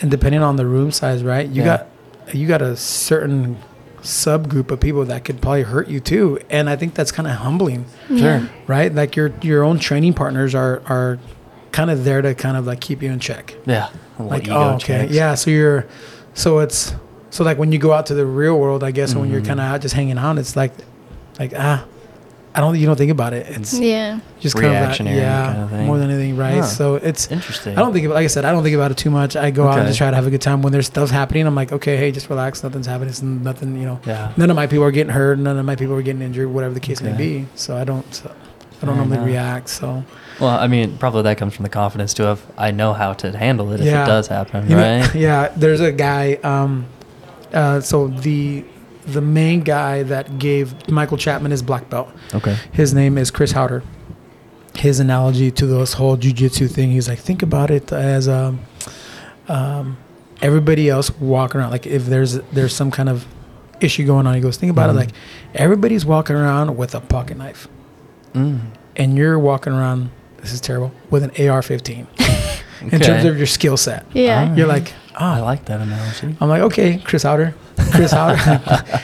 and 0.00 0.10
depending 0.10 0.42
on 0.42 0.56
the 0.56 0.64
room 0.66 0.90
size, 0.90 1.22
right? 1.22 1.46
You 1.46 1.62
Yeah. 1.62 1.76
got 1.76 2.34
you 2.34 2.46
got 2.48 2.62
a 2.62 2.76
certain 2.76 3.56
subgroup 4.02 4.70
of 4.70 4.80
people 4.80 5.04
that 5.04 5.24
could 5.24 5.40
probably 5.42 5.62
hurt 5.62 5.88
you 5.88 6.00
too, 6.00 6.38
and 6.50 6.68
I 6.70 6.76
think 6.76 6.94
that's 6.94 7.12
kind 7.12 7.28
of 7.28 7.34
humbling 7.36 7.84
Yeah. 8.08 8.18
Sure. 8.40 8.48
right? 8.66 8.94
Like 8.94 9.16
your 9.16 9.32
your 9.42 9.62
own 9.64 9.78
training 9.78 10.14
partners 10.14 10.54
are 10.54 10.82
are 10.86 11.18
kind 11.72 11.90
of 11.90 12.04
there 12.04 12.20
to 12.22 12.34
kind 12.34 12.56
of 12.56 12.66
like 12.66 12.80
keep 12.80 13.02
you 13.02 13.10
in 13.12 13.18
check. 13.20 13.54
Yeah. 13.66 13.88
Like 14.18 14.48
oh 14.48 14.74
okay, 14.76 15.02
checks. 15.02 15.12
yeah. 15.12 15.34
So 15.34 15.50
you're 15.50 15.86
so 16.34 16.58
it's 16.60 16.94
so 17.30 17.44
like 17.44 17.58
when 17.58 17.72
you 17.72 17.78
go 17.78 17.92
out 17.92 18.06
to 18.06 18.14
the 18.14 18.26
real 18.26 18.58
world, 18.58 18.84
I 18.84 18.90
guess, 18.90 19.14
when 19.14 19.30
you're 19.30 19.40
Mhm. 19.40 19.46
kind 19.46 19.60
of 19.60 19.66
out 19.66 19.80
just 19.80 19.94
hanging 19.94 20.18
out, 20.18 20.38
it's 20.38 20.54
like 20.56 20.72
like 21.38 21.52
ah, 21.56 21.84
I 22.54 22.60
don't 22.60 22.78
you 22.78 22.86
don't 22.86 22.96
think 22.96 23.10
about 23.10 23.32
it. 23.32 23.46
It's 23.48 23.72
Yeah. 23.78 24.18
just 24.38 24.54
kind 24.54 24.66
of 24.66 24.72
that, 24.72 24.80
Reactionary 24.82 25.16
yeah, 25.16 25.46
kind 25.52 25.62
of 25.62 25.70
thing. 25.70 25.86
more 25.86 25.96
than 25.98 26.10
anything, 26.10 26.36
right? 26.36 26.56
Huh. 26.56 26.62
So 26.64 26.94
it's. 26.96 27.30
Interesting. 27.30 27.72
I 27.78 27.80
don't 27.80 27.94
think, 27.94 28.04
of, 28.04 28.12
like 28.12 28.24
I 28.24 28.26
said, 28.26 28.44
I 28.44 28.52
don't 28.52 28.62
think 28.62 28.74
about 28.74 28.90
it 28.90 28.98
too 28.98 29.08
much. 29.10 29.34
I 29.36 29.50
go 29.50 29.66
out 29.66 29.78
and 29.78 29.86
just 29.86 29.96
try 29.96 30.10
to 30.10 30.16
have 30.16 30.26
a 30.26 30.30
good 30.30 30.42
time. 30.42 30.60
When 30.60 30.70
there's 30.74 30.86
stuff 30.86 31.10
happening, 31.10 31.46
I'm 31.46 31.54
like, 31.54 31.72
okay, 31.72 31.96
hey, 31.96 32.10
just 32.12 32.28
relax. 32.28 32.62
Nothing's 32.62 32.86
happening. 32.86 33.08
It's 33.08 33.22
nothing, 33.22 33.78
you 33.80 33.86
know. 33.86 34.00
Yeah. 34.06 34.32
None 34.36 34.50
of 34.50 34.56
my 34.56 34.66
people 34.66 34.84
are 34.84 34.90
getting 34.90 35.12
hurt. 35.14 35.38
None 35.38 35.56
of 35.58 35.64
my 35.64 35.76
people 35.76 35.94
are 35.94 36.02
getting 36.02 36.20
injured. 36.20 36.48
Whatever 36.52 36.74
the 36.74 36.80
case 36.80 37.00
may 37.00 37.12
be. 37.14 37.46
So 37.54 37.74
I 37.76 37.84
don't. 37.84 38.04
So 38.14 38.30
I 38.82 38.84
don't 38.86 38.96
Fair 38.96 39.06
normally 39.06 39.16
enough. 39.16 39.26
react. 39.26 39.68
So 39.70 40.04
Well, 40.40 40.50
I 40.58 40.66
mean, 40.66 40.98
probably 40.98 41.22
that 41.22 41.38
comes 41.38 41.54
from 41.54 41.62
the 41.64 41.68
confidence 41.68 42.14
too 42.14 42.24
of 42.24 42.44
I 42.58 42.70
know 42.70 42.92
how 42.92 43.12
to 43.14 43.36
handle 43.36 43.72
it 43.72 43.80
if 43.80 43.86
Yeah. 43.86 44.04
it 44.04 44.06
does 44.06 44.26
happen, 44.28 44.68
You 44.68 44.76
know, 44.76 45.00
right? 45.00 45.14
yeah, 45.28 45.52
there's 45.56 45.80
a 45.80 45.92
guy. 45.92 46.34
Um, 46.42 46.86
uh, 47.52 47.80
so 47.80 48.08
the 48.08 48.64
the 49.06 49.20
main 49.20 49.62
guy 49.62 50.04
that 50.04 50.38
gave 50.38 50.88
Michael 50.88 51.16
Chapman 51.16 51.50
his 51.50 51.60
black 51.62 51.90
belt, 51.90 52.08
Okay. 52.34 52.56
his 52.72 52.94
name 52.94 53.18
is 53.18 53.30
Chris 53.32 53.52
Haueter. 53.52 53.82
His 54.76 55.00
analogy 55.00 55.50
to 55.50 55.66
this 55.66 55.92
whole 55.94 56.16
jujitsu 56.16 56.70
thing, 56.70 56.92
he's 56.92 57.08
like, 57.08 57.18
think 57.18 57.42
about 57.42 57.70
it 57.70 57.92
as 57.92 58.28
um, 58.28 58.60
um, 59.48 59.96
everybody 60.40 60.88
else 60.88 61.10
walking 61.18 61.60
around. 61.60 61.70
Like 61.70 61.86
if 61.86 62.06
there's 62.06 62.34
there's 62.52 62.74
some 62.74 62.90
kind 62.90 63.08
of 63.08 63.26
issue 63.80 64.06
going 64.06 64.26
on, 64.26 64.34
he 64.34 64.40
goes, 64.40 64.56
think 64.56 64.70
about 64.70 64.88
Mhm. 64.90 64.94
it 64.94 64.96
like 64.96 65.10
everybody's 65.54 66.06
walking 66.06 66.36
around 66.36 66.76
with 66.76 66.94
a 66.94 67.00
pocket 67.00 67.36
knife, 67.36 67.68
Mm. 68.34 68.60
and 68.96 69.16
you're 69.16 69.38
walking 69.38 69.72
around. 69.72 70.10
This 70.42 70.52
is 70.52 70.60
terrible 70.60 70.92
with 71.10 71.22
an 71.22 71.30
AR-15 71.30 72.06
in 72.92 73.00
terms 73.00 73.24
of 73.24 73.36
your 73.38 73.46
skill 73.46 73.76
set. 73.76 74.04
Yeah. 74.12 74.48
Ah. 74.50 74.54
You're 74.54 74.66
like, 74.66 74.92
oh, 75.14 75.24
I 75.24 75.40
like 75.40 75.64
that 75.66 75.80
analogy. 75.80 76.36
I'm 76.40 76.48
like, 76.48 76.62
okay, 76.62 76.98
Chris 76.98 77.22
Haueter. 77.24 77.54
Chris 77.92 78.12
Haueter. 78.12 78.60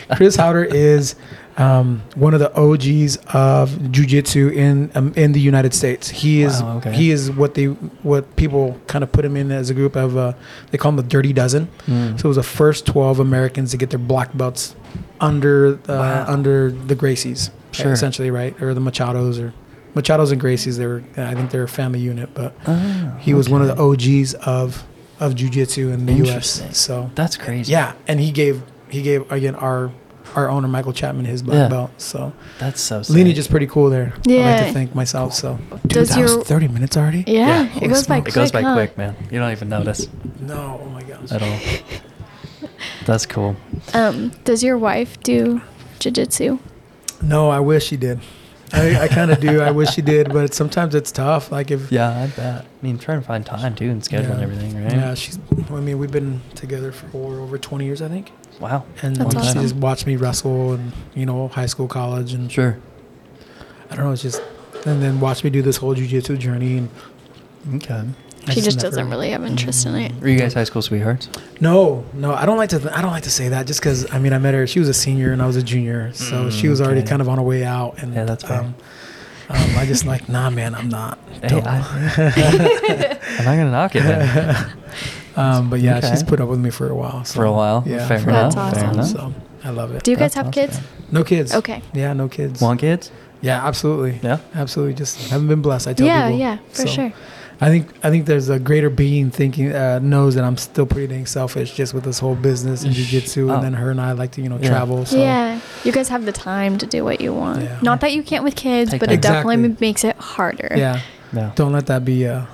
Chris 0.16 0.36
Haueter 0.36 0.64
is 0.64 1.14
um, 1.58 2.02
one 2.16 2.34
of 2.34 2.40
the 2.40 2.52
OGs 2.56 3.16
of 3.34 3.70
jujitsu 3.92 4.52
in 4.52 4.90
um, 4.96 5.12
in 5.16 5.32
the 5.32 5.40
United 5.40 5.74
States. 5.74 6.08
He 6.08 6.42
is 6.42 6.62
Wow, 6.62 6.78
okay. 6.78 6.92
he 6.92 7.10
is 7.10 7.30
what 7.30 7.54
they 7.54 7.66
what 7.66 8.34
people 8.36 8.80
kind 8.88 9.02
of 9.04 9.10
put 9.12 9.24
him 9.24 9.36
in 9.36 9.50
as 9.52 9.70
a 9.70 9.74
group 9.74 9.96
of. 9.96 10.16
Uh, 10.16 10.32
they 10.70 10.78
call 10.78 10.90
him 10.90 10.96
the 10.96 11.02
Dirty 11.04 11.32
Dozen. 11.32 11.68
Mm. 11.86 12.20
So 12.20 12.26
it 12.26 12.28
was 12.28 12.36
the 12.36 12.42
first 12.42 12.84
12 12.86 13.18
Americans 13.20 13.70
to 13.72 13.76
get 13.76 13.90
their 13.90 13.98
black 13.98 14.36
belts 14.36 14.74
under 15.20 15.74
uh, 15.74 15.78
Wow. 15.88 16.24
under 16.28 16.70
the 16.72 16.94
Gracies, 16.96 17.50
Sure. 17.72 17.92
essentially, 17.92 18.30
right, 18.32 18.60
or 18.60 18.74
the 18.74 18.80
Machados 18.80 19.40
or. 19.40 19.52
Machados 20.00 20.32
and 20.32 20.40
Gracies, 20.40 20.76
they 20.78 20.86
were, 20.86 21.02
I 21.16 21.34
think 21.34 21.50
they're 21.50 21.64
a 21.64 21.68
family 21.68 22.00
unit, 22.00 22.30
but 22.34 22.54
Ah, 22.66 23.16
he 23.18 23.34
was 23.34 23.48
one 23.48 23.62
of 23.62 23.68
the. 23.68 23.76
OGs 23.82 24.34
of 24.34 24.84
of 25.20 25.34
jujitsu 25.34 25.92
in 25.92 26.06
the 26.06 26.12
U.S. 26.24 26.62
So 26.78 27.10
That's 27.16 27.36
crazy. 27.36 27.72
yeah, 27.72 27.94
and 28.06 28.20
he 28.20 28.30
gave 28.30 28.62
he 28.88 29.02
gave 29.02 29.30
again 29.32 29.54
our 29.56 29.90
our 30.36 30.48
owner 30.48 30.68
Michael 30.68 30.92
Chapman 30.92 31.24
his 31.24 31.42
black 31.42 31.56
Yeah. 31.56 31.68
belt. 31.68 31.90
So 31.96 32.32
That's 32.60 32.80
so 32.80 33.02
sick. 33.02 33.16
lineage 33.16 33.38
is 33.38 33.48
pretty 33.48 33.66
cool 33.66 33.88
there. 33.90 34.12
I 34.14 34.16
like 34.18 34.26
Yeah. 34.28 34.66
to 34.66 34.72
thank 34.72 34.94
myself. 34.94 35.32
So 35.34 35.58
Does 35.86 36.08
Dude, 36.10 36.16
that 36.18 36.22
was 36.22 36.32
your- 36.34 36.44
thirty 36.44 36.68
minutes 36.68 36.96
already? 36.96 37.24
Yeah. 37.26 37.64
holy 37.64 37.86
it 37.86 37.88
goes 37.88 38.06
by 38.06 38.20
quick. 38.20 38.32
It 38.32 38.34
goes 38.36 38.52
by 38.52 38.62
huh? 38.62 38.74
quick, 38.74 38.96
man. 38.98 39.16
You 39.30 39.38
don't 39.40 39.50
even 39.52 39.68
notice 39.70 40.06
No, 40.40 40.80
oh 40.84 40.88
my 40.90 41.02
gosh. 41.02 41.32
at 41.32 41.42
all. 41.42 41.58
That's 43.06 43.26
cool. 43.26 43.56
Um, 43.94 44.32
does 44.44 44.62
your 44.62 44.76
wife 44.78 45.18
do 45.22 45.62
jujitsu? 45.98 46.58
No, 47.22 47.48
I 47.50 47.58
wish 47.60 47.88
he 47.90 47.96
did. 47.96 48.20
I, 48.72 49.02
I 49.04 49.08
kind 49.08 49.30
of 49.30 49.40
do. 49.40 49.60
I 49.60 49.70
wish 49.70 49.94
he 49.94 50.02
did, 50.02 50.32
but 50.32 50.52
sometimes 50.54 50.94
it's 50.94 51.10
tough. 51.10 51.50
Like 51.50 51.70
if 51.70 51.90
Yeah, 51.90 52.10
I 52.10 52.26
bet. 52.28 52.64
I 52.64 52.66
mean, 52.82 52.98
trying 52.98 53.20
to 53.20 53.26
find 53.26 53.44
time 53.44 53.74
too 53.74 53.88
and 53.90 54.04
schedule 54.04 54.32
and 54.32 54.42
everything, 54.42 54.82
right? 54.82 54.92
yeah, 54.92 55.14
she's. 55.14 55.38
I 55.70 55.80
mean, 55.80 55.98
we've 55.98 56.10
been 56.12 56.40
together 56.54 56.92
for 56.92 57.40
over 57.40 57.56
twenty 57.58 57.84
years, 57.86 58.02
I 58.02 58.08
think, 58.08 58.30
Wow. 58.60 58.84
and 59.02 59.16
That's 59.16 59.32
she 59.32 59.38
awesome. 59.38 59.62
just 59.62 59.76
watched 59.76 60.06
me 60.06 60.16
wrestle 60.16 60.72
and 60.74 60.92
you 61.14 61.26
know 61.26 61.48
high 61.48 61.66
school, 61.66 61.88
college, 61.88 62.32
and 62.34 62.50
Sure. 62.52 62.78
I 63.90 63.96
don't 63.96 64.04
know. 64.04 64.12
It's 64.12 64.22
just 64.22 64.42
and 64.86 65.02
then 65.02 65.18
watch 65.20 65.42
me 65.44 65.50
do 65.50 65.62
this 65.62 65.76
whole 65.78 65.94
jujitsu 65.94 66.38
journey. 66.38 66.78
And 66.78 66.88
Okay. 67.82 68.04
I 68.48 68.54
She 68.54 68.60
just 68.60 68.78
never- 68.78 68.88
doesn't 68.88 69.10
really 69.10 69.30
have 69.30 69.44
interest 69.44 69.86
in 69.86 69.94
it. 69.94 70.12
Were 70.20 70.28
you 70.28 70.38
guys 70.38 70.54
high 70.54 70.64
school 70.64 70.82
sweethearts? 70.82 71.28
No, 71.60 72.04
no, 72.14 72.34
I 72.34 72.46
don't 72.46 72.56
like 72.56 72.70
to. 72.70 72.96
I 72.96 73.02
don't 73.02 73.10
like 73.10 73.24
to 73.24 73.30
say 73.30 73.48
that 73.50 73.66
just 73.66 73.80
because 73.80 74.12
I 74.12 74.18
mean 74.18 74.32
I 74.32 74.38
met 74.38 74.54
her. 74.54 74.66
She 74.66 74.78
was 74.80 74.88
a 74.88 74.94
senior 74.94 75.32
and 75.32 75.42
I 75.42 75.46
was 75.46 75.56
a 75.56 75.62
junior, 75.62 76.12
so 76.14 76.44
Mm, 76.46 76.52
she 76.52 76.68
was 76.68 76.80
already 76.80 77.00
okay. 77.00 77.08
kind 77.10 77.20
of 77.22 77.28
on 77.28 77.38
her 77.38 77.44
way 77.44 77.64
out. 77.64 77.94
And 78.02 78.14
Yeah, 78.14 78.24
that's 78.24 78.44
fair. 78.44 78.60
um, 78.60 78.74
um, 79.50 79.76
I 79.78 79.86
just 79.86 80.04
like 80.06 80.28
nah, 80.28 80.50
man, 80.50 80.74
I'm 80.74 80.88
not. 80.88 81.18
Hey, 81.42 81.60
I, 81.64 81.78
I'm 83.38 83.44
not 83.44 83.56
gonna 83.56 83.70
knock 83.70 83.92
it. 83.94 84.66
Um, 85.36 85.70
but 85.70 85.78
yeah, 85.78 85.98
Okay. 85.98 86.10
she's 86.10 86.24
put 86.24 86.40
up 86.40 86.48
with 86.48 86.58
me 86.58 86.68
for 86.70 86.88
a 86.90 86.94
while. 86.96 87.24
So, 87.24 87.34
For 87.36 87.44
a 87.44 87.52
while. 87.52 87.84
Yeah, 87.86 88.08
Fair 88.08 88.18
for 88.18 88.30
enough. 88.30 88.54
a 88.54 88.56
That's 88.56 88.78
Fair 88.80 88.88
awesome. 88.88 89.18
enough. 89.20 89.32
So 89.62 89.68
I 89.68 89.70
love 89.70 89.94
it. 89.94 90.02
Do 90.02 90.10
you 90.10 90.16
guys 90.16 90.34
That's 90.34 90.46
have 90.46 90.52
kids? 90.52 90.80
No 91.12 91.22
kids. 91.22 91.54
Okay. 91.54 91.80
Yeah, 91.94 92.12
no 92.12 92.26
kids. 92.26 92.60
Want 92.60 92.80
kids? 92.80 93.12
Yeah, 93.40 93.64
absolutely. 93.64 94.18
Yeah. 94.20 94.38
Absolutely. 94.52 94.94
Just 94.94 95.30
haven't 95.30 95.46
been 95.46 95.62
blessed. 95.62 95.86
I 95.86 95.92
tell 95.92 96.08
Yeah, 96.08 96.26
people. 96.26 96.40
yeah, 96.40 96.56
for 96.70 96.74
So, 96.74 96.86
sure. 96.86 97.12
I 97.60 97.70
think 97.70 97.88
I 98.04 98.10
think 98.10 98.26
there's 98.26 98.48
a 98.48 98.58
greater 98.60 98.88
being 98.88 99.30
thinking 99.32 99.72
uh, 99.74 99.98
knows 100.00 100.36
that 100.36 100.44
I'm 100.44 100.56
still 100.56 100.86
pretty 100.86 101.08
dang 101.08 101.26
selfish 101.26 101.74
just 101.74 101.92
with 101.92 102.04
this 102.04 102.20
whole 102.20 102.36
business 102.36 102.84
and 102.84 102.94
jujitsu, 102.94 103.50
Oh. 103.50 103.54
and 103.54 103.64
then 103.64 103.72
her 103.74 103.90
and 103.90 104.00
I 104.00 104.12
like 104.12 104.30
to 104.32 104.42
you 104.42 104.48
know 104.48 104.58
Yeah. 104.60 104.68
travel. 104.68 105.04
So 105.06 105.18
yeah, 105.18 105.58
you 105.82 105.90
guys 105.90 106.08
have 106.08 106.24
the 106.24 106.32
time 106.32 106.78
to 106.78 106.86
do 106.86 107.04
what 107.04 107.20
you 107.20 107.34
want. 107.34 107.62
Yeah. 107.62 107.78
Not 107.82 108.00
that 108.02 108.12
you 108.12 108.22
can't 108.22 108.44
with 108.44 108.54
kids, 108.54 108.92
Take 108.92 109.00
but 109.00 109.08
that. 109.08 109.16
it 109.16 109.22
definitely 109.22 109.56
Exactly. 109.64 109.86
makes 109.88 110.04
it 110.04 110.16
harder. 110.16 110.72
yeah. 110.76 111.00
No. 111.32 111.50
Don't 111.56 111.72
let 111.72 111.86
that 111.86 112.04
be 112.04 112.24
a, 112.24 112.46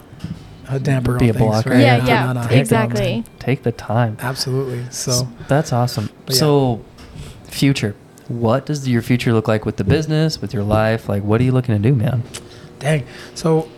a 0.68 0.80
damper 0.80 1.18
Be 1.18 1.26
on 1.26 1.36
a 1.36 1.38
things, 1.38 1.50
blocker. 1.50 1.70
right? 1.70 1.80
Yeah, 1.80 1.96
Yeah, 1.98 2.06
yeah, 2.06 2.26
No, 2.26 2.32
no, 2.40 2.42
no, 2.48 2.48
exactly. 2.48 3.24
Take 3.38 3.62
the 3.62 3.72
time. 3.72 4.16
Absolutely. 4.20 4.84
So 4.90 5.28
that's 5.48 5.72
awesome. 5.72 6.08
Yeah. 6.28 6.34
So, 6.34 6.80
future. 7.44 7.94
What 8.28 8.64
does 8.66 8.88
your 8.88 9.02
future 9.02 9.32
look 9.34 9.46
like 9.48 9.66
with 9.66 9.76
the 9.76 9.84
business, 9.84 10.40
with 10.40 10.54
your 10.54 10.62
life? 10.64 11.08
Like, 11.10 11.22
what 11.22 11.40
are 11.40 11.44
you 11.44 11.52
looking 11.52 11.74
to 11.80 11.88
do, 11.90 11.94
man? 11.94 12.22
dang. 12.80 13.04
So 13.34 13.68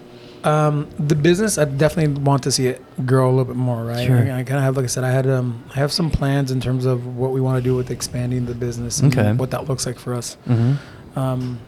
um, 0.47 0.89
the 0.99 1.15
business, 1.17 1.59
I 1.59 1.65
definitely 1.65 2.23
want 2.23 2.43
to 2.45 2.53
see 2.53 2.69
it 2.69 2.81
grow 3.05 3.27
a 3.29 3.33
little 3.33 3.45
bit 3.45 3.57
more, 3.57 3.85
right? 3.85 4.07
Sure. 4.07 4.19
I, 4.19 4.45
kind 4.45 4.59
of 4.59 4.63
have, 4.63 4.77
like 4.77 4.85
I 4.85 4.89
said, 4.89 5.05
I 5.05 5.11
had 5.11 5.27
um, 5.29 5.65
I 5.75 5.79
have 5.79 5.91
some 5.93 6.11
plans 6.11 6.51
in 6.51 6.61
terms 6.61 6.85
of 6.87 7.17
what 7.17 7.33
we 7.33 7.41
want 7.41 7.57
to 7.59 7.63
do 7.63 7.75
with 7.75 7.91
expanding 7.91 8.47
the 8.47 8.55
business 8.55 9.01
and 9.01 9.13
Okay. 9.17 9.33
what 9.33 9.51
that 9.51 9.69
looks 9.69 9.85
like 9.87 9.99
for 9.99 10.15
us. 10.15 10.37
Mm-hmm. 10.49 11.19
Um, 11.19 11.59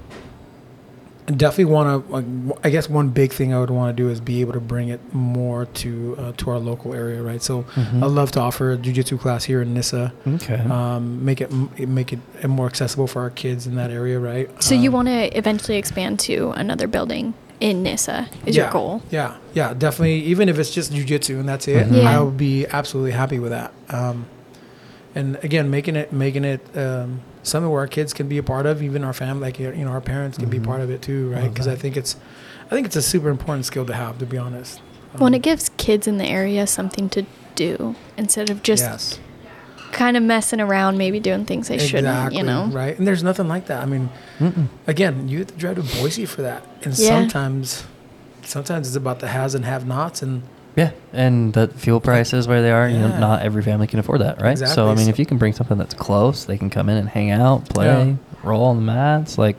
I 1.26 1.32
definitely 1.32 1.66
want 1.66 2.06
to. 2.06 2.12
Like, 2.12 2.24
w- 2.24 2.60
I 2.64 2.70
guess 2.70 2.88
one 2.88 3.10
big 3.10 3.32
thing 3.34 3.52
I 3.52 3.60
would 3.60 3.68
want 3.68 3.94
to 3.94 4.02
do 4.02 4.08
is 4.08 4.18
be 4.18 4.40
able 4.40 4.54
to 4.54 4.60
bring 4.60 4.88
it 4.88 5.00
more 5.12 5.66
to 5.66 6.16
uh, 6.18 6.32
to 6.38 6.50
our 6.50 6.58
local 6.58 6.94
area, 6.94 7.22
right? 7.22 7.42
So 7.42 7.64
Mhm. 7.74 8.02
I'd 8.02 8.10
love 8.10 8.30
to 8.32 8.40
offer 8.40 8.72
a 8.72 8.78
jujitsu 8.78 9.20
class 9.20 9.44
here 9.44 9.60
in 9.60 9.74
Nyssa. 9.74 10.12
Okay. 10.26 10.54
Um, 10.60 11.22
make 11.26 11.42
it 11.42 11.50
make 11.86 12.14
it 12.14 12.20
more 12.48 12.66
accessible 12.66 13.06
for 13.08 13.20
our 13.20 13.30
kids 13.30 13.66
in 13.66 13.74
that 13.76 13.90
area, 13.90 14.18
right? 14.18 14.48
So 14.62 14.74
you 14.74 14.88
Um, 14.88 14.94
want 14.94 15.08
to 15.08 15.36
eventually 15.36 15.76
expand 15.76 16.18
to 16.20 16.52
another 16.52 16.86
building 16.86 17.34
in 17.60 17.82
Nyssa 17.82 18.28
is 18.46 18.56
your 18.56 18.70
goal. 18.70 19.02
Yeah, 19.10 19.36
yeah, 19.54 19.74
definitely. 19.74 20.20
Even 20.24 20.48
if 20.48 20.58
it's 20.58 20.70
just 20.70 20.92
jujitsu 20.92 21.40
and 21.40 21.48
that's 21.48 21.66
it, 21.68 21.86
Mhm. 21.88 22.02
Yeah. 22.02 22.10
I 22.10 22.20
would 22.20 22.36
be 22.36 22.66
absolutely 22.66 23.12
happy 23.12 23.38
with 23.38 23.50
that. 23.50 23.72
Um, 23.90 24.26
and 25.14 25.36
again, 25.42 25.70
making 25.70 25.96
it 25.96 26.12
making 26.12 26.44
it 26.44 26.60
um, 26.76 27.20
something 27.42 27.70
where 27.70 27.80
our 27.80 27.86
kids 27.88 28.12
can 28.12 28.28
be 28.28 28.38
a 28.38 28.42
part 28.42 28.66
of, 28.66 28.82
even 28.82 29.02
our 29.04 29.12
family, 29.12 29.42
like 29.48 29.58
you 29.58 29.72
know, 29.72 29.88
our 29.90 30.00
parents 30.00 30.38
can 30.38 30.48
be 30.48 30.58
Mhm. 30.58 30.64
part 30.64 30.80
of 30.80 30.90
it 30.90 31.02
too, 31.02 31.30
right? 31.30 31.48
Because 31.52 31.66
I 31.66 31.74
think 31.74 31.96
it's, 31.96 32.16
I 32.66 32.70
think 32.74 32.86
it's 32.86 32.96
a 32.96 33.02
super 33.02 33.28
important 33.30 33.64
skill 33.66 33.86
to 33.86 33.94
have, 33.94 34.18
to 34.18 34.26
be 34.26 34.36
honest. 34.38 34.80
Well, 35.14 35.26
and 35.26 35.34
Um, 35.34 35.38
it 35.38 35.42
gives 35.42 35.70
kids 35.78 36.06
in 36.06 36.18
the 36.18 36.26
area 36.26 36.66
something 36.66 37.08
to 37.10 37.24
do 37.54 37.96
instead 38.16 38.50
of 38.50 38.62
just 38.62 38.82
yes, 38.82 39.18
kind 39.92 40.16
of 40.16 40.22
messing 40.22 40.60
around, 40.60 40.98
maybe 40.98 41.20
doing 41.20 41.44
things 41.44 41.68
they 41.68 41.78
shouldn't, 41.78 42.32
you 42.34 42.42
know? 42.42 42.66
right? 42.72 42.96
And 42.98 43.06
there's 43.06 43.22
nothing 43.22 43.48
like 43.48 43.66
that. 43.66 43.82
I 43.82 43.86
mean, 43.86 44.10
Mm-mm. 44.38 44.68
again, 44.86 45.28
you 45.28 45.38
have 45.38 45.48
to 45.48 45.54
drive 45.54 45.76
to 45.76 46.00
Boise 46.00 46.26
for 46.26 46.42
that, 46.42 46.62
and 46.84 46.96
Yeah. 46.98 47.08
sometimes, 47.08 47.84
sometimes 48.42 48.86
it's 48.88 48.96
about 48.96 49.20
the 49.20 49.28
has 49.28 49.54
and 49.54 49.64
have-nots, 49.64 50.22
and 50.22 50.42
Yeah, 50.76 50.90
and 51.12 51.52
the 51.54 51.68
fuel 51.68 52.00
prices 52.00 52.46
where 52.46 52.62
they 52.62 52.70
are, 52.70 52.88
you 52.88 52.98
know, 52.98 53.18
not 53.18 53.42
every 53.42 53.62
family 53.62 53.86
can 53.88 53.98
afford 53.98 54.20
that, 54.20 54.40
right? 54.40 54.52
Exactly. 54.52 54.74
So 54.74 54.88
I 54.88 54.94
mean, 54.94 55.04
so- 55.06 55.10
if 55.10 55.18
you 55.18 55.26
can 55.26 55.36
bring 55.38 55.52
something 55.52 55.76
that's 55.78 55.94
close, 55.94 56.44
they 56.44 56.56
can 56.58 56.70
come 56.70 56.88
in 56.88 56.96
and 56.96 57.08
hang 57.08 57.30
out, 57.30 57.68
play, 57.68 57.86
Yeah. 57.86 58.14
roll 58.44 58.64
on 58.66 58.76
the 58.76 58.82
mats, 58.82 59.38
like 59.38 59.56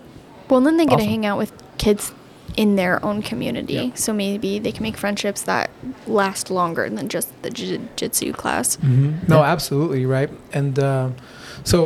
Well, 0.50 0.60
and 0.60 0.66
then 0.68 0.78
they 0.78 0.86
get 0.86 1.00
to 1.00 1.06
hang 1.06 1.26
out 1.26 1.38
with 1.38 1.52
kids 1.78 2.12
in 2.64 2.76
their 2.76 2.96
own 3.08 3.22
community. 3.22 3.74
Yeah. 3.74 3.90
So 3.96 4.10
maybe 4.12 4.60
they 4.60 4.72
can 4.76 4.84
make 4.84 4.98
friendships 4.98 5.42
that 5.52 5.70
last 6.08 6.46
longer 6.60 6.90
than 6.98 7.08
just 7.08 7.28
the 7.44 7.50
jiu-jitsu 7.50 8.34
class. 8.34 8.78
No, 8.84 9.40
Yeah. 9.40 9.52
absolutely 9.56 10.04
right. 10.06 10.30
And 10.60 10.76
um 10.80 11.16
so 11.64 11.78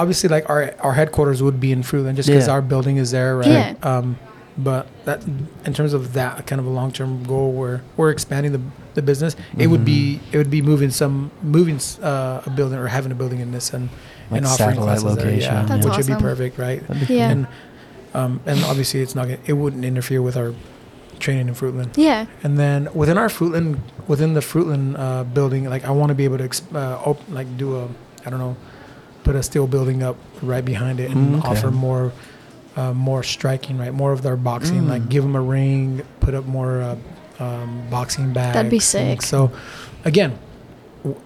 obviously, 0.00 0.28
like 0.36 0.48
our 0.52 0.62
our 0.86 0.94
headquarters 1.00 1.42
would 1.42 1.58
be 1.66 1.70
in 1.76 1.82
Fruitland, 1.82 2.14
just 2.20 2.28
because 2.28 2.46
Yeah. 2.48 2.54
our 2.54 2.62
building 2.72 2.96
is 2.96 3.10
there, 3.10 3.32
right? 3.36 3.56
Yeah. 3.58 3.74
Um, 3.90 4.16
but 4.58 4.84
that 5.06 5.18
in 5.68 5.72
terms 5.78 5.92
of 5.98 6.02
that 6.14 6.46
kind 6.48 6.60
of 6.62 6.66
a 6.66 6.74
long 6.80 6.90
term 6.98 7.22
goal, 7.32 7.52
where 7.60 7.82
we're 7.98 8.10
expanding 8.16 8.52
the 8.56 8.60
the 8.94 9.02
business, 9.02 9.32
it 9.58 9.66
would 9.72 9.84
be 9.84 10.00
Mm-hmm. 10.00 10.32
it 10.34 10.36
would 10.40 10.50
be 10.58 10.62
moving 10.62 10.90
some 10.90 11.14
moving 11.42 11.78
uh, 12.02 12.48
a 12.48 12.50
building 12.58 12.78
or 12.78 12.88
having 12.88 13.12
a 13.12 13.18
building 13.22 13.40
in 13.40 13.50
this 13.52 13.66
and 13.76 13.84
Like 14.30 14.38
and 14.38 14.46
offering 14.46 14.76
satellite 14.76 14.98
classes 15.00 15.16
there, 15.16 15.26
location, 15.26 15.54
yeah, 15.54 15.66
That's 15.70 15.84
which 15.86 15.96
would 15.98 16.06
be 16.16 16.22
perfect, 16.30 16.54
right? 16.66 16.80
be 17.08 17.14
Yeah. 17.20 17.30
And 17.32 17.46
um, 18.14 18.40
and 18.46 18.62
obviously, 18.64 19.00
it's 19.00 19.14
not 19.14 19.24
gonna, 19.28 19.38
it 19.46 19.52
wouldn't 19.54 19.84
interfere 19.84 20.20
with 20.22 20.36
our 20.36 20.54
training 21.18 21.48
in 21.48 21.54
Fruitland. 21.54 21.96
Yeah. 21.96 22.26
And 22.42 22.58
then 22.58 22.88
within 22.94 23.18
our 23.18 23.28
Fruitland, 23.28 23.78
within 24.08 24.34
the 24.34 24.40
Fruitland 24.40 24.98
uh, 24.98 25.24
building, 25.24 25.68
like 25.68 25.84
I 25.84 25.90
want 25.90 26.08
to 26.10 26.14
be 26.14 26.24
able 26.24 26.38
to 26.38 26.48
exp- 26.48 26.74
uh, 26.74 26.98
op- 27.04 27.28
like 27.30 27.56
do 27.56 27.76
a, 27.78 27.88
I 28.26 28.30
don't 28.30 28.38
know, 28.38 28.56
put 29.22 29.36
a 29.36 29.42
steel 29.42 29.66
building 29.66 30.02
up 30.02 30.16
right 30.42 30.64
behind 30.64 30.98
it 30.98 31.10
and 31.10 31.34
Mm, 31.36 31.38
okay. 31.40 31.48
offer 31.48 31.70
more, 31.70 32.12
uh, 32.76 32.94
more 32.94 33.22
striking, 33.22 33.76
right, 33.76 33.92
more 33.92 34.12
of 34.12 34.22
their 34.22 34.36
boxing. 34.36 34.88
Like 34.88 35.02
Mm. 35.02 35.08
give 35.10 35.22
them 35.22 35.36
a 35.36 35.42
ring, 35.42 36.02
put 36.20 36.34
up 36.34 36.46
more 36.46 36.80
uh, 36.80 36.96
um, 37.38 37.82
boxing 37.90 38.32
bags. 38.32 38.54
That'd 38.54 38.70
be 38.70 38.80
sick. 38.80 39.20
So, 39.22 39.50
again, 40.06 40.38
w- 41.04 41.20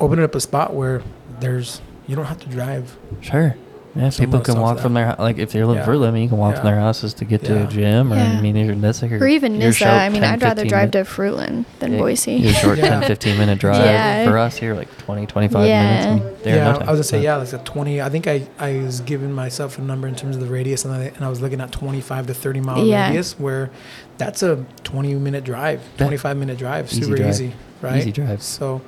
open 0.00 0.20
up 0.22 0.34
a 0.36 0.40
spot 0.40 0.72
where 0.74 1.02
there's 1.40 1.80
you 2.06 2.14
don't 2.16 2.26
have 2.26 2.40
to 2.40 2.48
drive. 2.48 2.96
Sure. 3.20 3.56
Yeah, 3.94 4.08
Some 4.08 4.24
people 4.24 4.40
can 4.40 4.52
stuff 4.52 4.62
walk 4.62 4.76
that- 4.76 4.82
from 4.82 4.94
their 4.94 5.08
hou- 5.10 5.22
like 5.22 5.36
if 5.38 5.52
they 5.52 5.62
live 5.62 5.76
Yeah. 5.76 5.82
in 5.84 5.88
Fruitland, 5.88 6.08
I 6.08 6.10
mean, 6.12 6.22
you 6.22 6.28
can 6.30 6.38
walk 6.38 6.54
from 6.56 6.64
their 6.64 6.80
houses 6.80 7.12
to 7.14 7.26
get 7.26 7.44
to 7.44 7.64
a 7.64 7.66
gym, 7.66 8.10
or 8.10 8.16
Yeah. 8.16 8.38
I 8.38 8.40
mean, 8.40 8.56
you're 8.56 8.74
Nyssa, 8.74 9.06
Or 9.20 9.26
even 9.28 9.52
you're 9.56 9.64
Nyssa. 9.68 9.86
I 9.86 10.08
mean, 10.08 10.22
10, 10.22 10.32
I'd 10.32 10.42
rather 10.42 10.64
drive 10.64 10.94
minute- 10.94 11.04
to 11.06 11.10
Fruitland 11.10 11.64
than 11.78 11.92
Yeah, 11.92 11.98
Boise. 11.98 12.32
You're 12.32 12.54
short 12.54 12.78
Yeah. 12.78 12.88
10, 13.00 13.02
15 13.02 13.36
minute 13.36 13.58
drive 13.58 13.84
Yeah. 13.84 14.24
for 14.30 14.38
us 14.38 14.56
here, 14.56 14.72
like 14.74 14.88
20, 14.96 15.26
25 15.26 15.66
Yeah. 15.66 15.82
minutes. 15.84 16.06
I 16.06 16.10
mean, 16.14 16.22
there 16.42 16.56
yeah, 16.56 16.64
no 16.64 16.68
I 16.70 16.78
was 16.78 16.86
gonna 16.86 17.02
say 17.04 17.22
yeah, 17.22 17.36
like 17.36 17.52
a 17.52 17.58
twenty. 17.58 18.00
I 18.00 18.08
think 18.08 18.26
I, 18.26 18.42
I 18.58 18.78
was 18.78 19.00
giving 19.00 19.30
myself 19.30 19.78
a 19.78 19.82
number 19.82 20.08
in 20.08 20.14
terms 20.14 20.36
of 20.36 20.40
the 20.42 20.48
radius, 20.48 20.86
and 20.86 20.94
I, 20.94 21.12
and 21.14 21.22
I 21.22 21.28
was 21.28 21.42
looking 21.42 21.60
at 21.60 21.70
twenty 21.70 22.00
five 22.00 22.26
to 22.28 22.34
thirty 22.34 22.60
mile 22.60 22.82
Yeah. 22.84 23.08
radius, 23.08 23.38
where 23.38 23.68
that's 24.16 24.42
a 24.42 24.64
twenty 24.84 25.14
minute 25.16 25.44
drive, 25.44 25.80
twenty 25.98 26.16
five 26.16 26.38
minute 26.38 26.56
drive, 26.56 26.86
Easy 26.90 27.02
super 27.02 27.16
drive. 27.16 27.28
easy, 27.28 27.52
right? 27.82 27.98
Easy 27.98 28.10
drive. 28.10 28.40
So 28.42 28.80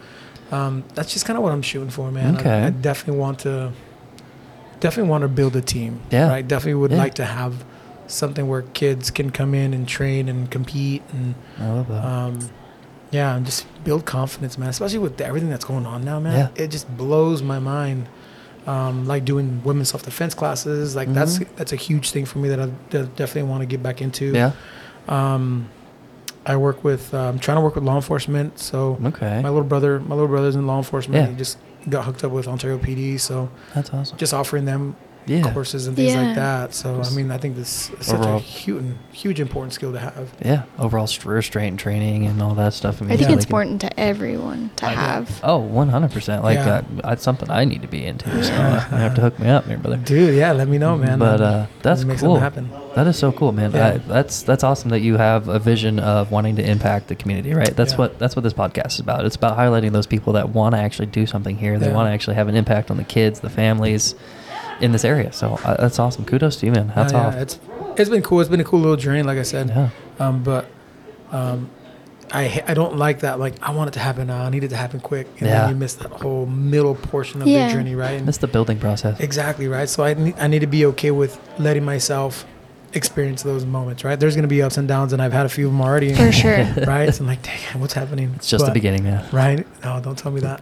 um, 0.50 0.82
that's 0.94 1.12
just 1.12 1.26
kind 1.26 1.36
of 1.36 1.42
what 1.42 1.52
I'm 1.52 1.62
shooting 1.62 1.90
for, 1.90 2.10
man. 2.10 2.36
Okay. 2.38 2.50
I, 2.50 2.66
I 2.66 2.70
definitely 2.70 3.20
want 3.20 3.40
to, 3.40 3.70
definitely 4.84 5.08
want 5.10 5.22
to 5.22 5.28
build 5.28 5.56
a 5.56 5.62
team. 5.62 5.92
Yeah. 6.10 6.28
right. 6.28 6.46
Definitely 6.46 6.74
would 6.82 6.90
Yeah. 6.92 6.98
like 6.98 7.14
to 7.14 7.24
have 7.24 7.64
something 8.06 8.46
where 8.48 8.62
kids 8.62 9.10
can 9.10 9.30
come 9.30 9.54
in 9.54 9.72
and 9.72 9.88
train 9.88 10.28
and 10.28 10.50
compete 10.50 11.02
and 11.12 11.34
I 11.58 11.68
love 11.70 11.88
that. 11.88 12.04
um, 12.04 12.38
yeah, 13.10 13.34
and 13.34 13.46
just 13.46 13.64
build 13.84 14.04
confidence, 14.04 14.58
man. 14.58 14.68
Especially 14.68 14.98
with 14.98 15.18
everything 15.20 15.48
that's 15.48 15.64
going 15.64 15.86
on 15.86 16.04
now, 16.04 16.20
man. 16.20 16.36
Yeah. 16.56 16.64
It 16.64 16.68
just 16.70 16.86
blows 16.96 17.42
my 17.42 17.58
mind. 17.58 18.08
Um, 18.66 19.06
like 19.06 19.24
doing 19.26 19.60
women's 19.64 19.90
self 19.90 20.02
defense 20.04 20.34
classes, 20.34 20.94
like 20.96 21.12
that's 21.12 21.38
Mhm. 21.38 21.46
that's 21.56 21.72
a 21.72 21.76
huge 21.76 22.10
thing 22.12 22.24
for 22.26 22.38
me 22.38 22.48
that 22.50 22.60
I 22.60 22.68
de- 22.90 23.06
definitely 23.20 23.50
want 23.50 23.60
to 23.60 23.66
get 23.66 23.82
back 23.82 24.00
into. 24.02 24.26
yeah. 24.32 24.52
Um, 25.08 25.68
I 26.46 26.56
work 26.56 26.84
with, 26.84 27.12
uh, 27.14 27.18
I'm 27.30 27.38
trying 27.38 27.56
to 27.56 27.60
work 27.62 27.74
with 27.74 27.84
law 27.84 27.96
enforcement. 27.96 28.58
So 28.58 28.98
Okay. 29.04 29.40
my 29.42 29.48
little 29.48 29.64
brother, 29.72 30.00
my 30.00 30.14
little 30.14 30.28
brother's 30.28 30.56
in 30.56 30.66
law 30.66 30.76
enforcement. 30.78 31.22
Yeah. 31.22 31.30
He 31.30 31.36
just 31.36 31.56
got 31.88 32.04
hooked 32.04 32.24
up 32.24 32.32
with 32.32 32.48
Ontario 32.48 32.78
PD. 32.78 33.18
So 33.20 33.50
That's 33.74 33.92
awesome. 33.92 34.16
just 34.18 34.32
offering 34.34 34.64
them 34.64 34.96
Yeah. 35.26 35.52
courses 35.52 35.86
and 35.86 35.96
things 35.96 36.12
Yeah. 36.12 36.22
like 36.22 36.34
that. 36.36 36.74
So 36.74 37.00
I 37.02 37.10
mean, 37.10 37.30
I 37.30 37.38
think 37.38 37.56
this 37.56 37.90
is 37.98 38.06
such 38.06 38.18
overall- 38.20 38.36
a 38.36 38.40
huge, 38.40 38.84
huge 39.12 39.40
important 39.40 39.72
skill 39.72 39.92
to 39.92 39.98
have. 39.98 40.28
Yeah. 40.44 40.62
Overall 40.78 41.06
st- 41.06 41.24
restraint 41.26 41.80
training 41.80 42.26
and 42.26 42.42
all 42.42 42.54
that 42.54 42.74
stuff. 42.74 43.00
I, 43.00 43.04
mean, 43.04 43.12
I 43.12 43.16
think 43.16 43.30
yeah, 43.30 43.36
it's 43.36 43.44
they 43.46 43.48
can- 43.50 43.56
important 43.56 43.80
to 43.82 44.00
everyone 44.00 44.70
to 44.76 44.84
Like 44.86 44.96
that. 44.96 45.00
have. 45.00 45.40
Oh, 45.42 45.58
100%. 45.60 46.42
Like 46.44 46.56
Yeah. 46.58 46.64
that. 46.64 46.84
That's 47.02 47.22
something 47.22 47.50
I 47.50 47.64
need 47.64 47.82
to 47.82 47.88
be 47.88 48.04
into. 48.04 48.28
So 48.44 48.50
you 48.52 48.58
have 48.58 49.14
to 49.14 49.20
hook 49.20 49.38
me 49.38 49.48
up 49.48 49.66
here, 49.66 49.78
brother. 49.78 49.96
Dude, 49.96 50.34
yeah, 50.34 50.52
let 50.52 50.68
me 50.68 50.78
know, 50.78 50.96
man. 50.98 51.18
But 51.18 51.40
uh, 51.40 51.66
that's 51.82 52.04
make 52.04 52.18
cool. 52.18 52.38
happen. 52.38 52.70
That 52.94 53.06
is 53.08 53.16
so 53.16 53.32
cool, 53.32 53.52
man. 53.52 53.72
Yeah. 53.72 53.86
I, 53.88 53.98
that's 53.98 54.42
that's 54.42 54.62
awesome 54.62 54.90
that 54.90 55.00
you 55.00 55.16
have 55.16 55.48
a 55.48 55.58
vision 55.58 55.98
of 55.98 56.30
wanting 56.30 56.54
to 56.56 56.62
impact 56.70 57.08
the 57.08 57.14
community, 57.16 57.52
right? 57.52 57.74
That's 57.74 57.92
Yeah. 57.92 57.98
what 57.98 58.18
that's 58.18 58.36
what 58.36 58.42
this 58.44 58.52
podcast 58.52 58.92
is 58.92 59.00
about. 59.00 59.24
It's 59.24 59.34
about 59.36 59.58
highlighting 59.58 59.92
those 59.92 60.06
people 60.06 60.32
that 60.34 60.50
want 60.50 60.74
to 60.74 60.80
actually 60.80 61.06
do 61.06 61.26
something 61.26 61.56
here. 61.56 61.78
They 61.78 61.88
Yeah. 61.88 61.94
want 61.94 62.08
to 62.08 62.12
actually 62.12 62.34
have 62.36 62.46
an 62.48 62.54
impact 62.54 62.90
on 62.90 62.96
the 62.96 63.02
kids, 63.04 63.40
the 63.40 63.50
families 63.50 64.14
in 64.80 64.92
this 64.92 65.04
area. 65.04 65.32
So 65.32 65.58
uh, 65.64 65.76
that's 65.80 65.98
awesome. 65.98 66.24
Kudos 66.24 66.56
to 66.56 66.66
you, 66.66 66.72
man. 66.72 66.92
That's 66.94 67.12
Yeah, 67.12 67.20
yeah, 67.22 67.26
off. 67.28 67.34
It's 67.36 67.58
it's 67.96 68.10
been 68.10 68.22
cool. 68.22 68.40
It's 68.40 68.50
been 68.50 68.60
a 68.60 68.64
cool 68.64 68.80
little 68.80 68.96
journey, 68.96 69.22
like 69.22 69.38
I 69.38 69.42
said. 69.42 69.68
yeah. 69.68 69.90
Um, 70.18 70.42
but 70.42 70.66
um, 71.30 71.70
I 72.32 72.62
I 72.66 72.74
don't 72.74 72.96
like 72.96 73.20
that. 73.20 73.38
Like 73.38 73.54
I 73.62 73.70
want 73.72 73.88
it 73.88 73.92
to 73.94 74.00
happen 74.00 74.26
now. 74.26 74.42
I 74.44 74.50
need 74.50 74.64
it 74.64 74.68
to 74.68 74.76
happen 74.76 75.00
quick, 75.00 75.26
and 75.38 75.48
Yeah. 75.48 75.60
then 75.62 75.70
you 75.70 75.76
miss 75.76 75.94
that 75.94 76.10
whole 76.10 76.46
middle 76.46 76.94
portion 76.94 77.42
of 77.42 77.48
Yeah. 77.48 77.66
the 77.68 77.72
journey, 77.74 77.94
right? 77.94 78.12
And 78.18 78.26
That's 78.26 78.38
the 78.38 78.48
building 78.48 78.78
process. 78.78 79.20
exactly 79.20 79.68
right. 79.68 79.88
So 79.88 80.02
I 80.04 80.14
need, 80.14 80.34
I 80.38 80.46
need 80.48 80.60
to 80.60 80.66
be 80.66 80.86
okay 80.86 81.10
with 81.10 81.38
letting 81.58 81.84
myself 81.84 82.44
experience 82.94 83.42
those 83.42 83.64
moments, 83.66 84.04
right? 84.04 84.18
There's 84.18 84.36
gonna 84.36 84.46
be 84.48 84.62
ups 84.62 84.76
and 84.76 84.86
downs, 84.86 85.12
and 85.12 85.20
I've 85.20 85.32
had 85.32 85.46
a 85.46 85.48
few 85.48 85.66
of 85.66 85.72
them 85.72 85.80
already. 85.80 86.14
For 86.14 86.30
sure. 86.32 86.64
right? 86.86 87.12
So 87.12 87.22
I'm 87.22 87.28
like, 87.28 87.42
dang, 87.42 87.80
what's 87.80 87.92
happening? 87.94 88.32
It's 88.36 88.48
just 88.48 88.64
the 88.64 88.72
beginning, 88.72 89.02
man. 89.04 89.24
right? 89.32 89.66
No, 89.84 90.00
don't 90.00 90.16
tell 90.16 90.30
me 90.32 90.40
that. 90.40 90.60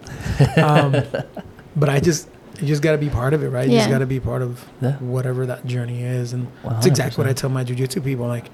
Um, 0.59 0.93
but 1.77 1.89
I 1.91 2.01
just, 2.01 2.29
you 2.61 2.67
just 2.67 2.83
got 2.83 2.93
to 2.93 2.99
be 2.99 3.09
part 3.09 3.35
of 3.35 3.43
it, 3.43 3.49
right? 3.49 3.69
You 3.69 3.79
just 3.79 3.91
got 3.91 3.99
to 3.99 4.07
be 4.07 4.21
part 4.21 4.43
of 4.43 4.65
Yeah. 4.81 4.93
whatever 4.99 5.47
that 5.47 5.67
journey 5.67 6.03
is, 6.03 6.33
and 6.33 6.47
it's 6.73 6.87
exactly 6.87 7.23
what 7.23 7.29
I 7.31 7.33
tell 7.33 7.51
my 7.51 7.65
jujitsu 7.65 8.03
people. 8.05 8.27
Like, 8.27 8.51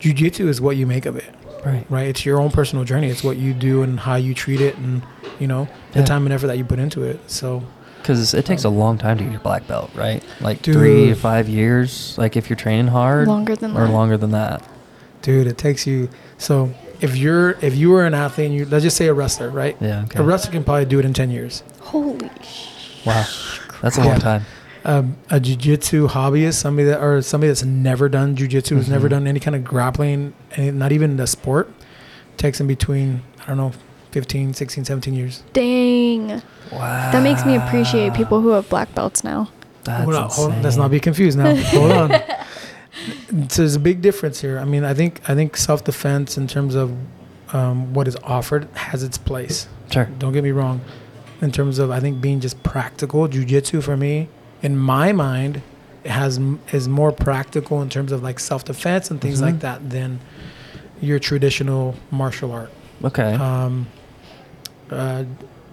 jujitsu 0.00 0.48
is 0.48 0.60
what 0.60 0.76
you 0.76 0.86
make 0.86 1.06
of 1.06 1.16
it, 1.16 1.32
Right. 1.64 1.86
right? 1.88 2.06
It's 2.08 2.24
your 2.26 2.40
own 2.40 2.50
personal 2.50 2.84
journey. 2.84 3.08
It's 3.08 3.24
what 3.24 3.36
you 3.36 3.52
do 3.54 3.82
and 3.82 4.00
how 4.00 4.16
you 4.16 4.34
treat 4.34 4.60
it, 4.60 4.76
and 4.76 5.02
you 5.38 5.46
know 5.46 5.68
the 5.92 6.02
time 6.02 6.24
and 6.26 6.32
effort 6.32 6.48
that 6.48 6.58
you 6.58 6.64
put 6.64 6.78
into 6.78 7.02
it. 7.04 7.20
So 7.30 7.62
Because 8.02 8.32
it 8.34 8.44
takes 8.44 8.64
a 8.64 8.68
um, 8.68 8.76
long 8.78 8.98
time 8.98 9.18
to 9.18 9.24
get 9.24 9.30
your 9.32 9.40
black 9.40 9.66
belt, 9.66 9.90
right? 9.94 10.22
Like 10.40 10.62
Dude. 10.62 10.74
three 10.74 11.06
to 11.08 11.14
five 11.14 11.48
years. 11.48 12.14
Like 12.18 12.36
if 12.36 12.48
you're 12.48 12.56
training 12.56 12.88
hard, 12.88 13.28
Longer 13.28 13.56
than 13.56 13.76
or 13.76 13.86
that. 13.86 13.92
longer 13.92 14.16
than 14.16 14.30
that. 14.32 14.62
dude. 15.22 15.46
It 15.46 15.58
takes 15.58 15.86
you. 15.86 16.08
So 16.38 16.72
if 17.00 17.16
you're 17.16 17.56
if 17.60 17.76
you 17.76 17.90
were 17.90 18.04
an 18.06 18.14
athlete, 18.14 18.46
and 18.46 18.54
you 18.54 18.64
let's 18.66 18.84
just 18.84 18.96
say 18.96 19.06
a 19.08 19.14
wrestler, 19.14 19.50
right? 19.50 19.76
Yeah. 19.80 20.02
Okay. 20.04 20.20
A 20.20 20.22
wrestler 20.22 20.52
can 20.52 20.64
probably 20.64 20.84
do 20.86 20.98
it 20.98 21.04
in 21.04 21.12
ten 21.12 21.30
years. 21.30 21.62
Holy 21.80 22.30
sh- 22.42 22.68
Wow, 23.04 23.24
that's 23.82 23.98
a 23.98 24.00
Yeah. 24.02 24.06
long 24.06 24.20
time. 24.20 24.46
Um, 24.84 25.16
a 25.30 25.38
jiu-jitsu 25.40 26.08
hobbyist, 26.08 26.54
somebody 26.54 26.88
that 26.88 27.00
or 27.02 27.20
somebody 27.22 27.48
that's 27.48 27.64
never 27.64 28.08
done 28.08 28.36
jiu-jitsu, 28.36 28.76
who's 28.76 28.88
never 28.88 29.06
Mhm. 29.08 29.10
done 29.10 29.26
any 29.26 29.40
kind 29.40 29.54
of 29.56 29.64
grappling, 29.64 30.32
and 30.56 30.78
not 30.78 30.92
even 30.92 31.16
the 31.16 31.26
sport, 31.26 31.70
takes 32.36 32.60
in 32.60 32.66
between 32.66 33.22
I 33.44 33.48
don't 33.52 33.56
know, 33.56 33.72
15, 34.12 34.52
16, 34.54 34.84
17 34.84 35.14
years. 35.14 35.42
Dang. 35.54 36.42
Wow. 36.70 37.10
That 37.12 37.22
makes 37.22 37.44
me 37.46 37.56
appreciate 37.56 38.12
people 38.14 38.40
who 38.42 38.50
have 38.50 38.68
black 38.68 38.94
belts 38.94 39.24
now. 39.24 39.48
That's 39.84 40.04
hold 40.04 40.14
on, 40.16 40.28
hold 40.30 40.52
on, 40.52 40.62
let's 40.62 40.76
not 40.76 40.90
be 40.90 41.00
confused 41.00 41.38
now. 41.38 41.54
hold 41.56 41.90
on. 41.92 42.10
So 43.48 43.62
there's 43.62 43.74
a 43.74 43.80
big 43.80 44.02
difference 44.02 44.40
here. 44.40 44.58
I 44.58 44.64
mean, 44.64 44.84
I 44.84 44.92
think 44.92 45.20
I 45.28 45.34
think 45.34 45.56
self-defense 45.56 46.36
in 46.36 46.46
terms 46.46 46.74
of 46.74 46.92
um, 47.54 47.94
what 47.94 48.06
is 48.08 48.16
offered 48.22 48.68
has 48.74 49.02
its 49.02 49.16
place. 49.16 49.66
Sure. 49.90 50.08
Don't 50.18 50.32
get 50.32 50.42
me 50.44 50.50
wrong. 50.50 50.80
In 51.40 51.52
terms 51.52 51.78
of 51.78 51.90
I 51.90 52.00
think 52.00 52.20
being 52.20 52.40
just 52.40 52.62
practical, 52.62 53.28
jujitsu 53.28 53.82
for 53.82 53.96
me, 53.96 54.28
in 54.62 54.76
my 54.76 55.12
mind, 55.12 55.62
has 56.04 56.40
is 56.72 56.88
more 56.88 57.12
practical 57.12 57.80
in 57.82 57.88
terms 57.88 58.12
of 58.12 58.22
like 58.22 58.40
self-defense 58.40 59.10
and 59.10 59.20
things 59.20 59.38
Mhm. 59.40 59.42
like 59.44 59.60
that 59.60 59.90
than 59.90 60.20
your 61.00 61.18
traditional 61.18 61.94
martial 62.10 62.50
art. 62.50 62.70
Okay. 63.04 63.34
Um, 63.34 63.86
uh, 64.90 65.24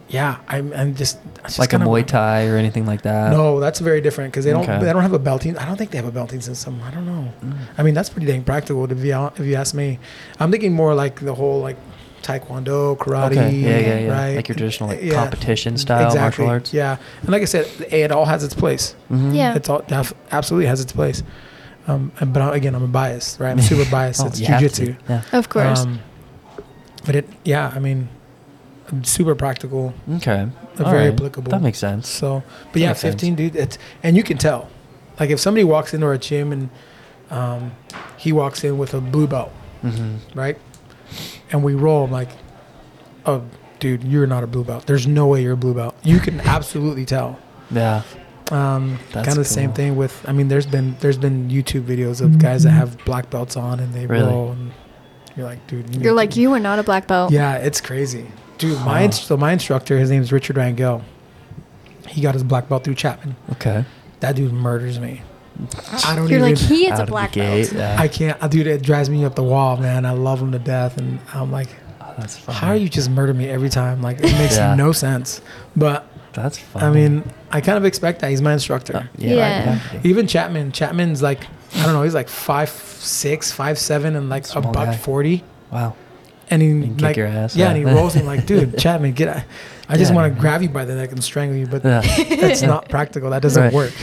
yeah, 0.08 0.38
I'm, 0.48 0.72
I'm 0.74 0.94
just, 0.94 1.18
just 1.46 1.58
like 1.58 1.74
a 1.74 1.78
of- 1.78 1.82
Muay 1.82 2.06
Thai 2.06 2.48
or 2.48 2.58
anything 2.58 2.86
like 2.86 3.02
that. 3.04 3.32
No, 3.32 3.60
that's 3.60 3.80
very 3.80 4.02
different 4.02 4.32
because 4.34 4.46
they 4.46 4.52
don't 4.52 4.62
Okay. 4.64 4.80
they 4.86 4.94
don't 4.94 5.02
have 5.02 5.14
a 5.14 5.20
belting. 5.20 5.58
I 5.58 5.66
don't 5.66 5.78
think 5.78 5.90
they 5.90 5.98
have 5.98 6.06
a 6.08 6.12
belting 6.12 6.42
system. 6.42 6.80
I 6.86 6.92
don't 6.92 7.08
know. 7.08 7.30
Mm. 7.44 7.54
I 7.78 7.82
mean, 7.84 7.96
that's 7.96 8.10
pretty 8.10 8.28
dang 8.28 8.44
practical 8.44 8.88
to 8.88 8.94
be 8.94 9.10
if 9.10 9.40
you 9.40 9.56
ask 9.56 9.74
me. 9.74 9.98
I'm 10.40 10.52
thinking 10.52 10.74
more 10.74 10.94
like 10.94 11.22
the 11.22 11.34
whole 11.34 11.60
like 11.62 11.78
taekwondo, 12.26 12.98
karate, 12.98 13.32
Okay. 13.32 13.52
Yeah, 13.56 13.78
yeah, 13.80 14.00
yeah. 14.00 14.12
right? 14.12 14.36
Like 14.36 14.48
your 14.48 14.56
traditional 14.56 14.90
like 14.90 15.02
Yeah. 15.04 15.14
competition 15.22 15.78
style 15.78 16.06
exactly. 16.08 16.46
martial 16.46 16.48
arts. 16.50 16.74
Yeah, 16.74 16.98
and 17.22 17.30
like 17.30 17.42
I 17.42 17.46
said, 17.46 17.68
it 17.92 18.12
all 18.12 18.26
has 18.26 18.44
its 18.44 18.54
place. 18.54 18.96
Mhm. 19.12 19.36
Yeah. 19.36 19.56
It's 19.56 19.70
all 19.70 19.84
def- 19.88 20.14
absolutely 20.32 20.68
has 20.68 20.82
its 20.82 20.92
place. 20.92 21.24
Um, 21.88 22.12
and- 22.20 22.34
but 22.34 22.42
I- 22.42 22.56
again, 22.56 22.74
I'm 22.76 22.84
a 22.84 22.88
biased, 22.88 23.40
right? 23.40 23.52
I'm 23.52 23.62
super 23.62 23.90
biased. 23.98 24.22
Oh, 24.22 24.28
it's 24.28 24.40
you 24.40 24.48
have 24.48 24.60
to. 24.60 24.66
jujitsu. 24.68 24.96
Yeah. 25.10 25.22
Of 25.34 25.50
course. 25.50 25.82
Um, 25.84 26.00
but 27.06 27.16
it, 27.16 27.30
yeah, 27.44 27.72
I 27.76 27.80
mean, 27.80 28.10
super 29.04 29.36
practical, 29.36 29.94
Okay. 30.18 30.48
All 30.80 30.90
very 30.92 31.10
right. 31.10 31.14
applicable. 31.14 31.52
That 31.52 31.62
makes 31.62 31.78
sense. 31.80 32.10
So, 32.10 32.42
but 32.66 32.74
That 32.74 32.80
yeah, 32.80 32.88
makes 32.90 33.00
sense. 33.02 33.14
15, 33.14 33.36
dude. 33.36 33.56
It's 33.56 33.78
and 34.04 34.18
you 34.18 34.24
can 34.24 34.38
tell, 34.38 34.68
like 35.20 35.30
if 35.30 35.40
somebody 35.40 35.64
walks 35.64 35.94
into 35.94 36.06
our 36.08 36.18
gym 36.18 36.52
and 36.52 36.70
um, 37.32 37.72
he 38.18 38.32
walks 38.34 38.64
in 38.64 38.78
with 38.78 38.94
a 38.94 39.00
blue 39.02 39.28
belt, 39.28 39.52
hmm 39.82 40.16
right, 40.34 40.58
and 41.52 41.64
we 41.64 41.74
roll, 41.76 42.04
I'm 42.06 42.12
like, 42.12 42.30
oh, 43.26 43.44
dude, 43.80 44.04
you're 44.04 44.28
not 44.28 44.44
a 44.44 44.48
blue 44.48 44.64
belt. 44.64 44.86
There's 44.86 45.08
no 45.08 45.28
way 45.28 45.44
you're 45.44 45.54
a 45.54 45.58
blue 45.58 45.74
belt. 45.74 45.96
You 46.04 46.20
can 46.20 46.40
absolutely 46.42 47.06
tell. 47.06 47.40
Yeah. 47.72 48.04
Um, 48.52 49.00
kind 49.12 49.28
of 49.28 49.36
the 49.36 49.44
same 49.46 49.74
thing 49.74 49.96
with. 49.96 50.24
I 50.28 50.32
mean, 50.32 50.48
there's 50.50 50.68
been 50.68 50.96
there's 51.00 51.18
been 51.18 51.50
YouTube 51.50 51.82
videos 51.84 52.22
of 52.22 52.38
guys 52.38 52.62
that 52.64 52.72
have 52.72 53.04
black 53.04 53.30
belts 53.32 53.58
on 53.58 53.80
and 53.80 53.92
they 53.94 54.06
Really? 54.06 54.28
roll, 54.28 54.52
and 54.52 54.72
you're 55.36 55.48
like, 55.48 55.66
dude, 55.66 55.96
you 55.96 56.02
You're 56.02 56.14
like, 56.14 56.32
to- 56.32 56.40
you 56.42 56.54
are 56.54 56.60
not 56.60 56.78
a 56.78 56.84
black 56.84 57.08
belt. 57.08 57.32
Yeah, 57.32 57.56
it's 57.56 57.82
crazy, 57.82 58.28
dude. 58.60 58.78
My 58.82 59.00
Huh. 59.00 59.06
ins- 59.06 59.20
so 59.22 59.36
my 59.36 59.52
instructor, 59.52 59.98
his 59.98 60.12
name 60.12 60.22
is 60.22 60.32
Richard 60.32 60.58
Rangel. 60.58 61.02
He 62.08 62.22
got 62.22 62.36
his 62.36 62.44
black 62.44 62.70
belt 62.70 62.84
through 62.84 62.94
Chapman. 62.96 63.36
Okay. 63.54 63.84
That 64.20 64.36
dude 64.36 64.54
murders 64.54 65.00
me. 65.00 65.22
I 66.06 66.16
don't 66.16 66.28
You're 66.30 66.40
even. 66.40 66.50
like, 66.56 66.58
he 66.58 66.88
is 66.92 67.00
a 67.00 67.06
black 67.06 67.32
gate, 67.34 67.72
belt. 67.72 67.74
Yeah. 67.74 67.96
I 68.02 68.08
can't. 68.08 68.42
uh, 68.44 68.48
Dude, 68.48 68.68
it 68.68 68.82
drives 68.82 69.10
me 69.10 69.24
up 69.26 69.36
the 69.36 69.44
wall, 69.44 69.78
man. 69.78 70.06
I 70.06 70.12
love 70.12 70.42
him 70.42 70.52
to 70.52 70.60
death, 70.60 70.98
and 70.98 71.20
I'm 71.34 71.52
like, 71.52 71.70
that's 72.18 72.38
funny. 72.38 72.58
how 72.58 72.68
are 72.70 72.76
you 72.76 72.90
just 72.90 73.10
murder 73.10 73.34
me 73.34 73.48
every 73.50 73.70
time? 73.70 74.02
Like, 74.02 74.18
it 74.20 74.32
makes 74.34 74.58
Yeah. 74.58 74.76
no 74.76 74.92
sense. 74.92 75.42
But 75.76 76.08
That's 76.34 76.58
funny. 76.58 76.86
I 76.86 76.90
mean, 76.90 77.32
I 77.52 77.62
kind 77.62 77.78
of 77.78 77.86
expect 77.86 78.20
that. 78.22 78.30
He's 78.30 78.42
my 78.42 78.54
instructor. 78.54 78.96
Uh, 78.98 79.04
yeah. 79.18 79.36
Yeah. 79.36 79.70
right, 79.70 79.82
yeah. 79.94 80.00
Even 80.04 80.28
Chapman. 80.28 80.72
Chapman's 80.72 81.22
like, 81.22 81.46
I 81.76 81.84
don't 81.84 81.94
know. 81.94 82.04
He's 82.04 82.14
like 82.16 82.30
five 82.30 82.70
six, 82.70 83.52
five 83.52 83.78
seven, 83.78 84.16
and 84.16 84.30
like 84.30 84.46
a 84.56 84.62
buck 84.62 84.74
guy. 84.74 84.96
forty. 84.98 85.44
Wow. 85.72 85.96
And 86.50 86.62
he, 86.62 86.68
You 86.70 86.82
can 86.84 86.94
kick 86.96 87.02
like, 87.02 87.18
your 87.18 87.28
ass. 87.28 87.56
yeah, 87.56 87.70
and 87.70 87.78
he 87.78 87.84
rolls 87.84 88.14
him 88.14 88.26
like, 88.26 88.46
dude, 88.48 88.78
Chapman, 88.78 89.14
get. 89.14 89.28
out. 89.30 89.44
I 89.90 89.98
just 89.98 90.12
Yeah. 90.12 90.16
want 90.16 90.34
to 90.36 90.40
grab 90.40 90.62
you 90.62 90.70
by 90.70 90.86
the 90.86 90.96
neck 90.96 91.12
and 91.12 91.24
strangle 91.24 91.58
you, 91.58 91.66
but 91.68 91.84
Yeah. 91.84 92.02
that's 92.40 92.62
not 92.62 92.88
practical. 92.90 93.30
That 93.32 93.42
doesn't 93.42 93.62
Right. 93.64 93.74
work. 93.74 93.94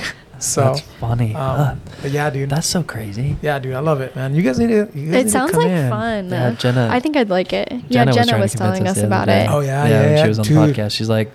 So, 0.42 0.64
that's 0.64 0.80
funny. 1.00 1.34
Um, 1.34 1.80
but 2.02 2.10
yeah, 2.10 2.28
dude. 2.30 2.50
That's 2.50 2.66
so 2.66 2.82
crazy. 2.82 3.36
Yeah, 3.42 3.58
dude, 3.58 3.74
I 3.74 3.80
love 3.80 4.00
it, 4.00 4.14
man. 4.16 4.34
You 4.34 4.42
guys 4.42 4.58
need 4.58 4.68
to. 4.68 4.74
You 4.74 4.84
guys 4.84 4.94
need 4.94 5.14
It 5.14 5.22
to 5.24 5.30
sounds 5.30 5.50
come 5.52 5.62
like 5.62 5.70
in. 5.70 5.90
fun. 5.90 6.28
Yeah, 6.30 6.50
Jenna. 6.52 6.88
I 6.90 7.00
think 7.00 7.16
I'd 7.16 7.30
like 7.30 7.52
it. 7.52 7.68
Jenna 7.68 7.88
yeah, 7.90 8.04
was 8.06 8.14
Jenna 8.16 8.28
trying 8.28 8.40
was 8.42 8.52
telling 8.54 8.86
us 8.88 8.98
us 8.98 9.04
about 9.04 9.28
it. 9.28 9.48
Oh 9.50 9.60
yeah, 9.60 9.84
yeah, 9.84 9.88
yeah, 9.90 10.00
when 10.02 10.10
yeah. 10.16 10.22
she 10.22 10.28
was 10.28 10.38
on 10.38 10.44
dude. 10.44 10.56
the 10.56 10.60
podcast, 10.82 10.90
she's 10.92 11.08
like, 11.08 11.30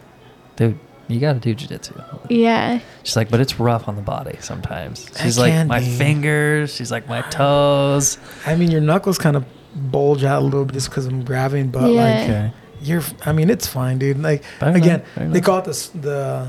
dude, 0.58 0.78
you 1.08 1.20
got 1.22 1.34
to 1.34 1.40
do 1.40 1.56
jujitsu. 1.56 2.04
Yeah. 2.30 2.80
She's 3.04 3.16
like, 3.16 3.30
but 3.32 3.40
it's 3.40 3.60
rough 3.60 3.88
on 3.88 3.96
the 3.96 4.02
body 4.02 4.38
sometimes. 4.42 5.08
It 5.08 5.18
She's 5.20 5.38
like, 5.40 5.54
can 5.54 5.68
my 5.68 5.80
be. 5.80 5.86
fingers. 5.86 6.74
She's 6.76 6.92
like, 6.92 7.08
my 7.08 7.22
toes. 7.22 8.18
I 8.46 8.56
mean, 8.56 8.70
your 8.72 8.82
knuckles 8.82 9.18
kind 9.18 9.38
of 9.38 9.46
bulge 9.74 10.26
out 10.26 10.42
a 10.42 10.46
little 10.46 10.66
bit 10.66 10.74
just 10.74 10.90
because 10.90 11.06
I'm 11.06 11.24
grabbing, 11.24 11.70
but 11.70 11.90
Yeah. 11.90 12.04
like 12.04 12.24
Okay. 12.30 12.52
you're. 12.82 13.04
I 13.26 13.32
mean, 13.32 13.50
it's 13.50 13.68
fine, 13.68 14.00
dude. 14.00 14.22
Like 14.22 14.44
Fair 14.60 14.76
again, 14.76 15.00
enough, 15.00 15.08
fair 15.16 15.24
they 15.30 15.32
enough. 15.38 15.44
call 15.46 15.58
it 15.60 15.64
the 15.66 16.00
the 16.02 16.48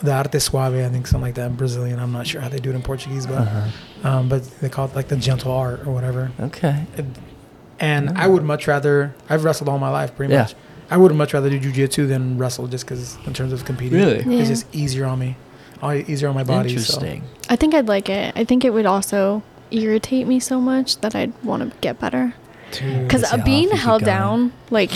the 0.00 0.12
arte 0.12 0.38
suave. 0.38 0.74
I 0.74 0.88
think 0.88 1.06
something 1.06 1.22
like 1.28 1.34
that 1.34 1.46
in 1.50 1.56
Brazilian. 1.56 1.98
I'm 1.98 2.12
not 2.12 2.26
sure 2.26 2.40
how 2.40 2.48
they 2.48 2.58
do 2.58 2.70
it 2.70 2.76
in 2.76 2.82
Portuguese, 2.82 3.26
but 3.26 3.38
Uh-huh. 3.38 4.08
um, 4.08 4.28
but 4.28 4.42
they 4.60 4.68
call 4.68 4.86
it 4.86 4.94
like 4.94 5.08
the 5.08 5.16
gentle 5.16 5.52
art 5.52 5.86
or 5.86 5.92
whatever. 5.92 6.30
Okay. 6.40 6.84
It- 6.96 7.04
and 7.80 8.08
Mm. 8.10 8.16
I 8.18 8.26
would 8.26 8.42
much 8.42 8.66
rather. 8.66 9.14
I've 9.30 9.44
wrestled 9.44 9.68
all 9.68 9.78
my 9.78 9.90
life, 9.90 10.14
pretty 10.16 10.32
Yeah. 10.32 10.42
much. 10.42 10.54
I 10.90 10.96
would 10.96 11.14
much 11.14 11.34
rather 11.34 11.48
do 11.50 11.60
jujitsu 11.60 12.08
than 12.08 12.38
wrestle, 12.38 12.66
just 12.66 12.84
because 12.86 13.16
in 13.26 13.34
terms 13.34 13.52
of 13.52 13.64
competing, 13.64 13.98
Really? 13.98 14.24
Yeah. 14.26 14.40
it's 14.40 14.48
just 14.48 14.66
easier 14.72 15.04
on 15.06 15.18
me, 15.18 15.36
easier 16.08 16.28
on 16.28 16.34
my 16.34 16.42
body. 16.44 16.70
So. 16.70 16.74
Interesting. 16.76 17.22
I 17.50 17.56
think 17.56 17.74
I'd 17.74 17.86
like 17.86 18.08
it. 18.08 18.32
I 18.36 18.44
think 18.44 18.64
it 18.64 18.72
would 18.72 18.86
also 18.86 19.42
irritate 19.70 20.26
me 20.26 20.40
so 20.40 20.60
much 20.60 20.98
that 21.02 21.14
I'd 21.14 21.32
want 21.44 21.62
to 21.70 21.76
get 21.80 22.00
better. 22.00 22.34
Dude. 22.72 23.02
Because 23.06 23.22
Piss 23.30 23.44
being 23.44 23.70
held 23.70 24.02
down, 24.04 24.52
like, 24.70 24.90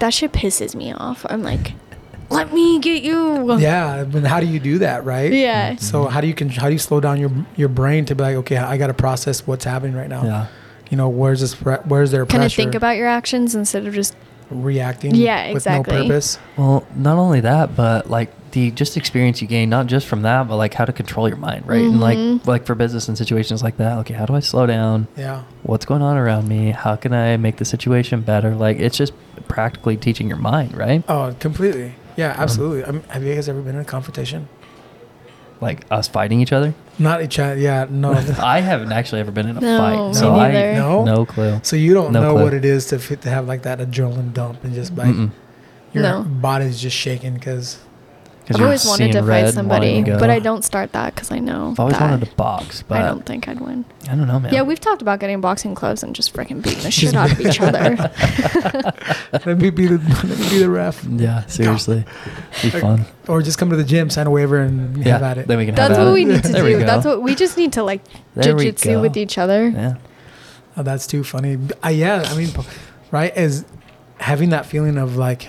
that 0.00 0.12
shit 0.14 0.32
pisses 0.32 0.74
me 0.74 0.92
off. 0.92 1.24
I'm 1.30 1.42
like, 1.42 1.74
let 2.30 2.52
me 2.52 2.78
get 2.80 3.02
you. 3.02 3.58
Yeah, 3.58 4.04
but 4.04 4.24
how 4.24 4.40
do 4.40 4.46
you 4.46 4.58
do 4.58 4.78
that, 4.78 5.04
right? 5.04 5.32
Yeah. 5.32 5.76
So 5.76 6.06
how 6.06 6.20
do 6.20 6.26
you 6.26 6.34
can 6.34 6.48
how 6.48 6.66
do 6.66 6.72
you 6.72 6.78
slow 6.78 7.00
down 7.00 7.18
your 7.20 7.30
your 7.56 7.68
brain 7.68 8.04
to 8.06 8.14
be 8.14 8.22
like, 8.22 8.36
okay, 8.36 8.56
I 8.56 8.76
got 8.76 8.88
to 8.88 8.94
process 8.94 9.46
what's 9.46 9.64
happening 9.64 9.94
right 9.96 10.08
now. 10.08 10.24
Yeah. 10.24 10.46
You 10.90 10.96
know, 10.96 11.08
where's 11.08 11.40
this? 11.40 11.54
Where's 11.54 12.10
their 12.10 12.24
Kind 12.26 12.42
of 12.42 12.48
pressure? 12.48 12.62
think 12.62 12.74
about 12.74 12.96
your 12.96 13.08
actions 13.08 13.54
instead 13.54 13.86
of 13.86 13.94
just, 13.94 14.14
reacting. 14.50 15.14
Yeah, 15.14 15.52
With 15.52 15.66
no 15.66 15.72
exactly. 15.80 16.02
purpose. 16.02 16.38
Well, 16.56 16.86
not 16.94 17.18
only 17.18 17.40
that, 17.40 17.74
but 17.74 18.08
like 18.08 18.30
the 18.52 18.70
just 18.70 18.96
experience 18.96 19.42
you 19.42 19.48
gain, 19.48 19.68
not 19.68 19.86
just 19.86 20.06
from 20.06 20.22
that, 20.22 20.46
but 20.48 20.56
like 20.56 20.72
how 20.74 20.84
to 20.84 20.92
control 20.92 21.28
your 21.28 21.36
mind, 21.38 21.66
right? 21.66 21.82
And 21.82 22.00
like 22.00 22.16
Mhm. 22.16 22.46
like 22.46 22.64
for 22.64 22.74
business 22.76 23.08
and 23.08 23.18
situations 23.18 23.62
like 23.64 23.76
that, 23.78 23.98
okay, 23.98 24.14
how 24.14 24.24
do 24.26 24.34
I 24.34 24.40
slow 24.40 24.66
down? 24.66 25.08
Yeah. 25.16 25.42
What's 25.64 25.84
going 25.84 26.02
on 26.02 26.16
around 26.16 26.46
me? 26.48 26.70
How 26.70 26.94
can 26.96 27.12
I 27.12 27.36
make 27.36 27.56
the 27.56 27.64
situation 27.64 28.20
better? 28.20 28.54
Like 28.54 28.78
it's 28.78 28.96
just 28.96 29.12
practically 29.48 29.96
teaching 29.96 30.28
your 30.28 30.38
mind, 30.38 30.76
right? 30.76 31.02
Oh, 31.08 31.34
completely. 31.40 31.94
Yeah, 32.16 32.32
um, 32.32 32.40
absolutely. 32.40 32.84
I 32.84 32.90
mean, 32.92 33.02
have 33.08 33.22
you 33.24 33.34
guys 33.34 33.48
ever 33.48 33.60
been 33.60 33.74
in 33.74 33.80
a 33.80 33.84
confrontation? 33.84 34.48
Like 35.60 35.86
us 35.90 36.06
fighting 36.08 36.40
each 36.40 36.52
other. 36.52 36.74
Not 36.98 37.22
each 37.22 37.38
other. 37.38 37.56
Yeah, 37.56 37.86
no. 37.88 38.12
I 38.38 38.60
haven't 38.60 38.92
actually 38.92 39.20
ever 39.22 39.30
been 39.30 39.48
in 39.48 39.56
a 39.56 39.60
No, 39.60 39.78
fight, 39.78 40.08
me 40.08 40.14
so. 40.14 40.34
I 40.34 40.74
No? 40.74 41.04
no 41.04 41.24
clue. 41.24 41.60
so 41.62 41.76
you 41.76 41.94
don't 41.94 42.12
No 42.12 42.20
know 42.22 42.32
clue. 42.34 42.42
what 42.44 42.54
it 42.54 42.64
is 42.64 42.86
to 42.86 42.98
fit, 42.98 43.22
to 43.22 43.30
have 43.30 43.46
like 43.46 43.62
that 43.62 43.78
adrenaline 43.78 44.34
dump 44.34 44.64
and 44.64 44.74
just 44.74 44.94
like 44.96 45.08
Mm-mm. 45.08 45.30
your 45.94 46.02
No. 46.02 46.22
body's 46.24 46.78
just 46.80 46.96
shaking 46.96 47.34
because 47.34 47.76
'Cause 47.76 47.85
I've 48.48 48.62
always 48.62 48.86
wanted 48.86 49.10
to 49.12 49.22
fight 49.24 49.52
somebody, 49.52 49.88
wanting 49.88 50.04
to 50.04 50.10
go. 50.12 50.18
but 50.20 50.30
I 50.30 50.38
don't 50.38 50.64
start 50.64 50.92
that 50.92 51.14
because 51.14 51.32
I 51.32 51.40
know 51.40 51.70
I've 51.72 51.80
always 51.80 51.98
that 51.98 52.10
wanted 52.10 52.28
to 52.30 52.36
box, 52.36 52.82
but 52.82 52.98
I 52.98 53.02
don't 53.08 53.26
think 53.26 53.48
I'd 53.48 53.58
win. 53.60 53.84
I 54.04 54.14
don't 54.14 54.28
know, 54.28 54.38
man. 54.38 54.54
Yeah, 54.54 54.62
we've 54.62 54.78
talked 54.78 55.02
about 55.02 55.18
getting 55.18 55.40
boxing 55.40 55.74
gloves 55.74 56.04
and 56.04 56.14
just 56.14 56.32
freaking 56.32 56.62
beating 56.62 56.84
the 56.84 56.90
shit 56.92 57.14
out 57.14 57.32
of 57.32 57.40
each 57.40 57.60
other. 57.60 57.96
let 59.32 59.58
me 59.58 59.70
be 59.70 59.86
the 59.88 59.98
let 59.98 60.38
me 60.38 60.48
be 60.50 60.58
the 60.58 60.70
ref 60.70 61.02
Yeah, 61.04 61.44
seriously, 61.46 62.04
be 62.62 62.70
fun. 62.70 63.04
or 63.26 63.42
just 63.42 63.58
come 63.58 63.70
to 63.70 63.76
the 63.76 63.84
gym, 63.84 64.10
sign 64.10 64.26
a 64.26 64.30
waiver, 64.30 64.60
and 64.60 64.96
Yeah, 65.04 65.14
have 65.14 65.22
at 65.24 65.38
it. 65.38 65.46
then 65.48 65.58
we 65.58 65.66
can 65.66 65.74
That's 65.74 65.94
at 65.94 65.98
what 65.98 66.08
it. 66.10 66.12
we 66.14 66.24
need 66.24 66.42
to 66.44 66.52
do. 66.52 66.78
That's 66.84 67.04
what 67.04 67.22
we 67.22 67.34
just 67.34 67.56
need 67.56 67.72
to 67.72 67.82
like 67.82 68.02
There 68.34 68.54
we 68.54 68.66
jujitsu 68.66 69.00
with 69.00 69.16
each 69.16 69.38
other. 69.38 69.68
Yeah. 69.68 69.96
Oh, 70.76 70.82
that's 70.82 71.06
too 71.06 71.24
funny. 71.24 71.58
Uh, 71.84 71.88
yeah, 71.88 72.22
I 72.26 72.36
mean, 72.36 72.50
right? 73.10 73.36
Is 73.36 73.64
having 74.20 74.50
that 74.50 74.66
feeling 74.66 74.98
of 74.98 75.16
like, 75.16 75.48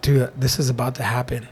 dude, 0.00 0.32
this 0.40 0.58
is 0.58 0.70
about 0.70 0.94
to 0.94 1.02
happen. 1.02 1.48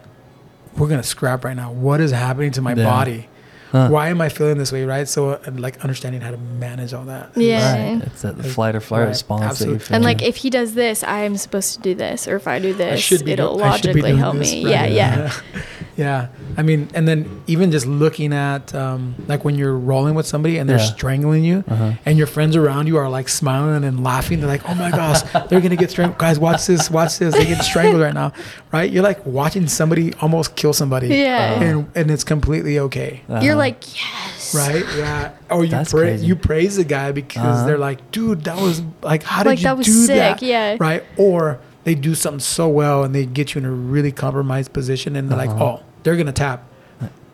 We're 0.79 0.89
gonna 0.89 1.03
scrap 1.03 1.45
right 1.45 1.57
now. 1.57 1.73
What 1.73 2.01
is 2.01 2.11
happening 2.11 2.51
to 2.53 2.63
my 2.63 2.75
Yeah. 2.75 2.85
body? 2.85 3.29
Huh. 3.73 3.89
Why 3.89 4.09
am 4.11 4.21
I 4.21 4.29
feeling 4.29 4.59
this 4.59 4.71
way? 4.71 4.85
Right? 4.85 5.09
So, 5.09 5.31
uh, 5.31 5.39
like, 5.57 5.81
understanding 5.83 6.21
how 6.21 6.31
to 6.31 6.37
manage 6.61 6.95
all 6.95 7.05
that. 7.07 7.31
Yeah. 7.35 7.95
Right. 7.95 8.03
It's 8.07 8.23
that 8.23 8.39
Like, 8.39 8.47
flight 8.47 8.77
or 8.77 8.81
flight 8.81 9.01
right, 9.03 9.09
response 9.09 9.41
that 9.41 9.49
absolutely. 9.49 9.75
you 9.75 9.79
feel. 9.81 9.95
And 9.97 10.05
like 10.05 10.23
if 10.23 10.37
he 10.37 10.51
does 10.51 10.75
this, 10.75 11.03
I'm 11.03 11.37
supposed 11.37 11.75
to 11.75 11.81
do 11.81 11.95
this, 11.95 12.29
or 12.29 12.37
if 12.37 12.47
I 12.47 12.59
do 12.61 12.73
this, 12.73 13.01
should 13.01 13.29
it'll 13.29 13.59
do- 13.59 13.65
I 13.65 13.77
should 13.77 13.93
be 13.95 14.03
logically 14.03 14.17
help 14.17 14.37
this, 14.39 14.53
me. 14.53 14.65
right? 14.65 14.71
Yeah, 14.71 14.85
yeah. 14.87 15.17
Yeah, 15.17 15.33
I 15.99 16.63
mean, 16.63 16.89
and 16.95 17.09
then 17.09 17.43
even 17.47 17.71
just 17.73 17.87
looking 17.87 18.33
at 18.35 18.75
um, 18.75 19.15
like 19.29 19.45
when 19.45 19.55
you're 19.57 19.77
rolling 19.77 20.15
with 20.15 20.27
somebody 20.27 20.59
and 20.59 20.69
they're 20.69 20.79
Yeah. 20.79 20.85
strangling 20.85 21.45
you, 21.45 21.65
Uh-huh. 21.69 21.93
and 22.05 22.19
your 22.19 22.27
friends 22.27 22.55
around 22.57 22.87
you 22.87 22.97
are 22.99 23.09
like 23.09 23.29
smiling 23.29 23.83
and 23.85 24.05
laughing. 24.05 24.41
They're 24.41 24.49
like, 24.49 24.69
"Oh 24.69 24.75
my 24.75 24.91
gosh, 24.91 25.23
they're 25.49 25.61
gonna 25.61 25.77
get 25.77 25.91
strangled!" 25.91 26.19
Guys, 26.19 26.39
watch 26.39 26.67
this, 26.67 26.91
watch 26.91 27.19
this. 27.19 27.35
They 27.35 27.47
get 27.47 27.63
strangled 27.65 28.03
right 28.03 28.15
now, 28.15 28.33
right? 28.73 28.91
You're 28.91 29.03
like 29.03 29.25
watching 29.25 29.69
somebody 29.69 30.13
almost 30.21 30.55
kill 30.57 30.73
somebody, 30.73 31.09
Yeah. 31.09 31.61
and 31.63 31.87
and 31.95 32.11
it's 32.11 32.25
completely 32.25 32.79
okay, 32.79 33.23
You're 33.29 33.39
Uh-huh. 33.39 33.57
like, 33.57 33.83
yes. 33.97 34.55
right? 34.55 34.85
Yeah. 34.99 35.31
Or 35.51 35.65
you 35.65 35.71
That's 35.71 35.91
pra- 35.91 36.01
crazy. 36.03 36.27
you 36.27 36.37
praise 36.37 36.77
the 36.77 36.85
guy 36.85 37.13
because 37.13 37.43
Uh-huh. 37.43 37.67
they're 37.67 37.79
like, 37.79 38.11
"Dude, 38.11 38.45
that 38.45 38.57
was 38.61 38.83
like, 39.03 39.23
how 39.23 39.43
did 39.43 39.51
Like, 39.51 39.59
you 39.61 39.65
that 39.65 39.79
was 39.79 39.87
do 39.87 39.93
sick, 39.93 40.17
that?" 40.17 40.43
yeah. 40.43 40.77
Right? 40.79 41.03
Or 41.17 41.59
they 41.85 41.95
do 41.95 42.15
something 42.17 42.41
so 42.41 42.67
well 42.69 43.05
and 43.05 43.15
they 43.15 43.25
get 43.25 43.55
you 43.55 43.61
in 43.61 43.65
a 43.65 43.71
really 43.71 44.11
compromised 44.13 44.73
position, 44.73 45.15
and 45.17 45.29
they're 45.31 45.39
like, 45.39 45.51
Uh-huh. 45.51 45.65
"Oh, 45.65 45.81
they're 46.07 46.17
gonna 46.17 46.33
tap." 46.33 46.63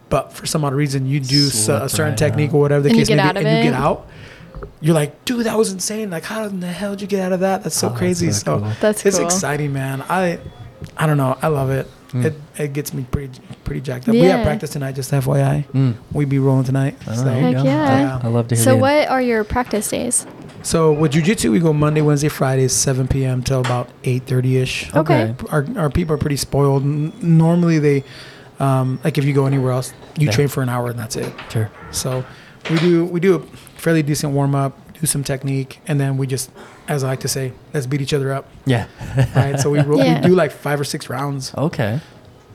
But 0.08 0.32
for 0.32 0.46
some 0.46 0.64
odd 0.64 0.74
reason, 0.74 1.06
you 1.06 1.20
do 1.20 1.46
s- 1.46 1.66
Slip 1.66 1.82
a 1.84 1.88
certain 1.88 2.10
right 2.12 2.18
technique 2.18 2.50
out. 2.50 2.54
or 2.56 2.60
whatever 2.60 2.82
the 2.82 2.88
And 2.90 2.98
case 2.98 3.08
may 3.08 3.14
be, 3.16 3.20
of 3.20 3.36
and 3.36 3.58
you 3.64 3.70
get 3.70 3.74
out. 3.74 4.08
You're 4.80 4.94
like, 4.94 5.24
dude, 5.24 5.46
that 5.46 5.56
was 5.56 5.72
insane. 5.72 6.10
Like, 6.10 6.24
how 6.24 6.44
in 6.44 6.60
the 6.60 6.66
hell 6.66 6.90
did 6.92 7.02
you 7.02 7.06
get 7.06 7.20
out 7.20 7.32
of 7.32 7.40
that? 7.40 7.62
That's 7.62 7.76
so 7.76 7.88
Oh, 7.88 7.90
crazy. 7.90 8.30
so 8.32 8.38
So, 8.44 8.58
cool. 8.58 8.72
That's 8.80 9.04
it's 9.06 9.16
cool. 9.18 9.26
exciting, 9.26 9.72
man. 9.72 10.02
I, 10.08 10.38
I 10.96 11.06
don't 11.06 11.16
know. 11.16 11.36
I 11.40 11.48
love 11.48 11.70
it. 11.70 11.88
Mm. 12.12 12.24
It 12.26 12.34
it 12.58 12.72
gets 12.74 12.92
me 12.92 13.06
pretty 13.10 13.40
pretty 13.64 13.80
jacked 13.80 14.06
up. 14.08 14.12
We 14.14 14.20
have 14.22 14.44
practice 14.44 14.68
tonight. 14.70 14.96
Just 14.96 15.12
FYI, 15.12 15.64
Mm. 15.72 15.94
we 16.12 16.26
be 16.26 16.38
rolling 16.38 16.64
tonight. 16.64 16.94
Oh, 17.08 17.14
so. 17.14 17.24
Heck 17.24 17.54
go. 17.56 17.62
yeah. 17.64 18.18
I, 18.22 18.26
I 18.26 18.30
love 18.30 18.48
to 18.48 18.54
hear 18.54 18.64
that. 18.64 18.70
So 18.70 18.74
the- 18.74 18.80
what 18.82 19.08
are 19.08 19.22
your 19.22 19.44
practice 19.44 19.88
days? 19.88 20.26
So 20.62 20.92
with 20.92 21.12
jujitsu, 21.12 21.50
we 21.50 21.58
go 21.58 21.72
Monday, 21.72 22.02
Wednesday, 22.02 22.28
Fridays, 22.28 22.72
7 22.74 23.08
p.m. 23.08 23.42
till 23.42 23.60
about 23.60 23.88
8:30 24.04 24.56
ish. 24.60 24.94
Okay. 24.94 25.34
Our, 25.50 25.64
our 25.76 25.88
people 25.90 26.14
are 26.14 26.18
pretty 26.18 26.36
spoiled. 26.36 26.82
N- 26.82 27.12
Normally, 27.22 27.78
they 27.78 28.04
um, 28.62 28.98
like 29.04 29.18
if 29.18 29.24
you 29.24 29.32
go 29.34 29.46
anywhere 29.46 29.72
else, 29.72 29.92
you 30.18 30.26
Yeah. 30.26 30.32
train 30.32 30.48
for 30.48 30.62
an 30.62 30.68
hour 30.68 30.90
and 30.90 30.98
that's 30.98 31.16
it. 31.16 31.32
Sure. 31.50 31.70
So 31.90 32.24
we 32.70 32.78
do 32.78 33.04
we 33.04 33.20
do 33.20 33.34
a 33.36 33.40
fairly 33.80 34.02
decent 34.02 34.32
warm 34.32 34.54
up, 34.54 34.72
do 35.00 35.06
some 35.06 35.24
technique, 35.24 35.80
and 35.88 36.00
then 36.00 36.16
we 36.16 36.26
just, 36.26 36.50
as 36.88 37.02
I 37.04 37.08
like 37.08 37.20
to 37.20 37.28
say, 37.28 37.52
let's 37.74 37.86
beat 37.86 38.00
each 38.00 38.14
other 38.14 38.32
up. 38.32 38.46
Yeah. 38.64 38.86
Right. 39.36 39.58
so 39.58 39.70
we, 39.70 39.80
ro- 39.90 39.96
Yeah. 39.98 40.20
we 40.22 40.28
do 40.28 40.34
like 40.34 40.52
five 40.52 40.80
or 40.80 40.84
six 40.84 41.10
rounds. 41.10 41.52
Okay. 41.56 42.00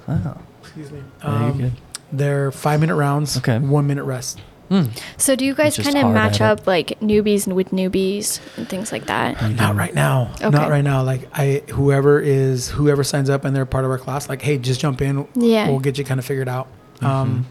Wow. 0.07 0.39
Excuse 0.61 0.91
me. 0.91 1.01
Very 1.21 1.33
Um, 1.35 1.57
good. 1.57 1.71
they're 2.11 2.51
five 2.51 2.79
minute 2.79 2.95
rounds. 2.95 3.37
Okay. 3.37 3.59
One 3.59 3.85
minute 3.87 4.05
rest. 4.05 4.39
Mm. 4.70 4.89
So 5.18 5.36
do 5.36 5.45
you 5.45 5.53
guys 5.55 5.78
kind 5.78 5.95
of 5.97 6.11
match 6.13 6.41
at 6.41 6.51
it. 6.51 6.59
up 6.61 6.68
like 6.68 6.99
newbies 6.99 7.47
with 7.51 7.72
newbies 7.72 8.39
and 8.57 8.68
things 8.68 8.91
like 8.91 9.05
that? 9.05 9.41
Not 9.55 9.76
right 9.76 9.93
now. 9.93 10.32
Okay. 10.36 10.49
Not 10.49 10.70
right 10.70 10.84
now. 10.84 11.03
Like 11.03 11.28
I, 11.34 11.63
whoever 11.70 12.20
is 12.20 12.70
whoever 12.70 13.03
signs 13.03 13.30
up 13.30 13.45
and 13.45 13.55
they're 13.55 13.65
part 13.65 13.86
of 13.86 13.91
our 13.91 13.97
class, 13.97 14.28
like, 14.30 14.41
hey, 14.41 14.57
just 14.57 14.80
jump 14.82 15.01
in. 15.01 15.28
Yeah. 15.36 15.70
We'll 15.70 15.80
get 15.80 15.97
you 15.97 16.03
kind 16.03 16.20
of 16.20 16.26
figured 16.26 16.49
out. 16.49 16.68
Um, 17.01 17.45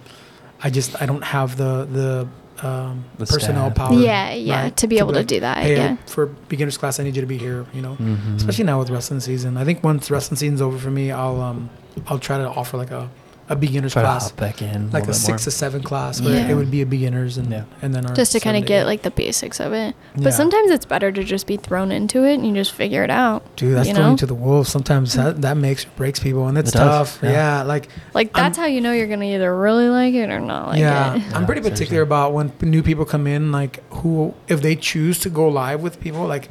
I 0.63 0.71
just 0.71 1.01
I 1.01 1.07
don't 1.07 1.23
have 1.25 1.57
the 1.57 1.85
the 1.87 2.67
um, 2.67 3.05
The 3.19 3.27
personnel 3.27 3.71
staff. 3.71 3.77
power. 3.91 3.99
yeah, 3.99 4.33
yeah, 4.33 4.63
right, 4.63 4.77
to 4.79 4.87
be 4.87 4.99
able 4.99 5.13
to 5.13 5.19
like, 5.19 5.27
do 5.27 5.41
that. 5.41 5.59
Hey, 5.59 5.77
yeah. 5.77 5.97
for 6.07 6.27
beginners 6.27 6.79
class, 6.79 6.99
I 6.99 7.05
need 7.05 7.15
you 7.15 7.21
to 7.21 7.27
be 7.27 7.37
here. 7.37 7.67
You 7.75 7.83
know, 7.83 7.97
Mhm. 8.01 8.37
especially 8.37 8.65
now 8.65 8.79
with 8.79 8.89
wrestling 8.89 9.21
season. 9.21 9.57
I 9.59 9.65
think 9.65 9.85
once 9.85 10.11
wrestling 10.11 10.37
season's 10.39 10.63
over 10.63 10.79
for 10.79 10.91
me, 10.91 11.11
I'll 11.13 11.41
um 11.41 11.69
I'll 12.09 12.19
try 12.19 12.39
to 12.39 12.49
offer 12.49 12.77
like 12.79 12.91
a 12.91 13.11
a 13.49 13.55
beginner's 13.55 13.93
Try 13.93 14.03
class, 14.03 14.33
back 14.33 14.61
in. 14.61 14.91
like 14.91 15.05
a 15.05 15.07
little 15.07 15.13
bit 15.13 15.15
six 15.15 15.45
to 15.45 15.51
seven 15.53 15.83
class, 15.83 16.21
where 16.21 16.35
Yeah. 16.35 16.49
it 16.49 16.55
would 16.55 16.71
be 16.71 16.83
a 16.83 16.87
beginners 16.87 17.39
and 17.39 17.49
Yeah. 17.51 17.63
and 17.81 17.95
then 17.95 18.05
our 18.05 18.15
Just 18.15 18.33
to 18.33 18.41
kind 18.41 18.57
of 18.57 18.67
get 18.67 18.87
like 18.87 19.03
the 19.03 19.11
basics 19.11 19.61
of 19.61 19.73
it. 19.73 19.95
Yeah. 20.17 20.25
But 20.25 20.35
sometimes 20.35 20.71
it's 20.73 20.85
better 20.85 21.13
to 21.13 21.23
just 21.23 21.47
be 21.47 21.57
thrown 21.57 21.93
into 21.93 22.25
it 22.25 22.35
and 22.35 22.47
you 22.47 22.53
just 22.55 22.73
figure 22.73 23.05
it 23.05 23.11
out. 23.11 23.45
Dude, 23.57 23.77
that's 23.77 23.89
you 23.89 23.95
throwing 23.95 24.11
know? 24.13 24.17
to 24.17 24.27
the 24.27 24.35
wolves. 24.35 24.69
Sometimes 24.69 25.13
that, 25.15 25.43
that 25.43 25.57
makes 25.57 25.85
breaks 25.85 26.19
people, 26.19 26.49
and 26.49 26.59
it's 26.59 26.71
It 26.75 26.79
tough. 26.79 27.21
yeah. 27.23 27.31
Yeah. 27.31 27.63
like 27.63 27.89
Like 28.15 28.31
I'm- 28.37 28.45
that's 28.47 28.59
how 28.59 28.67
you 28.67 28.81
know 28.81 28.93
you're 28.93 29.07
gonna 29.07 29.25
either 29.27 29.57
really 29.57 29.89
like 29.89 30.15
it 30.15 30.29
or 30.31 30.41
not 30.41 30.69
like 30.69 30.81
yeah, 30.81 31.15
it. 31.15 31.23
I'm 31.35 31.47
pretty 31.47 31.61
particular 31.61 31.87
seriously. 31.87 32.03
about 32.03 32.33
when 32.33 32.53
new 32.63 32.83
people 32.83 33.05
come 33.05 33.27
in, 33.29 33.53
like 33.53 33.81
who, 33.95 34.35
if 34.49 34.61
they 34.61 34.75
choose 34.75 35.19
to 35.21 35.31
go 35.31 35.49
live 35.49 35.81
with 35.83 36.01
people, 36.01 36.27
like, 36.27 36.49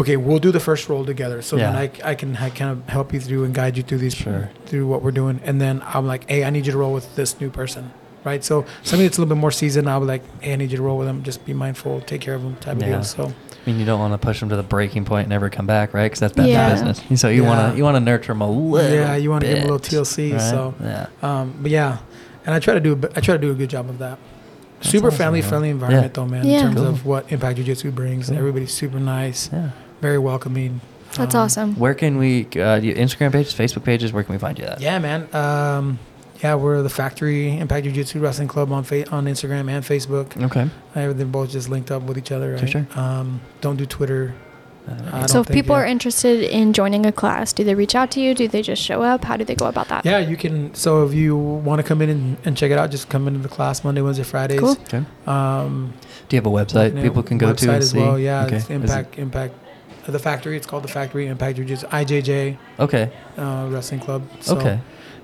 okay, 0.00 0.16
we'll 0.16 0.38
do 0.38 0.52
the 0.52 0.60
first 0.60 0.88
roll 0.88 1.04
together, 1.04 1.42
so 1.42 1.56
then 1.56 1.74
I, 1.74 1.90
I 2.04 2.14
can 2.14 2.36
I 2.36 2.50
kind 2.50 2.70
of 2.70 2.88
help 2.88 3.12
you 3.12 3.20
through 3.20 3.44
and 3.44 3.54
guide 3.54 3.76
you 3.76 3.82
through 3.82 3.98
these, 3.98 4.14
Sure. 4.14 4.50
through 4.66 4.86
what 4.86 5.02
we're 5.02 5.10
doing, 5.12 5.40
and 5.44 5.60
then 5.60 5.82
I'm 5.86 6.06
like, 6.06 6.28
hey, 6.28 6.44
I 6.44 6.50
need 6.50 6.66
you 6.66 6.72
to 6.72 6.78
roll 6.78 6.92
with 6.92 7.16
this 7.16 7.40
new 7.40 7.50
person, 7.50 7.90
right? 8.24 8.42
So 8.44 8.64
somebody 8.82 9.08
that's 9.08 9.18
a 9.18 9.20
little 9.22 9.34
bit 9.34 9.40
more 9.40 9.50
seasoned, 9.50 9.88
I'll 9.88 10.00
be 10.00 10.06
like, 10.06 10.22
hey, 10.40 10.52
I 10.52 10.56
need 10.56 10.70
you 10.70 10.76
to 10.76 10.82
roll 10.82 10.98
with 10.98 11.06
them, 11.08 11.22
just 11.22 11.44
be 11.44 11.52
mindful, 11.54 12.00
take 12.02 12.20
care 12.20 12.34
of 12.34 12.42
them, 12.42 12.56
type 12.56 12.76
of 12.76 12.84
deal. 12.84 13.02
So 13.02 13.24
I 13.66 13.70
mean, 13.70 13.80
you 13.80 13.84
don't 13.86 13.98
want 14.00 14.14
to 14.14 14.24
push 14.24 14.40
them 14.40 14.48
to 14.50 14.56
the 14.56 14.62
breaking 14.62 15.04
point 15.04 15.22
and 15.24 15.30
never 15.30 15.50
come 15.50 15.66
back, 15.66 15.92
right? 15.92 16.04
Because 16.04 16.20
that's 16.20 16.32
bad 16.34 16.48
Yeah. 16.48 16.68
for 16.68 16.74
business. 16.76 17.02
And 17.10 17.18
So 17.20 17.28
you 17.28 17.42
Yeah. 17.42 17.48
want 17.48 17.72
to 17.72 17.76
you 17.78 17.84
want 17.84 17.96
to 17.96 18.00
nurture 18.00 18.32
them 18.32 18.40
a 18.40 18.50
little. 18.50 18.90
yeah, 18.94 19.16
you 19.16 19.30
want 19.30 19.42
to 19.42 19.48
give 19.48 19.58
them 19.62 19.68
a 19.68 19.72
little 19.74 19.78
TLC, 20.04 20.32
right? 20.32 20.40
so. 20.40 20.74
yeah, 20.82 21.06
Um, 21.22 21.54
but 21.60 21.70
yeah, 21.70 21.98
and 22.46 22.54
I 22.54 22.60
try 22.60 22.74
to 22.74 22.80
do 22.80 22.92
I 23.16 23.20
try 23.20 23.34
to 23.36 23.40
do 23.40 23.50
a 23.50 23.54
good 23.54 23.68
job 23.68 23.90
of 23.90 23.98
that. 23.98 24.18
That's 24.78 24.90
super 24.90 25.08
awesome, 25.08 25.18
family 25.18 25.40
man. 25.40 25.48
friendly 25.50 25.70
environment 25.70 26.04
Yeah. 26.04 26.12
though, 26.14 26.26
man. 26.30 26.46
Yeah. 26.46 26.56
In 26.58 26.62
terms 26.66 26.76
Cool. 26.76 26.86
of 26.86 27.04
what 27.04 27.32
Impact 27.32 27.56
Jiu 27.56 27.64
Jitsu 27.64 27.90
brings, 27.90 28.28
Cool. 28.28 28.38
everybody's 28.38 28.72
super 28.72 29.00
nice, 29.00 29.50
yeah. 29.52 29.70
Very 30.00 30.18
welcoming. 30.18 30.80
That's 31.16 31.34
Um, 31.34 31.40
awesome. 31.42 31.74
Where 31.76 31.94
can 31.94 32.18
we? 32.18 32.42
Uh, 32.56 32.78
do 32.80 32.94
Instagram 32.94 33.32
pages, 33.32 33.54
Facebook 33.54 33.84
pages. 33.84 34.12
Where 34.12 34.22
can 34.22 34.34
we 34.34 34.38
find 34.38 34.58
you 34.58 34.64
at? 34.66 34.80
Yeah, 34.80 34.98
man. 34.98 35.26
Um, 35.34 35.98
yeah, 36.42 36.54
we're 36.54 36.82
the 36.82 36.90
Factory 36.90 37.58
Impact 37.58 37.84
Jiu 37.84 37.92
Jitsu 37.92 38.20
Wrestling 38.20 38.48
Club 38.48 38.70
on 38.70 38.84
fa- 38.84 39.08
on 39.10 39.24
Instagram 39.26 39.68
and 39.70 39.84
Facebook. 39.84 40.40
Okay. 40.44 40.68
Uh, 40.94 41.12
they're 41.12 41.26
both 41.26 41.50
just 41.50 41.68
linked 41.68 41.90
up 41.90 42.02
with 42.02 42.18
each 42.18 42.30
other. 42.30 42.56
Sure, 42.58 42.62
Right? 42.80 42.86
sure. 42.94 43.00
Um, 43.02 43.40
don't 43.60 43.76
do 43.76 43.86
Twitter. 43.86 44.34
I 45.12 45.26
So 45.26 45.40
if 45.40 45.48
people 45.48 45.74
it- 45.76 45.80
are 45.80 45.84
interested 45.86 46.40
in 46.44 46.72
joining 46.72 47.04
a 47.04 47.12
class, 47.12 47.52
do 47.52 47.62
they 47.62 47.74
reach 47.74 47.94
out 47.94 48.10
to 48.12 48.20
you? 48.20 48.34
Do 48.34 48.48
they 48.48 48.62
just 48.62 48.80
show 48.82 49.02
up? 49.02 49.22
How 49.24 49.36
do 49.36 49.44
they 49.44 49.54
go 49.54 49.66
about 49.66 49.88
that? 49.88 50.06
Yeah, 50.06 50.16
you 50.18 50.34
can. 50.36 50.72
So 50.74 51.04
if 51.04 51.12
you 51.12 51.36
want 51.36 51.78
to 51.80 51.82
come 51.82 52.00
in 52.00 52.08
and, 52.08 52.36
and 52.46 52.56
check 52.56 52.70
it 52.70 52.78
out, 52.78 52.90
just 52.90 53.10
come 53.10 53.26
into 53.28 53.40
the 53.40 53.48
class 53.50 53.84
Monday, 53.84 54.00
Wednesday, 54.00 54.22
Fridays. 54.24 54.60
Cool. 54.60 54.76
Okay. 54.88 55.02
Um, 55.26 55.92
Do 56.30 56.36
you 56.36 56.40
have 56.42 56.46
a 56.46 56.50
website 56.50 57.02
people 57.02 57.22
can 57.22 57.36
go 57.36 57.52
to 57.52 57.66
website 57.66 57.68
and 57.68 57.76
as 57.82 57.90
see? 57.90 57.98
well. 57.98 58.18
Yeah, 58.18 58.44
Okay. 58.46 58.56
it's 58.56 58.64
Is 58.64 58.70
it- 58.70 58.74
Impact 58.76 59.18
Impact 59.18 59.54
uh, 59.54 59.67
the 60.12 60.18
Factory. 60.18 60.56
It's 60.56 60.66
called 60.66 60.84
the 60.84 60.88
Factory 60.88 61.26
Impact 61.26 61.56
Jiu 61.56 61.64
Jitsu 61.64 61.86
IJJ 61.88 62.56
Okay. 62.80 63.10
uh, 63.36 63.66
Wrestling 63.70 64.00
Club. 64.00 64.22
So 64.40 64.56
Okay. 64.56 64.74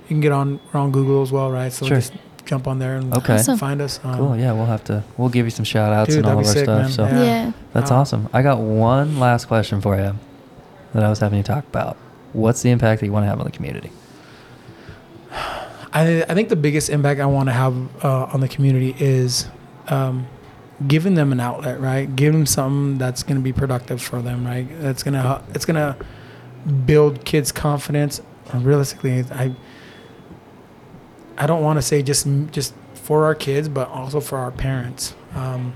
you 0.03 0.07
can 0.07 0.21
get 0.21 0.31
on 0.31 0.59
we're 0.71 0.79
on 0.79 0.91
Google 0.91 1.21
as 1.21 1.31
well, 1.31 1.51
right? 1.51 1.71
So 1.71 1.85
Sure. 1.85 1.97
just 1.97 2.13
jump 2.45 2.67
on 2.67 2.77
there 2.79 2.97
and 2.97 3.13
Okay. 3.17 3.35
Awesome. 3.35 3.57
find 3.57 3.81
us. 3.81 3.99
Um, 4.03 4.17
Cool. 4.17 4.37
Yeah, 4.37 4.51
we'll 4.53 4.65
have 4.67 4.83
to. 4.85 5.03
We'll 5.17 5.29
give 5.29 5.45
you 5.45 5.49
some 5.51 5.65
shout 5.65 5.91
outs 5.93 6.09
Dude, 6.09 6.19
and 6.19 6.25
all 6.27 6.33
of 6.39 6.45
our 6.45 6.53
sick, 6.53 6.63
stuff. 6.65 6.81
man. 6.81 6.89
So 6.91 7.05
Yeah. 7.07 7.51
that's 7.73 7.89
Um, 7.91 7.97
awesome. 7.97 8.29
I 8.33 8.41
got 8.43 8.59
one 8.59 9.19
last 9.19 9.45
question 9.47 9.81
for 9.81 9.95
you 9.97 10.13
that 10.93 11.03
I 11.03 11.09
was 11.09 11.19
having 11.19 11.37
you 11.37 11.43
talk 11.43 11.63
about. 11.67 11.97
What's 12.33 12.61
the 12.61 12.69
impact 12.69 12.99
that 13.01 13.07
you 13.07 13.11
want 13.13 13.23
to 13.25 13.29
have 13.29 13.39
on 13.39 13.45
the 13.45 13.51
community? 13.51 13.89
I 15.93 16.23
I 16.29 16.33
think 16.33 16.49
the 16.49 16.55
biggest 16.55 16.89
impact 16.89 17.19
I 17.19 17.25
want 17.25 17.47
to 17.49 17.53
have 17.53 17.73
uh, 18.03 18.25
on 18.33 18.41
the 18.41 18.47
community 18.47 18.95
is 18.99 19.47
um, 19.87 20.27
giving 20.87 21.15
them 21.15 21.31
an 21.31 21.39
outlet, 21.39 21.79
right? 21.79 22.13
Give 22.15 22.33
them 22.33 22.45
something 22.45 22.97
that's 22.97 23.23
going 23.23 23.37
to 23.37 23.43
be 23.43 23.53
productive 23.53 24.01
for 24.01 24.21
them, 24.21 24.45
right? 24.45 24.67
That's 24.81 25.03
gonna 25.03 25.43
it's 25.53 25.65
gonna 25.65 25.97
build 26.85 27.25
kids' 27.25 27.51
confidence. 27.51 28.21
And 28.51 28.65
realistically, 28.65 29.23
I 29.31 29.55
I 31.37 31.47
don't 31.47 31.63
want 31.63 31.77
to 31.77 31.81
say 31.81 32.01
just 32.01 32.27
just 32.51 32.73
for 32.93 33.25
our 33.25 33.35
kids, 33.35 33.69
but 33.69 33.89
also 33.89 34.19
for 34.19 34.37
our 34.37 34.51
parents. 34.51 35.15
Um, 35.33 35.73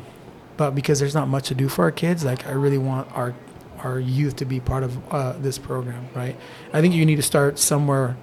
but 0.57 0.71
because 0.71 0.99
there's 0.99 1.15
not 1.15 1.27
much 1.27 1.47
to 1.47 1.55
do 1.55 1.69
for 1.69 1.83
our 1.83 1.91
kids, 1.91 2.25
like 2.25 2.45
I 2.47 2.51
really 2.51 2.77
want 2.77 3.11
our 3.15 3.33
our 3.79 3.99
youth 3.99 4.35
to 4.37 4.45
be 4.45 4.59
part 4.59 4.83
of 4.83 5.13
uh, 5.13 5.33
this 5.33 5.57
program, 5.57 6.09
right? 6.13 6.35
I 6.73 6.81
think 6.81 6.93
you 6.93 7.05
need 7.05 7.15
to 7.15 7.21
start 7.21 7.57
somewhere 7.57 8.17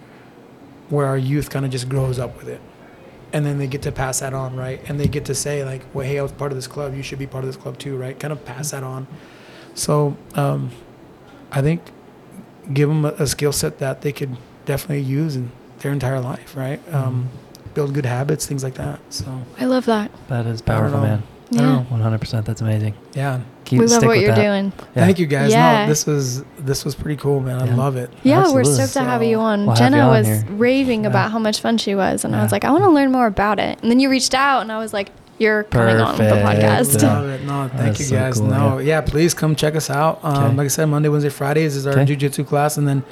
where 0.91 1.07
our 1.07 1.16
youth 1.16 1.49
kind 1.51 1.64
of 1.64 1.70
just 1.70 1.89
grows 1.89 2.18
up 2.18 2.37
with 2.37 2.49
it, 2.49 2.61
and 3.37 3.45
then 3.45 3.59
they 3.59 3.66
get 3.66 3.82
to 3.82 3.93
pass 3.93 4.20
that 4.20 4.32
on, 4.32 4.57
right? 4.57 4.80
And 4.89 4.99
they 4.99 5.09
get 5.09 5.26
to 5.26 5.34
say 5.34 5.62
like, 5.62 5.82
"Well, 5.93 6.07
hey, 6.07 6.18
I 6.18 6.22
was 6.22 6.32
part 6.32 6.53
of 6.53 6.57
this 6.57 6.66
club. 6.66 6.95
You 6.95 7.03
should 7.03 7.18
be 7.18 7.26
part 7.26 7.45
of 7.45 7.49
this 7.49 7.57
club 7.62 7.78
too, 7.78 7.95
right?" 7.95 8.18
Kind 8.18 8.32
of 8.32 8.43
pass 8.47 8.70
that 8.70 8.82
on. 8.82 9.07
So 9.74 10.16
um, 10.34 10.70
I 11.53 11.61
think 11.61 11.82
give 12.72 12.89
them 12.89 13.05
a, 13.05 13.09
a 13.18 13.26
skill 13.26 13.53
set 13.53 13.78
that 13.78 14.01
they 14.01 14.11
could 14.11 14.39
definitely 14.64 15.03
use 15.05 15.37
in 15.37 15.53
their 15.80 15.93
entire 15.93 16.18
life, 16.18 16.57
right? 16.57 16.80
Um, 16.93 17.28
build 17.74 17.93
good 17.93 18.07
habits, 18.07 18.47
things 18.47 18.64
like 18.64 18.74
that. 18.76 19.01
So 19.11 19.43
I 19.61 19.66
love 19.66 19.84
that. 19.84 20.11
That 20.28 20.47
is 20.47 20.62
I 20.62 20.64
don't 20.64 20.76
powerful, 20.80 21.01
know. 21.01 21.07
man. 21.07 21.22
I 21.53 21.57
Yeah. 21.57 21.61
know. 21.62 21.86
One 21.88 22.01
hundred 22.01 22.20
percent. 22.20 22.44
That's 22.47 22.61
amazing. 22.61 22.94
yeah. 23.14 23.40
Keep 23.64 23.80
we 23.80 23.86
love 23.86 24.05
what 24.05 24.20
you're 24.20 24.34
that. 24.34 24.42
doing. 24.42 24.72
Yeah. 24.94 25.05
Thank 25.05 25.18
you 25.18 25.26
guys. 25.26 25.51
Yeah. 25.51 25.82
No, 25.84 25.88
this 25.88 26.07
was 26.07 26.44
this 26.59 26.84
was 26.84 26.94
pretty 26.94 27.16
cool, 27.20 27.40
man. 27.40 27.61
I 27.61 27.66
Yeah. 27.66 27.74
love 27.76 27.97
it. 27.97 28.11
Yeah, 28.22 28.38
Absolutely. 28.40 28.70
we're 28.70 28.76
stoked 28.76 28.92
to 28.94 29.01
have 29.01 29.22
you 29.24 29.38
on. 29.40 29.66
We'll 29.66 29.74
have 29.76 29.78
you 29.78 29.97
Jenna 29.97 30.03
on 30.05 30.11
was 30.11 30.26
here. 30.26 30.44
raving 30.51 31.03
Yeah. 31.03 31.11
about 31.11 31.30
how 31.32 31.38
much 31.40 31.61
fun 31.61 31.76
she 31.78 31.94
was, 31.94 32.24
and 32.24 32.34
I 32.36 32.42
was 32.42 32.53
like, 32.53 32.64
I 32.64 32.70
want 32.70 32.84
to 32.84 32.90
learn 32.90 33.11
more 33.12 33.26
about 33.26 33.59
it. 33.59 33.78
And 33.82 33.90
then 33.90 33.99
you 34.01 34.09
reached 34.09 34.34
out, 34.34 34.62
and 34.62 34.70
I 34.72 34.78
was 34.78 34.92
like, 34.92 35.11
You're 35.38 35.64
coming 35.64 35.97
on 35.97 36.16
the 36.16 36.22
podcast. 36.24 37.03
Yeah. 37.03 37.12
Love 37.18 37.28
it. 37.28 37.44
No, 37.44 37.68
thank 37.68 37.72
That's 37.72 37.99
you 38.01 38.07
so 38.07 38.16
guys. 38.16 38.38
cool, 38.38 38.47
no, 38.47 38.78
yeah. 38.78 39.01
please 39.03 39.34
come 39.34 39.55
check 39.55 39.76
us 39.76 39.90
out. 39.90 40.18
Um, 40.22 40.57
Like 40.57 40.64
I 40.64 40.68
said, 40.68 40.86
Monday, 40.86 41.11
Wednesday, 41.11 41.28
Fridays 41.28 41.76
is 41.76 41.86
our 41.86 41.92
Okay. 41.92 42.07
jiu-jitsu 42.07 42.44
class, 42.44 42.78
and 42.78 42.88
then 42.88 43.03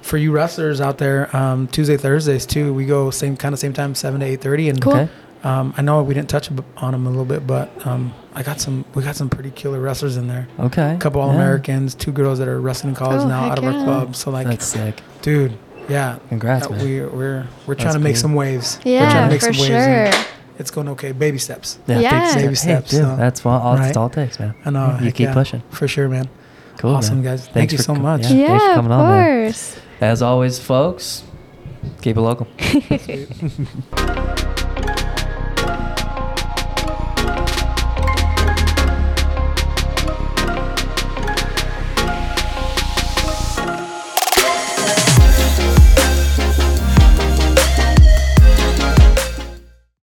for 0.00 0.16
you 0.16 0.30
wrestlers 0.30 0.80
out 0.80 0.98
there, 0.98 1.34
um, 1.36 1.66
Tuesday, 1.66 1.96
Thursdays 1.96 2.46
too. 2.46 2.72
We 2.72 2.84
go 2.84 3.10
same 3.10 3.36
kind 3.36 3.52
of 3.52 3.58
same 3.58 3.72
time, 3.72 3.94
seven 3.96 4.20
to 4.20 4.26
eight 4.26 4.40
thirty. 4.40 4.68
And 4.68 4.80
Cool. 4.80 5.08
Okay. 5.44 5.48
um, 5.48 5.74
I 5.76 5.82
know 5.82 6.02
we 6.02 6.14
didn't 6.14 6.28
touch 6.30 6.50
on 6.78 6.92
them 6.92 7.06
a 7.06 7.10
little 7.10 7.24
bit, 7.24 7.46
but 7.46 7.70
um, 7.86 8.12
I 8.34 8.42
got 8.42 8.60
some. 8.60 8.84
We 8.94 9.02
got 9.02 9.16
some 9.16 9.28
pretty 9.28 9.50
killer 9.50 9.80
wrestlers 9.80 10.16
in 10.16 10.26
there. 10.28 10.48
Okay. 10.58 10.94
A 10.94 10.98
couple 10.98 11.20
Yeah. 11.20 11.26
All 11.28 11.34
Americans, 11.34 11.94
two 11.94 12.12
girls 12.12 12.38
that 12.38 12.48
are 12.48 12.60
wrestling 12.60 12.90
in 12.90 12.96
college 12.96 13.20
Oh, 13.22 13.28
now 13.28 13.44
out 13.50 13.58
of 13.58 13.64
our 13.64 13.72
club. 13.84 14.16
So 14.16 14.30
like, 14.30 14.46
That's 14.46 14.66
sick. 14.66 15.00
dude, 15.22 15.56
yeah. 15.88 16.18
Congrats, 16.28 16.66
Uh, 16.66 16.70
man. 16.70 16.80
We're 16.84 17.08
we're 17.08 17.46
we're 17.66 17.74
That's 17.74 17.82
trying 17.82 17.94
to 17.94 18.00
make 18.00 18.14
cool. 18.14 18.20
some 18.22 18.34
waves. 18.34 18.78
we're 18.84 18.92
Yeah, 18.92 19.10
trying 19.10 19.28
to 19.28 19.34
make 19.34 19.42
for 19.42 19.52
some 19.52 19.70
waves. 19.70 20.14
sure. 20.14 20.24
It's 20.58 20.70
going 20.70 20.88
okay. 20.90 21.12
Baby 21.12 21.38
steps. 21.38 21.78
Yeah, 21.86 21.98
Yeah. 21.98 22.34
big 22.34 22.44
Baby 22.44 22.54
steps, 22.54 22.90
Hey, 22.92 22.98
dude, 22.98 23.06
so- 23.06 23.16
that's 23.16 23.44
all, 23.44 23.74
that's 23.76 23.86
right? 23.88 23.96
all 23.96 24.06
it 24.06 24.12
takes, 24.12 24.38
man. 24.38 24.54
I 24.64 24.70
know. 24.70 24.98
You 25.02 25.10
keep 25.12 25.26
yeah. 25.28 25.34
pushing. 25.34 25.62
for 25.70 25.88
sure, 25.88 26.08
man. 26.08 26.28
Cool, 26.78 26.94
awesome, 26.94 27.16
man. 27.16 27.24
guys. 27.24 27.40
Thanks 27.42 27.54
Thank 27.54 27.72
you 27.72 27.78
for 27.78 27.84
so 27.84 27.92
com- 27.94 28.02
much. 28.02 28.22
Yeah, 28.22 28.28
thanks 28.28 28.62
for 28.62 28.68
Yeah, 28.68 28.70
of 28.70 28.76
coming 28.76 28.92
on, 28.92 29.24
course. 29.44 29.76
As 30.00 30.22
always, 30.22 30.58
folks, 30.58 31.22
keep 32.02 32.16
it 32.16 32.20
local. 32.20 32.46
Sweet. 32.58 33.28